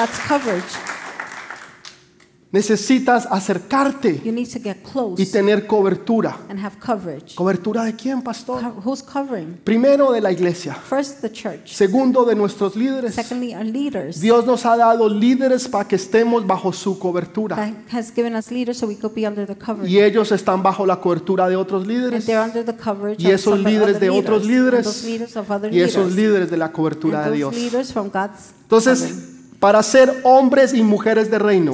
Necesitas 2.52 3.26
acercarte 3.30 4.20
You 4.22 4.30
need 4.30 4.46
to 4.52 4.58
get 4.62 4.76
y 4.76 4.92
close 4.92 5.26
tener 5.26 5.66
cobertura. 5.66 6.36
and 6.50 6.60
have 6.62 6.76
coverage. 6.78 7.34
¿Cobertura 7.34 7.84
de 7.84 7.96
quién, 7.96 8.20
pastor? 8.20 8.60
Co- 8.60 8.82
Who's 8.84 9.02
covering? 9.02 9.58
Primero 9.64 10.12
de 10.12 10.20
la 10.20 10.30
iglesia. 10.30 10.74
First, 10.74 11.22
the 11.22 11.32
church. 11.32 11.72
Segundo 11.72 12.26
de 12.26 12.34
nuestros 12.34 12.76
líderes. 12.76 13.14
Secondly, 13.14 13.54
our 13.54 13.64
leaders. 13.64 14.20
Dios 14.20 14.44
nos 14.44 14.66
ha 14.66 14.76
dado 14.76 15.08
líderes 15.08 15.66
para 15.66 15.88
que 15.88 15.96
estemos 15.96 16.46
bajo 16.46 16.74
su 16.74 16.98
cobertura. 16.98 17.56
God 17.56 17.74
has 17.96 18.12
given 18.14 18.36
us 18.36 18.50
leaders 18.50 18.76
so 18.76 18.86
we 18.86 18.98
could 18.98 19.14
be 19.14 19.26
under 19.26 19.46
the 19.46 19.56
coverage. 19.56 19.90
Y 19.90 20.00
ellos 20.02 20.30
están 20.30 20.62
bajo 20.62 20.84
la 20.84 21.00
cobertura 21.00 21.48
de 21.48 21.56
otros 21.56 21.84
And 21.84 21.90
líderes. 21.90 22.26
they're 22.26 22.42
under 22.44 22.62
the 22.66 22.76
coverage 22.76 23.22
Y 23.26 23.30
esos 23.30 23.58
líderes 23.60 23.96
other 23.96 24.00
de 24.00 24.10
otros 24.10 24.44
líderes. 24.46 24.86
and 24.86 24.94
those 24.94 25.06
leaders 25.06 25.36
of 25.38 25.50
other 25.50 25.72
Y 25.72 25.80
esos 25.80 26.12
líderes 26.14 26.50
de 26.50 26.58
la 26.58 26.70
cobertura 26.70 27.24
and 27.24 27.32
de 27.32 27.40
those 27.40 27.56
Dios. 27.56 27.72
leaders 27.72 27.92
from 27.94 28.10
God's 28.10 28.50
Entonces, 28.64 29.00
covering. 29.00 29.41
Para 29.62 29.80
ser 29.84 30.22
hombres 30.24 30.74
y 30.74 30.82
mujeres 30.82 31.30
de 31.30 31.38
reino, 31.38 31.72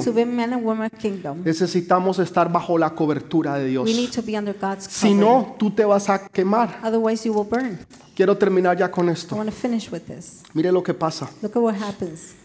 kingdom, 0.99 1.41
necesitamos 1.43 2.19
estar 2.19 2.51
bajo 2.51 2.77
la 2.77 2.91
cobertura 2.91 3.55
de 3.55 3.65
Dios. 3.65 3.89
Si 4.77 5.15
no, 5.15 5.55
tú 5.57 5.71
te 5.71 5.83
vas 5.85 6.07
a 6.07 6.27
quemar. 6.27 6.79
Otherwise, 6.83 7.27
you 7.27 7.33
will 7.33 7.49
burn. 7.49 7.79
Quiero 8.15 8.37
terminar 8.37 8.77
ya 8.77 8.91
con 8.91 9.07
I 9.09 9.13
esto. 9.13 9.35
want 9.35 9.49
to 9.49 9.55
finish 9.55 9.91
with 9.91 10.01
this. 10.01 10.43
Mire 10.53 10.71
lo 10.71 10.83
que 10.83 10.93
pasa. 10.93 11.31
Look 11.41 11.55
at 11.55 11.63
what 11.63 11.75
happens. 11.81 12.35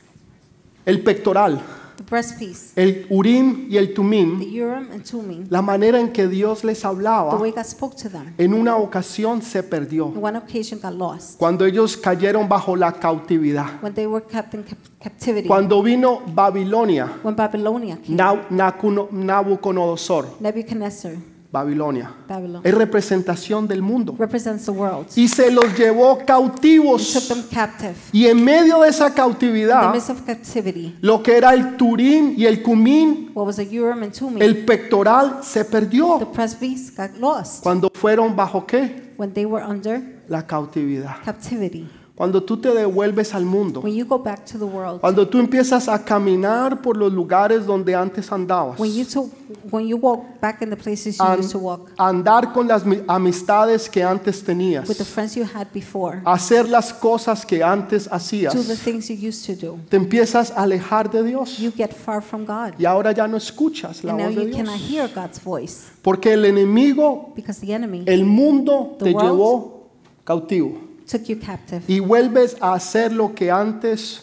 El 0.86 1.02
pectoral, 1.02 1.60
The 1.96 2.02
breastpiece, 2.02 2.72
el 2.76 3.06
urim 3.08 3.68
y 3.70 3.76
el 3.76 3.88
the 3.88 3.94
tumim, 3.94 4.40
Urim 4.40 4.90
and 4.92 5.04
Tumim, 5.04 5.46
la 5.48 5.62
manera 5.62 6.00
en 6.00 6.12
que 6.12 6.26
Dios 6.26 6.64
les 6.64 6.80
the 6.80 6.88
hablaba, 6.88 7.36
way 7.36 7.52
God 7.52 7.64
spoke 7.64 7.96
to 8.02 8.08
them. 8.10 8.34
en 8.36 8.52
una 8.52 8.76
ocasión 8.76 9.40
se 9.42 9.62
perdió. 9.62 10.06
On 10.06 10.22
one 10.24 10.36
occasion 10.38 10.80
got 10.82 10.92
lost 10.94 11.38
Cuando 11.38 11.64
ellos 11.64 11.96
cayeron 11.96 12.48
bajo 12.48 12.74
la 12.76 12.92
cautividad. 12.92 13.80
when 13.82 13.94
they 13.94 14.06
were 14.06 14.24
kept 14.26 14.54
in 14.54 14.64
cap- 14.64 14.78
captivity. 15.00 15.46
Cuando 15.46 15.82
vino 15.82 16.20
Babilonia, 16.34 17.06
When 17.22 17.36
Babylonia 17.36 17.96
came, 17.98 18.16
Nabucodonosor, 18.16 20.26
Nebuchadnezzar, 20.40 21.12
Babilonia, 21.54 22.10
Babylon, 22.28 22.60
es 22.64 22.74
representación 22.74 23.68
del 23.68 23.80
mundo. 23.80 24.16
represents 24.18 24.64
the 24.64 24.72
world. 24.72 25.06
Y 25.14 25.28
se 25.28 25.52
los 25.52 25.66
llevó 25.78 26.16
took 26.16 26.26
cautivos. 26.26 27.28
them 27.28 27.44
captive. 27.50 27.94
Y 28.12 28.26
en 28.26 28.44
medio 28.44 28.80
de 28.80 28.88
esa 28.88 29.06
In 29.06 29.14
the 29.14 29.20
cautividad, 29.20 29.92
midst 29.92 30.10
of 30.10 30.22
captivity, 30.26 30.96
lo 31.00 31.22
que 31.22 31.36
era 31.36 31.54
el 31.54 31.76
turín 31.76 32.34
y 32.36 32.46
el 32.46 32.60
cumín, 32.62 33.30
what 33.34 33.46
was 33.46 33.58
a 33.60 33.62
Urim 33.62 34.02
and 34.02 34.12
Tumim, 34.12 34.42
el 34.42 34.64
pectoral 34.64 35.38
se 35.44 35.62
the 35.62 35.70
perdió. 35.70 36.18
breastpiece 36.34 36.92
got 36.96 37.16
lost 37.20 37.62
Cuando 37.62 37.88
fueron 37.94 38.34
bajo 38.34 38.66
qué? 38.66 39.12
when 39.16 39.32
they 39.32 39.44
were 39.46 39.64
under 39.64 40.02
La 40.28 40.44
cautividad. 40.46 41.22
captivity. 41.24 41.88
Cuando 42.16 42.44
tú 42.44 42.56
te 42.58 42.72
devuelves 42.72 43.34
al 43.34 43.44
mundo. 43.44 43.80
When 43.80 43.92
you 43.92 44.04
go 44.06 44.20
back 44.22 44.44
to 44.44 44.56
the 44.56 44.64
world, 44.64 45.00
Cuando 45.00 45.26
tú 45.26 45.40
empiezas 45.40 45.88
a 45.88 46.04
caminar 46.04 46.80
por 46.80 46.96
los 46.96 47.12
lugares 47.12 47.66
donde 47.66 47.92
antes 47.96 48.30
andabas. 48.30 48.78
when 48.78 48.94
you 48.94 49.04
to, 49.04 49.28
when 49.72 49.88
you 49.88 49.96
walk 49.96 50.22
back 50.40 50.62
in 50.62 50.70
the 50.70 50.76
places 50.76 51.18
you 51.18 51.24
An- 51.24 51.40
used 51.40 51.50
to 51.50 51.58
walk, 51.58 51.90
andar 51.98 52.52
con 52.52 52.68
las 52.68 52.86
mi- 52.86 53.00
amistades 53.08 53.88
que 53.90 54.00
antes 54.04 54.44
tenías. 54.44 54.88
with 54.88 54.98
the 54.98 55.04
friends 55.04 55.34
you 55.34 55.42
had 55.42 55.66
before, 55.74 56.22
Hacer 56.24 56.68
las 56.68 56.92
cosas 56.92 57.44
que 57.44 57.64
antes 57.64 58.06
hacías. 58.08 58.54
do 58.54 58.62
the 58.62 58.76
things 58.76 59.08
you 59.10 59.16
used 59.16 59.44
to 59.44 59.66
do, 59.66 59.76
Te 59.88 59.96
empiezas 59.96 60.52
a 60.52 60.62
alejar 60.62 61.10
de 61.10 61.24
Dios. 61.24 61.58
you 61.58 61.72
get 61.76 61.92
far 61.92 62.22
from 62.22 62.44
God. 62.46 62.74
Y 62.78 62.84
ahora 62.84 63.10
ya 63.10 63.26
no 63.26 63.36
escuchas 63.38 64.04
la 64.04 64.12
And 64.12 64.20
now 64.20 64.26
voz 64.28 64.36
de 64.36 64.44
you 64.50 64.56
cannot 64.56 64.76
Dios. 64.76 64.88
hear 64.88 65.10
God's 65.12 65.42
voice 65.42 65.90
Porque 66.00 66.32
el 66.32 66.44
enemigo, 66.44 67.32
because 67.34 67.60
the 67.60 67.72
enemy 67.74 68.04
el 68.06 68.24
mundo 68.24 68.94
The 69.00 69.06
te 69.06 69.10
world 69.14 69.30
llevó 69.32 69.88
cautivo. 70.22 70.78
Took 71.10 71.22
you 71.24 71.38
captive. 71.38 71.82
Y 71.88 72.00
vuelves 72.00 72.56
a 72.60 72.74
hacer 72.74 73.12
lo 73.12 73.34
que 73.34 73.50
antes 73.50 74.22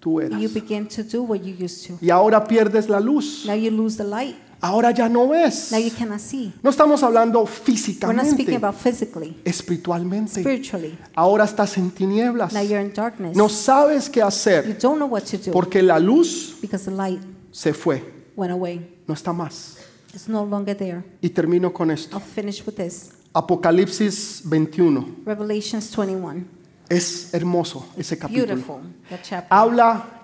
tú 0.00 0.20
eras. 0.20 0.40
You 0.40 0.48
begin 0.48 0.88
to 0.88 1.02
do 1.02 1.22
what 1.22 1.40
you 1.40 1.54
used 1.54 1.86
to. 1.88 1.98
Y 2.04 2.10
ahora 2.10 2.46
pierdes 2.46 2.88
la 2.88 3.00
luz. 3.00 3.44
Now 3.46 3.54
you 3.54 3.70
lose 3.70 3.96
the 3.96 4.04
light. 4.04 4.36
Ahora 4.60 4.90
ya 4.90 5.08
no 5.08 5.28
ves. 5.28 5.70
Now 5.70 5.78
you 5.78 5.90
cannot 5.96 6.18
see. 6.20 6.52
No 6.64 6.70
estamos 6.70 7.02
hablando 7.04 7.42
We're 7.44 7.48
not 7.48 8.26
speaking 8.26 8.56
físicamente, 8.56 8.56
about 8.56 8.74
physically, 8.74 9.36
espiritualmente. 9.44 10.40
spiritually. 10.40 10.98
Ahora 11.14 11.44
estás 11.44 11.76
en 11.78 11.92
tinieblas. 11.92 12.52
Now 12.52 12.62
you're 12.62 12.80
in 12.84 12.92
darkness. 12.92 13.36
No 13.36 13.48
sabes 13.48 14.10
qué 14.10 14.18
You 14.20 14.26
hacer 14.26 14.78
don't 14.80 14.98
know 14.98 15.06
what 15.08 15.22
to 15.30 15.36
do 15.38 15.52
porque 15.52 15.80
la 15.80 15.98
luz 16.00 16.56
because 16.60 16.84
the 16.86 16.90
light 16.90 17.20
se 17.52 17.72
fue. 17.72 18.02
went 18.36 18.52
away. 18.52 18.96
No 19.06 19.14
está 19.14 19.32
más. 19.32 19.76
It's 20.12 20.28
no 20.28 20.44
longer 20.44 20.74
there. 20.76 21.04
Y 21.22 21.28
termino 21.30 21.72
con 21.72 21.92
esto. 21.92 22.16
I'll 22.16 22.24
finish 22.24 22.64
with 22.66 22.74
this. 22.74 23.10
Apocalipsis 23.32 24.42
21. 24.44 25.16
Revelations 25.24 25.94
21. 25.94 26.44
Es 26.88 27.32
hermoso 27.34 27.86
ese 27.96 28.18
capítulo. 28.18 28.46
Beautiful, 28.46 28.80
that 29.10 29.20
chapter. 29.22 29.48
Habla 29.50 30.18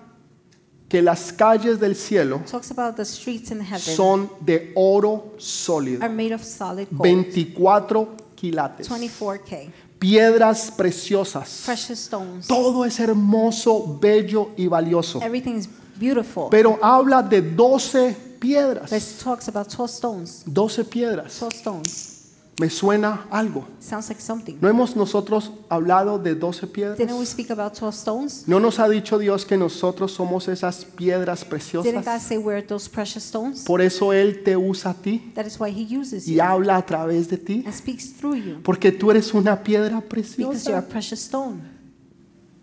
que 0.89 1.01
las 1.01 1.31
calles 1.33 1.79
del 1.79 1.95
cielo 1.95 2.41
Talks 2.49 2.71
about 2.71 2.95
the 2.95 3.05
streets 3.05 3.51
in 3.51 3.61
heaven 3.61 3.79
son 3.79 4.29
de 4.39 4.71
oro 4.75 5.33
sólido. 5.37 6.03
are 6.03 6.13
made 6.13 6.33
of 6.33 6.43
solid 6.43 6.87
gold. 6.91 7.01
24 7.03 8.15
quilates. 8.35 8.89
24K. 8.89 9.71
Piedras 9.99 10.71
preciosas. 10.71 11.63
Precious 11.65 11.99
stones. 11.99 12.47
Todo 12.47 12.85
es 12.85 12.99
hermoso, 12.99 13.97
bello 13.99 14.51
y 14.57 14.67
valioso. 14.67 15.21
Everything 15.21 15.55
is 15.55 15.69
beautiful. 15.99 16.49
Pero 16.49 16.77
habla 16.81 17.23
de 17.23 17.41
12 17.41 18.15
piedras. 18.39 18.89
This 18.89 19.19
talks 19.23 19.47
about 19.47 19.67
12 19.69 19.93
stones. 19.93 20.43
12 20.45 20.85
piedras. 20.85 21.39
12 21.39 21.57
stones. 21.57 22.14
Me 22.57 22.69
suena 22.69 23.25
algo. 23.31 23.67
Sounds 23.81 24.07
like 24.07 24.21
something. 24.21 24.55
¿No 24.61 24.69
hemos 24.69 24.95
nosotros 24.95 25.51
hablado 25.67 26.17
de 26.17 26.35
12 26.35 26.67
piedras? 26.67 26.97
Didn't 26.97 27.19
we 27.19 27.25
speak 27.25 27.51
about 27.51 27.73
12 27.77 27.91
stones? 27.97 28.47
¿No 28.47 28.61
nos 28.61 28.79
ha 28.79 28.87
dicho 28.87 29.17
Dios 29.17 29.45
que 29.45 29.57
nosotros 29.57 30.13
somos 30.13 30.47
esas 30.47 30.85
piedras 30.85 31.39
Didn't 31.41 31.49
God 31.49 31.49
preciosas? 31.49 32.21
say 32.23 32.37
we're 32.37 32.65
those 32.65 32.89
precious 32.89 33.25
stones? 33.25 33.63
Por 33.65 33.81
eso 33.81 34.13
Él 34.13 34.41
te 34.43 34.55
usa 34.55 34.91
a 34.91 34.93
ti 34.93 35.33
That 35.35 35.45
is 35.45 35.59
why 35.59 35.69
He 35.71 35.97
uses 35.97 36.27
y 36.29 36.35
you 36.35 36.41
habla 36.41 36.77
a 36.77 36.85
través 36.85 37.27
de 37.29 37.37
ti. 37.37 37.63
and 37.65 37.73
speaks 37.75 38.13
through 38.13 38.35
you 38.37 38.61
Porque 38.63 38.93
tú 38.93 39.11
eres 39.11 39.33
una 39.33 39.61
piedra 39.61 39.99
because 39.99 40.37
you're 40.37 40.77
a 40.77 40.81
preciosa. 40.81 40.87
precious 40.87 41.19
stone. 41.19 41.61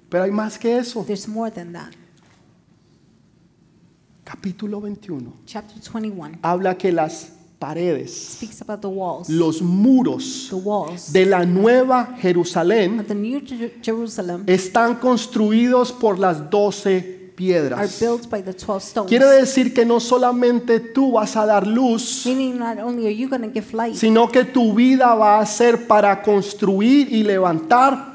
Pero 0.08 0.24
hay 0.24 0.30
más 0.30 0.58
que 0.58 0.78
eso. 0.78 1.04
There's 1.06 1.28
more 1.28 1.50
than 1.50 1.74
that. 1.74 1.90
capítulo 4.24 4.80
21, 4.80 5.34
chapter 5.44 5.76
21, 5.78 6.38
habla 6.42 6.78
que 6.78 6.92
las 6.92 7.32
paredes, 7.66 8.12
speaks 8.12 8.60
about 8.60 8.80
the 8.80 8.88
walls. 8.88 9.28
los 9.28 9.62
muros 9.62 10.50
de 11.12 11.26
la 11.26 11.44
nueva 11.44 12.16
Jerusalén 12.20 12.98
of 13.00 13.06
the 13.06 13.14
New 13.14 13.40
Jer- 13.40 13.72
Jerusalem 13.82 14.42
están 14.46 14.96
construidos 14.96 15.92
por 15.92 16.18
las 16.18 16.50
doce 16.50 16.96
are 16.98 17.34
piedras. 17.36 18.00
built 18.00 18.28
by 18.28 18.42
the 18.42 18.52
12 18.52 18.80
stones. 18.84 19.08
Quiere 19.08 19.26
decir 19.26 19.72
que 19.72 19.84
no 19.86 20.00
solamente 20.00 20.80
tú 20.80 21.12
vas 21.12 21.36
a 21.36 21.46
dar 21.46 21.66
luz, 21.66 22.24
Meaning, 22.26 22.58
not 22.58 22.78
only 22.78 23.06
are 23.06 23.14
you 23.14 23.28
going 23.28 23.42
to 23.42 23.50
give 23.52 23.72
light, 23.74 23.94
sino 23.94 24.28
que 24.28 24.44
tu 24.44 24.74
vida 24.74 25.14
va 25.14 25.38
a 25.40 25.46
ser 25.46 25.86
para 25.86 26.22
construir 26.22 27.12
y 27.12 27.22
levantar 27.22 28.11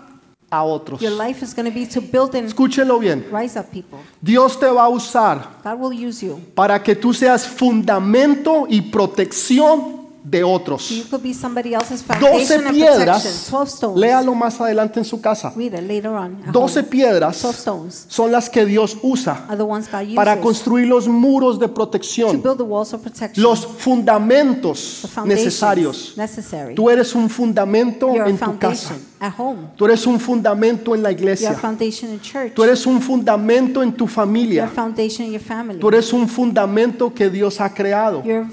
a 0.50 0.64
otros. 0.64 1.02
your 1.02 1.12
life 1.12 1.43
is 1.43 1.54
going 1.54 1.70
to 1.70 1.74
be 1.74 1.86
to 1.86 2.00
build 2.02 2.34
and 2.36 2.48
Escúchelo 2.48 3.00
bien. 3.00 3.26
rise 3.32 3.60
up 3.60 3.66
people. 3.72 4.00
Dios 4.22 4.60
te 4.60 4.68
va 4.68 4.86
a 4.86 4.89
usar 4.89 5.60
God 5.64 5.80
will 5.80 6.08
use 6.08 6.26
you. 6.26 6.39
para 6.56 6.82
que 6.82 6.95
tú 6.95 7.14
seas 7.14 7.45
fundamento 7.48 8.66
y 8.70 8.82
protección 8.82 9.98
de 10.24 10.43
otros. 10.43 10.89
you 10.89 11.06
could 11.10 11.24
be 11.24 11.34
somebody 11.34 11.74
else's 11.74 12.02
12 12.04 12.20
foundation 12.20 12.68
and 12.68 12.78
protection. 12.78 12.98
piedras, 12.98 13.50
12 13.50 13.72
stones. 13.76 13.98
léalo 14.00 14.36
más 14.36 14.60
adelante 14.60 15.00
en 15.00 15.06
su 15.06 15.22
casa. 15.22 15.54
Read 15.56 15.74
it 15.74 15.88
later 15.88 16.10
on. 16.12 16.36
at 16.45 16.52
12 16.52 16.76
home. 16.76 16.82
12 16.82 16.84
piedras 16.84 17.43
stones 17.45 18.06
son 18.10 18.32
las 18.32 18.50
que 18.50 18.66
Dios 18.66 18.98
usa 19.04 19.45
are 19.48 19.56
the 19.58 19.64
ones 19.64 19.89
God 19.89 20.16
para 20.16 20.39
construir 20.41 20.88
los 20.88 21.08
muros 21.08 21.60
de 21.60 21.68
to 21.68 21.74
protección, 21.74 22.41
build 22.41 22.58
the 22.58 22.64
walls 22.64 22.93
of 22.93 23.02
protection. 23.02 23.41
los 23.41 23.66
fundamentos 23.66 25.00
the 25.02 25.08
foundations 25.08 25.45
necesarios. 25.45 26.14
necessary. 26.18 26.76
Tú 26.76 26.89
eres 26.89 27.16
un 27.16 27.30
fundamento 27.30 28.14
You're 28.14 28.30
en 28.30 28.38
tu 28.38 28.58
casa. 28.58 28.95
At 29.20 29.34
home. 29.38 29.70
Tú 29.78 29.86
eres 29.86 30.05
un 30.07 30.20
fundamento 30.20 30.93
en 30.95 31.01
la 31.03 31.09
You're 31.11 31.30
a 31.30 31.34
iglesia. 31.34 31.53
foundation 31.53 32.11
in 32.11 32.20
church. 32.22 32.53
Tú 32.53 32.63
eres 32.63 32.86
un 32.86 33.01
fundamento 33.01 33.82
en 33.82 33.91
tu 33.93 34.05
You're 34.05 34.11
a 34.11 34.15
familia. 34.15 34.68
foundation 34.68 35.26
in 35.26 35.32
your 35.34 35.41
family. 35.41 35.80
Tú 35.80 35.88
eres 35.89 36.11
un 36.13 36.28
fundamento 36.28 37.13
que 37.13 37.30
Dios 37.30 37.59
ha 37.59 37.74
creado. 37.74 38.24
You're 38.24 38.45
a 38.45 38.49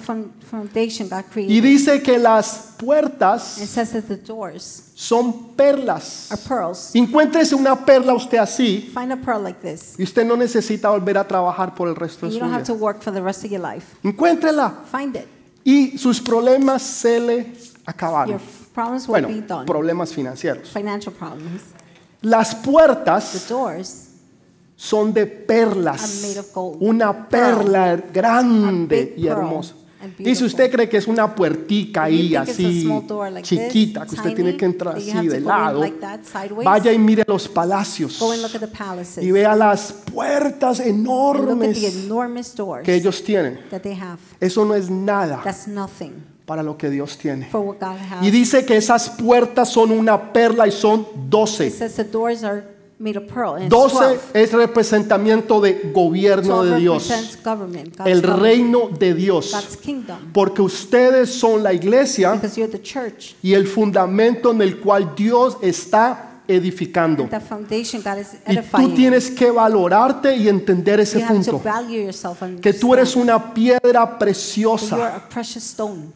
foundation 0.50 1.08
God 1.08 1.20
Y 1.20 1.32
created. 1.32 1.62
dice 1.62 2.02
que 2.02 2.18
las 2.18 2.70
It 2.74 2.84
puertas 2.84 3.42
says 3.42 3.92
that 3.92 4.04
the 4.04 4.16
doors 4.16 4.92
son 4.94 5.54
perlas. 5.56 6.30
are 6.30 6.40
pearls. 6.48 6.94
Encuéntrese 6.94 7.54
una 7.54 7.84
perla 7.84 8.14
usted 8.14 8.38
así 8.38 8.90
Find 8.94 9.12
a 9.12 9.16
pearl 9.16 9.42
like 9.42 9.58
this. 9.60 9.94
y 9.98 10.04
usted 10.04 10.24
no 10.24 10.36
necesita 10.36 10.90
volver 10.90 11.18
a 11.18 11.26
trabajar 11.26 11.74
por 11.74 11.88
el 11.88 11.96
resto 11.96 12.26
And 12.26 12.32
de 12.32 12.38
you 12.38 12.40
su 12.40 12.44
don't 12.44 12.54
have 12.54 12.64
to 12.66 12.74
vida. 12.74 12.84
work 12.84 13.02
for 13.02 13.12
the 13.12 13.20
rest 13.20 13.44
of 13.44 13.50
your 13.50 13.60
life. 13.60 13.96
Encuéntrela 14.02 14.72
Find 14.90 15.16
it. 15.16 15.26
y 15.64 15.98
sus 15.98 16.20
problemas 16.20 16.82
se 16.82 17.18
le 17.20 17.52
acabaron. 17.86 18.38
Problems 18.74 19.06
will 19.08 19.12
Bueno, 19.22 19.28
be 19.28 19.40
done. 19.40 19.64
problemas 19.66 20.12
financieros. 20.12 20.68
Financial 20.70 21.14
problems. 21.14 21.62
Las 22.22 22.50
The 22.60 22.70
puertas 22.70 23.48
doors 23.48 24.08
son 24.76 25.12
de 25.14 25.22
are 25.22 25.30
perlas. 25.30 26.22
made 26.22 26.38
of 26.40 26.52
gold. 26.52 26.76
Una 26.80 27.28
perla 27.28 27.96
grande 28.12 28.96
A 28.96 29.04
big 29.04 29.14
y 29.18 29.22
pearl 29.24 29.38
hermosa. 29.38 29.74
and 30.02 30.14
Y 30.18 30.34
si 30.34 30.44
usted 30.44 30.70
cree 30.70 30.86
que 30.88 30.98
es 30.98 31.06
una 31.06 31.34
puertica 31.34 32.04
ahí 32.04 32.34
así 32.36 32.84
like 32.84 33.42
chiquita, 33.42 34.00
this, 34.02 34.10
que 34.10 34.16
usted 34.16 34.22
tiny, 34.30 34.34
tiene 34.34 34.56
que 34.56 34.64
entrar 34.66 34.96
así 34.96 35.28
de 35.28 35.40
lado, 35.40 35.80
like 35.80 35.98
that, 35.98 36.20
sideways, 36.24 36.64
vaya 36.66 36.92
y 36.92 36.98
mire 36.98 37.24
los 37.26 37.48
palacios 37.48 38.18
Go 38.18 38.32
and 38.32 38.42
look 38.42 38.54
at 38.54 38.60
the 38.60 38.66
palaces. 38.68 39.24
y 39.24 39.30
vea 39.30 39.54
las 39.56 39.92
puertas 39.92 40.80
and 40.80 41.06
look 41.06 41.36
at 41.36 41.38
the 41.38 41.48
enormes 41.48 41.84
enormous 42.04 42.54
doors 42.54 42.84
que 42.84 42.94
ellos 42.94 43.22
tienen. 43.24 43.60
that 43.70 43.80
they 43.82 43.94
have. 43.98 44.18
Eso 44.40 44.64
no 44.66 44.74
es 44.74 44.90
nada 44.90 45.40
That's 45.42 45.66
nothing 45.68 46.12
para 46.47 46.62
lo 46.62 46.76
que 46.76 46.90
Dios 46.90 47.16
tiene. 47.18 47.49
Y 48.22 48.30
dice 48.30 48.64
que 48.66 48.76
esas 48.76 49.11
puertas 49.11 49.70
son 49.70 49.90
una 49.90 50.32
perla 50.32 50.66
y 50.66 50.72
son 50.72 51.01
It 51.01 51.07
doce. 51.30 51.70
says 51.70 51.95
the 51.95 52.05
doors 52.05 52.45
are 52.45 52.64
made 52.99 53.16
of 53.18 53.24
pearl. 53.26 53.55
And 53.55 53.64
it's 53.64 53.70
Doce 53.70 53.95
12. 53.95 54.18
es 54.34 54.53
representamiento 54.53 55.61
de 55.61 55.90
gobierno 55.92 56.64
12 56.64 56.70
de 56.70 56.80
Dios, 56.80 57.11
el 58.05 58.22
reino 58.22 58.88
de 58.88 59.14
Dios. 59.14 59.53
Porque 60.32 60.62
ustedes 60.62 61.30
son 61.30 61.62
la 61.62 61.72
iglesia 61.72 62.40
y 63.42 63.55
el 63.55 63.66
fundamento 63.66 64.53
en 64.53 64.62
el 64.62 64.78
cual 64.80 65.14
Dios 65.16 65.57
está 65.62 66.34
edificando. 66.47 67.28
Y 68.49 68.57
tú 68.57 68.95
tienes 68.95 69.30
que 69.30 69.51
valorarte 69.51 70.36
y 70.36 70.49
entender 70.49 71.01
ese 71.01 71.20
punto. 71.20 71.61
Que 72.61 72.72
tú 72.72 72.95
eres 72.95 73.16
una 73.16 73.55
piedra 73.55 74.18
preciosa, 74.18 75.22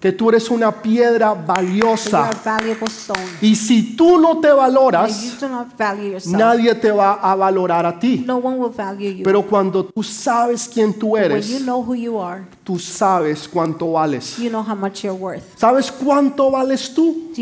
que 0.01 0.13
tú 0.13 0.29
eres 0.29 0.51
una 0.51 0.71
piedra 0.71 1.33
valiosa. 1.35 2.31
Y 3.41 3.55
si 3.55 3.97
tú 3.97 4.21
no 4.21 4.39
te 4.39 4.53
valoras, 4.53 5.39
nadie 6.27 6.75
te 6.75 6.91
va 6.91 7.15
a 7.15 7.35
valorar 7.35 7.87
a 7.87 7.99
ti. 7.99 8.27
Pero 9.25 9.43
cuando 9.47 9.85
tú 9.87 10.03
sabes 10.03 10.69
quién 10.73 10.93
tú 10.99 11.17
eres, 11.17 11.63
tú 12.65 12.79
sabes 12.79 13.49
cuánto 13.49 13.93
vales. 13.93 14.37
¿Sabes 15.57 15.91
cuánto 15.93 16.51
vales 16.51 16.93
tú? 16.95 17.33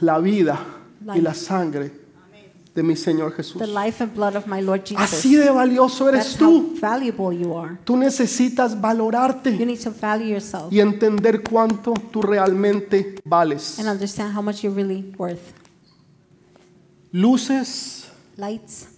La 0.00 0.18
vida 0.18 0.58
y 1.14 1.20
la 1.20 1.34
sangre 1.34 1.90
de 2.74 2.82
mi 2.82 2.94
Señor 2.94 3.32
Jesús. 3.32 3.58
The 3.58 3.66
life 3.66 4.02
and 4.02 4.14
blood 4.14 4.34
of 4.36 4.46
my 4.46 4.60
Lord 4.60 4.82
Jesus. 4.84 4.98
Así 5.02 5.34
de 5.36 5.48
valioso 5.50 6.08
eres 6.10 6.24
That's 6.24 6.36
tú. 6.38 6.72
how 6.74 6.80
valuable 6.80 7.32
you 7.34 7.56
are. 7.56 7.78
Tú 7.84 7.96
necesitas 7.96 8.72
You 8.74 8.80
valorarte 8.82 9.50
need 9.52 9.80
to 9.82 9.90
value 9.90 10.26
yourself 10.32 10.70
y 10.70 10.80
entender 10.80 11.42
cuánto 11.42 11.94
tú 12.12 12.20
realmente 12.20 13.18
vales. 13.24 13.78
and 13.78 13.88
understand 13.88 14.36
how 14.36 14.42
much 14.42 14.62
you're 14.62 14.74
really 14.76 15.10
worth. 15.16 15.40
Luces 17.12 18.08
Lights 18.36 18.88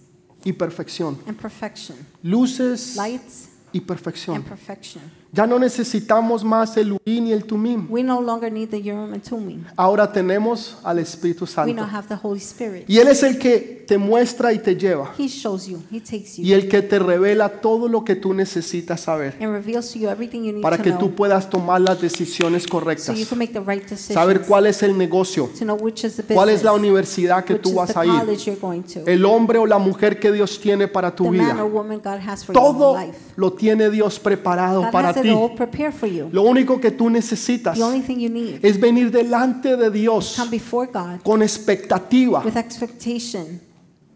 y 0.43 0.51
perfección. 0.53 1.17
and 1.25 1.37
perfection. 1.37 1.95
Luces 2.23 2.95
Lights 2.97 3.49
y 3.71 3.79
perfección. 3.81 4.35
and 4.37 4.45
perfection. 4.45 5.01
Ya 5.31 5.45
no 5.45 5.59
necesitamos 5.59 6.43
más 6.43 6.75
el 6.77 6.93
Urim 6.93 7.27
y 7.27 7.31
el 7.33 7.43
Tumim. 7.43 7.85
We 7.89 8.01
no 8.03 8.19
longer 8.19 8.51
need 8.51 8.69
the 8.69 8.77
Urim 8.77 9.13
and 9.13 9.21
Thummim. 9.21 9.63
Ahora 9.75 10.11
tenemos 10.11 10.77
al 10.83 10.97
Espíritu 10.99 11.45
We 11.45 11.51
Santo. 11.51 11.73
now 11.75 11.85
have 11.87 12.07
the 12.07 12.15
Holy 12.21 12.39
Spirit. 12.39 12.85
Y 12.89 12.97
Él 12.97 13.07
es 13.09 13.21
el 13.21 13.37
que 13.37 13.85
te 13.87 13.97
muestra 13.99 14.51
y 14.53 14.59
te 14.59 14.75
lleva. 14.75 15.13
He 15.17 15.27
shows 15.27 15.67
you, 15.67 15.81
He 15.91 15.99
takes 15.99 16.37
Y 16.39 16.47
you, 16.49 16.55
el 16.55 16.67
que 16.67 16.81
te 16.81 16.97
revela 16.97 17.49
todo 17.61 17.87
lo 17.87 18.03
que 18.03 18.15
tú 18.15 18.33
necesitas 18.33 19.01
saber. 19.01 19.35
and 19.39 19.51
reveals 19.53 19.91
to 19.93 19.99
you 19.99 20.09
everything 20.09 20.43
you 20.43 20.51
need 20.53 20.61
Para 20.63 20.77
to 20.77 20.83
que 20.83 20.89
know 20.91 20.99
tú 20.99 21.15
puedas 21.15 21.47
tomar 21.49 21.79
las 21.81 22.01
decisiones 22.01 22.63
so 22.63 22.67
you 22.67 22.71
correctas. 22.71 23.27
can 23.29 23.37
make 23.37 23.53
the 23.53 23.59
right 23.59 23.83
decisions. 23.83 24.13
Saber 24.15 24.41
cuál 24.41 24.65
es 24.65 24.81
el 24.81 24.97
negocio. 24.97 25.49
to 25.59 25.63
know 25.63 25.75
which 25.75 26.03
is 26.05 26.15
the 26.15 26.23
business, 26.23 26.35
Cuál 26.37 26.49
es 26.49 26.63
la 26.63 26.73
universidad 26.73 27.43
que 27.45 27.53
which 27.53 27.61
tú 27.63 27.69
is 27.69 27.75
vas 27.75 27.93
the 27.93 27.99
a 27.99 28.05
ir. 28.05 28.11
college 28.19 28.45
you're 28.47 28.59
going 28.59 28.81
to, 28.81 29.01
El 29.05 29.23
hombre 29.25 29.59
o 29.59 29.67
la 29.67 29.77
mujer 29.77 30.19
que 30.19 30.31
Dios 30.31 30.59
tiene 30.59 30.87
para 30.87 31.13
tu 31.15 31.25
the 31.25 31.31
man 31.31 31.59
or 31.59 31.65
vida. 31.69 31.77
woman 31.79 31.99
God 32.03 32.19
has 32.27 32.43
for 32.43 32.55
your 32.55 32.63
Todo 32.63 32.95
life. 32.95 33.17
lo 33.35 33.53
tiene 33.53 33.91
Dios 33.91 34.19
preparado 34.19 34.81
God 34.81 34.91
para 34.91 35.13
ti. 35.21 36.21
Lo 36.31 36.41
único 36.43 36.79
que 36.79 36.91
tú 36.91 37.09
necesitas 37.09 37.77
The 37.77 37.83
only 37.83 38.01
thing 38.01 38.19
you 38.19 38.29
need 38.29 38.59
es 38.63 38.79
venir 38.79 39.11
delante 39.11 39.75
de 39.75 39.89
Dios 39.89 40.35
come 40.37 40.51
before 40.51 40.89
God 40.91 41.21
con 41.23 41.41
expectativa 41.41 42.43
with 42.43 42.57
expectation 42.57 43.61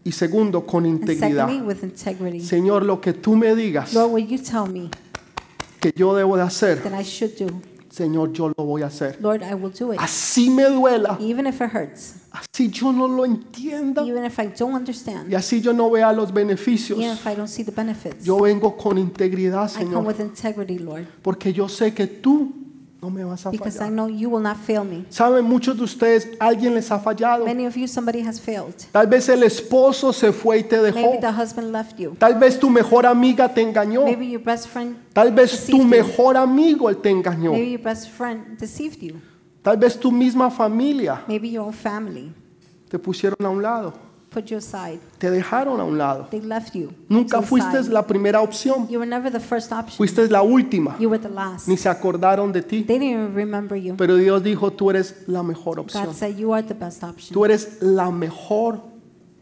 y 0.04 0.12
segundo 0.12 0.66
con 0.66 0.86
integridad. 0.86 1.46
secondly 1.48 1.66
with 1.66 1.82
integrity. 1.82 2.40
Señor, 2.40 2.84
lo 2.84 3.00
que 3.00 3.12
tú 3.12 3.36
me 3.36 3.54
digas 3.54 3.94
Lord, 3.94 4.20
que 5.80 5.92
yo 5.96 6.14
debo 6.14 6.36
de 6.36 6.42
hacer, 6.42 6.82
Señor, 7.94 8.32
yo 8.32 8.48
lo 8.48 8.64
voy 8.64 8.82
a 8.82 8.86
hacer. 8.86 9.18
Lord, 9.20 9.42
I 9.44 9.54
will 9.54 9.70
do 9.72 9.92
it. 9.92 10.00
Así 10.00 10.50
me 10.50 10.64
duela, 10.64 11.16
Even 11.20 11.46
if 11.46 11.60
it 11.60 11.70
hurts, 11.72 12.16
así 12.32 12.68
yo 12.68 12.90
no 12.92 13.06
lo 13.06 13.24
entienda 13.24 14.04
even 14.04 14.24
if 14.24 14.36
I 14.40 14.48
don't 14.48 14.74
understand, 14.74 15.30
y 15.30 15.36
así 15.36 15.60
yo 15.60 15.72
no 15.72 15.88
vea 15.90 16.12
los 16.12 16.32
beneficios. 16.32 16.98
even 16.98 17.12
if 17.12 17.24
I 17.24 17.36
don't 17.36 17.46
see 17.46 17.62
the 17.62 17.70
benefits. 17.70 18.24
Yo 18.24 18.40
vengo 18.40 18.76
con 18.76 18.98
integridad, 18.98 19.70
I 19.70 19.84
come 19.84 19.90
Señor, 19.92 20.06
with 20.06 20.18
integrity, 20.20 20.78
Lord, 20.78 21.06
porque 21.22 21.52
yo 21.52 21.68
sé 21.68 21.94
que 21.94 22.08
tú 22.08 22.63
no 23.04 23.10
me 23.10 23.22
vas 23.22 23.44
a 23.44 23.50
because 23.50 23.76
I 23.76 23.80
fallar. 23.80 23.92
know 23.92 24.08
you 24.08 24.30
will 24.30 24.42
not 24.42 24.56
fail 24.56 24.82
me. 24.82 25.04
Saben, 25.10 25.44
muchos 25.44 25.76
de 25.76 25.84
ustedes, 25.84 26.28
alguien 26.40 26.74
les 26.74 26.90
ha 26.90 26.98
fallado. 26.98 27.44
Many 27.44 27.66
of 27.66 27.76
you, 27.76 27.86
somebody 27.86 28.20
has 28.26 28.40
failed. 28.40 28.74
Tal 28.92 29.06
vez 29.06 29.28
el 29.28 29.42
esposo 29.42 30.12
se 30.12 30.32
fue 30.32 30.58
y 30.60 30.62
te 30.64 30.76
dejó. 30.80 30.94
Maybe 31.00 31.20
the 31.20 31.32
husband 31.32 31.70
left 31.70 31.98
you. 31.98 32.16
Tal 32.18 32.38
vez 32.38 32.58
tu 32.58 32.70
mejor 32.70 33.04
amiga 33.04 33.52
te 33.52 33.60
engañó. 33.60 34.04
Maybe 34.04 34.26
your 34.30 34.42
best 34.42 34.68
friend, 34.68 34.96
Tal 35.12 35.30
vez 35.32 35.50
deceived 35.50 35.76
tu 35.76 35.82
you. 35.82 35.88
mejor 35.88 36.36
amigo 36.36 36.88
él 36.88 36.96
te 36.96 37.10
engañó. 37.10 37.52
maybe 37.52 37.72
your 37.72 37.82
best 37.82 38.08
friend 38.08 38.58
deceived 38.58 39.00
you. 39.02 39.16
Tal 39.62 39.76
vez 39.76 39.98
tu 39.98 40.10
misma 40.10 40.50
familia 40.50 41.22
Maybe 41.26 41.50
your 41.50 41.66
own 41.66 41.72
family 41.72 42.32
te 42.88 42.98
pusieron 42.98 43.44
a 43.44 43.48
un 43.48 43.60
lado, 43.60 43.92
put 44.34 44.46
you 44.46 44.58
aside. 44.58 44.98
te 45.18 45.30
dejaron 45.30 45.80
a 45.80 45.84
un 45.84 45.96
lado. 45.96 46.26
They 46.30 46.40
left 46.40 46.74
you. 46.74 46.90
Nunca 47.08 47.40
fuiste 47.40 47.82
la 47.88 48.06
primera 48.06 48.40
opción, 48.42 48.88
You 48.88 48.98
were 48.98 49.08
never 49.08 49.30
the 49.30 49.40
first 49.40 49.70
option. 49.72 49.96
fuiste 49.96 50.28
la 50.28 50.42
última. 50.42 50.96
You 50.98 51.08
were 51.08 51.22
the 51.22 51.28
last. 51.32 51.68
Ni 51.68 51.76
se 51.76 51.88
acordaron 51.88 52.52
de 52.52 52.62
ti. 52.62 52.82
They 52.82 52.98
didn't 52.98 53.14
even 53.20 53.34
remember 53.34 53.76
you. 53.78 53.94
Pero 53.96 54.16
Dios 54.16 54.42
dijo, 54.42 54.72
tú 54.72 54.90
eres 54.90 55.14
la 55.28 55.42
mejor 55.42 55.78
opción. 55.78 56.04
God 56.06 56.14
said 56.14 56.36
you 56.36 56.52
are 56.52 56.62
the 56.66 56.74
best 56.74 57.02
option. 57.04 57.32
Tú 57.32 57.44
eres 57.44 57.78
la 57.80 58.10
mejor 58.10 58.80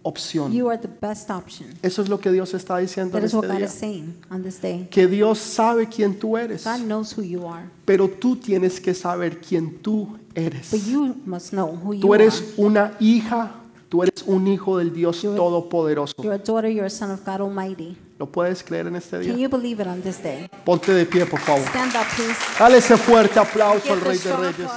opción. 0.04 0.52
You 0.52 0.68
are 0.68 0.78
the 0.78 0.88
best 1.00 1.30
option. 1.30 1.68
Eso 1.80 2.02
es 2.02 2.08
lo 2.08 2.18
que 2.18 2.30
Dios 2.32 2.52
está 2.54 2.78
diciendo 2.78 3.12
That 3.12 3.20
en 3.20 3.24
is 3.26 3.34
what 3.34 3.44
este 3.44 3.52
God 3.52 3.58
día. 3.58 3.66
is 3.66 3.72
saying 3.72 4.14
on 4.30 4.42
this 4.42 4.60
day. 4.60 4.88
Que 4.90 5.06
Dios 5.06 5.38
sabe 5.38 5.88
quién 5.88 6.18
tú 6.18 6.36
eres, 6.36 6.64
God 6.64 6.80
knows 6.86 7.16
who 7.16 7.22
you 7.22 7.46
are, 7.46 7.68
pero 7.84 8.08
tú 8.08 8.36
tienes 8.36 8.80
que 8.80 8.94
saber 8.94 9.40
quién 9.40 9.78
tú 9.80 10.18
eres. 10.34 10.70
but 10.72 10.80
you 10.86 11.14
must 11.24 11.50
know 11.52 11.68
who 11.68 11.94
you 11.94 12.00
Tú 12.00 12.12
are. 12.14 12.22
eres 12.24 12.54
una 12.56 12.94
hija 12.98 13.52
Tú 13.92 14.02
eres 14.02 14.22
un 14.24 14.48
hijo 14.48 14.78
del 14.78 14.90
Dios 14.94 15.20
Todopoderoso. 15.20 16.14
You're 16.22 16.36
a 16.36 16.38
daughter, 16.38 16.70
you're 16.70 16.86
a 16.86 16.88
son 16.88 17.10
of 17.10 17.26
God 17.26 17.42
Almighty. 17.42 17.94
¿Lo 18.18 18.24
puedes 18.24 18.62
creer 18.62 18.86
en 18.86 18.96
este 18.96 19.18
Can 19.18 19.36
día? 19.36 19.36
you 19.36 19.50
believe 19.50 19.82
it 19.82 19.86
on 19.86 20.00
this 20.00 20.22
day? 20.22 20.48
Ponte 20.64 20.94
de 20.94 21.04
pie, 21.04 21.26
por 21.26 21.38
favor. 21.40 21.60
Stand 21.68 21.94
up, 21.94 22.06
please. 22.16 22.34
Dale 22.58 22.78
ese 22.78 22.96
fuerte 22.96 23.38
aplauso 23.38 23.82
Give 23.82 23.92
al 23.92 24.00
the 24.00 24.08
Rey 24.08 24.18
de 24.18 24.34
Reyes. 24.34 24.70